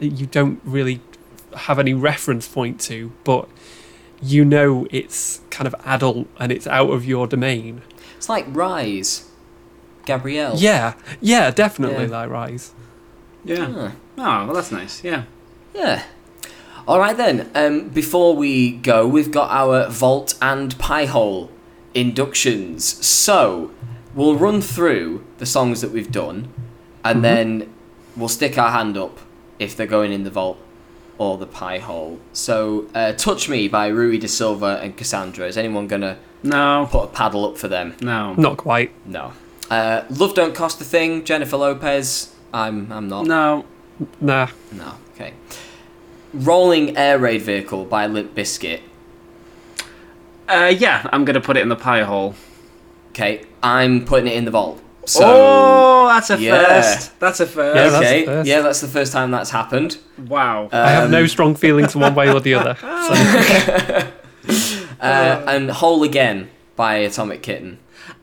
[0.00, 1.00] you don't really
[1.68, 3.48] have any reference point to, but
[4.22, 7.82] you know it's kind of adult and it's out of your domain.
[8.16, 9.28] It's like Rise,
[10.04, 10.56] Gabrielle.
[10.56, 12.10] Yeah, yeah, definitely Yeah.
[12.10, 12.72] like Rise.
[13.44, 13.66] Yeah.
[13.66, 13.90] Huh.
[14.18, 15.04] Oh, well, that's nice.
[15.04, 15.22] Yeah.
[15.74, 16.02] Yeah.
[16.88, 17.50] All right then.
[17.54, 21.50] Um, before we go, we've got our vault and pie hole
[21.94, 23.04] inductions.
[23.04, 23.70] So
[24.14, 26.48] we'll run through the songs that we've done,
[27.04, 27.72] and then
[28.16, 29.18] we'll stick our hand up
[29.58, 30.58] if they're going in the vault
[31.18, 32.18] or the pie hole.
[32.32, 35.46] So, uh, "Touch Me" by Rui Da Silva and Cassandra.
[35.46, 36.88] Is anyone gonna No.
[36.90, 37.96] put a paddle up for them?
[38.00, 38.34] No.
[38.34, 38.92] Not quite.
[39.06, 39.32] No.
[39.70, 42.34] Uh, Love Don't Cost a Thing, Jennifer Lopez.
[42.54, 43.26] I'm I'm not.
[43.26, 43.64] No.
[44.20, 44.48] Nah.
[44.72, 45.32] No, okay.
[46.32, 48.80] Rolling Air Raid Vehicle by Limp Bizkit.
[50.48, 52.34] Uh, yeah, I'm gonna put it in the pie hole.
[53.10, 54.80] Okay, I'm putting it in the vault.
[55.06, 56.66] So oh, that's a yeah.
[56.82, 57.18] first.
[57.20, 57.76] That's a first.
[57.76, 58.48] Yeah, that's okay, the first.
[58.48, 59.98] yeah, that's the first time that's happened.
[60.18, 60.68] wow.
[60.72, 62.74] I have Um, no strong feelings one way or the other.
[62.80, 64.12] So
[65.00, 67.78] Uh, and Whole Again by Atomic Kitten.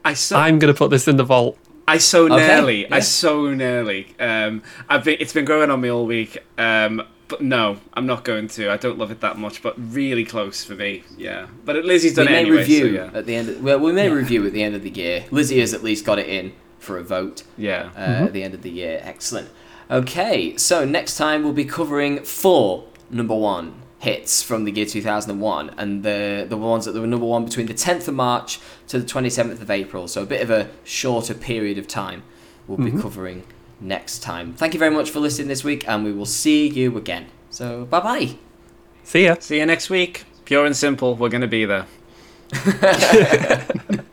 [0.05, 1.57] I so I'm going to put this in the vault.
[1.87, 2.81] I so Okay, nearly.
[2.83, 2.95] yeah.
[2.95, 4.15] I so nearly.
[4.19, 5.17] Um, I've been.
[5.19, 6.37] It's been growing on me all week.
[6.57, 8.69] Um, but no, I'm not going to.
[8.71, 11.03] I don't love it that much, but really close for me.
[11.17, 11.47] Yeah.
[11.65, 12.57] But Lizzie's We done it may anyway.
[12.57, 13.17] review So yeah.
[13.17, 13.49] at the end.
[13.49, 15.25] Of, well, we may review at the end of the year.
[15.31, 17.43] Lizzie has at least got it in for a vote.
[17.57, 17.89] Yeah.
[17.95, 18.99] uh, at the end of the year.
[19.03, 19.49] Excellent.
[19.91, 25.69] Okay, so next time we'll be covering four number one hits from the year 2001
[25.77, 29.05] and the the ones that were number one between the 10th of March to the
[29.05, 30.09] 27th of April.
[30.09, 32.23] So a bit of a shorter period of time
[32.67, 32.99] we'll be mm-hmm.
[32.99, 33.43] covering
[33.79, 34.53] next time.
[34.53, 37.27] Thank you very much for listening this week and we will see you again.
[37.49, 38.35] So bye bye.
[39.05, 39.37] See ya.
[39.39, 40.25] See you next week.
[40.43, 41.15] Pure and simple.
[41.15, 41.87] We're gonna be there.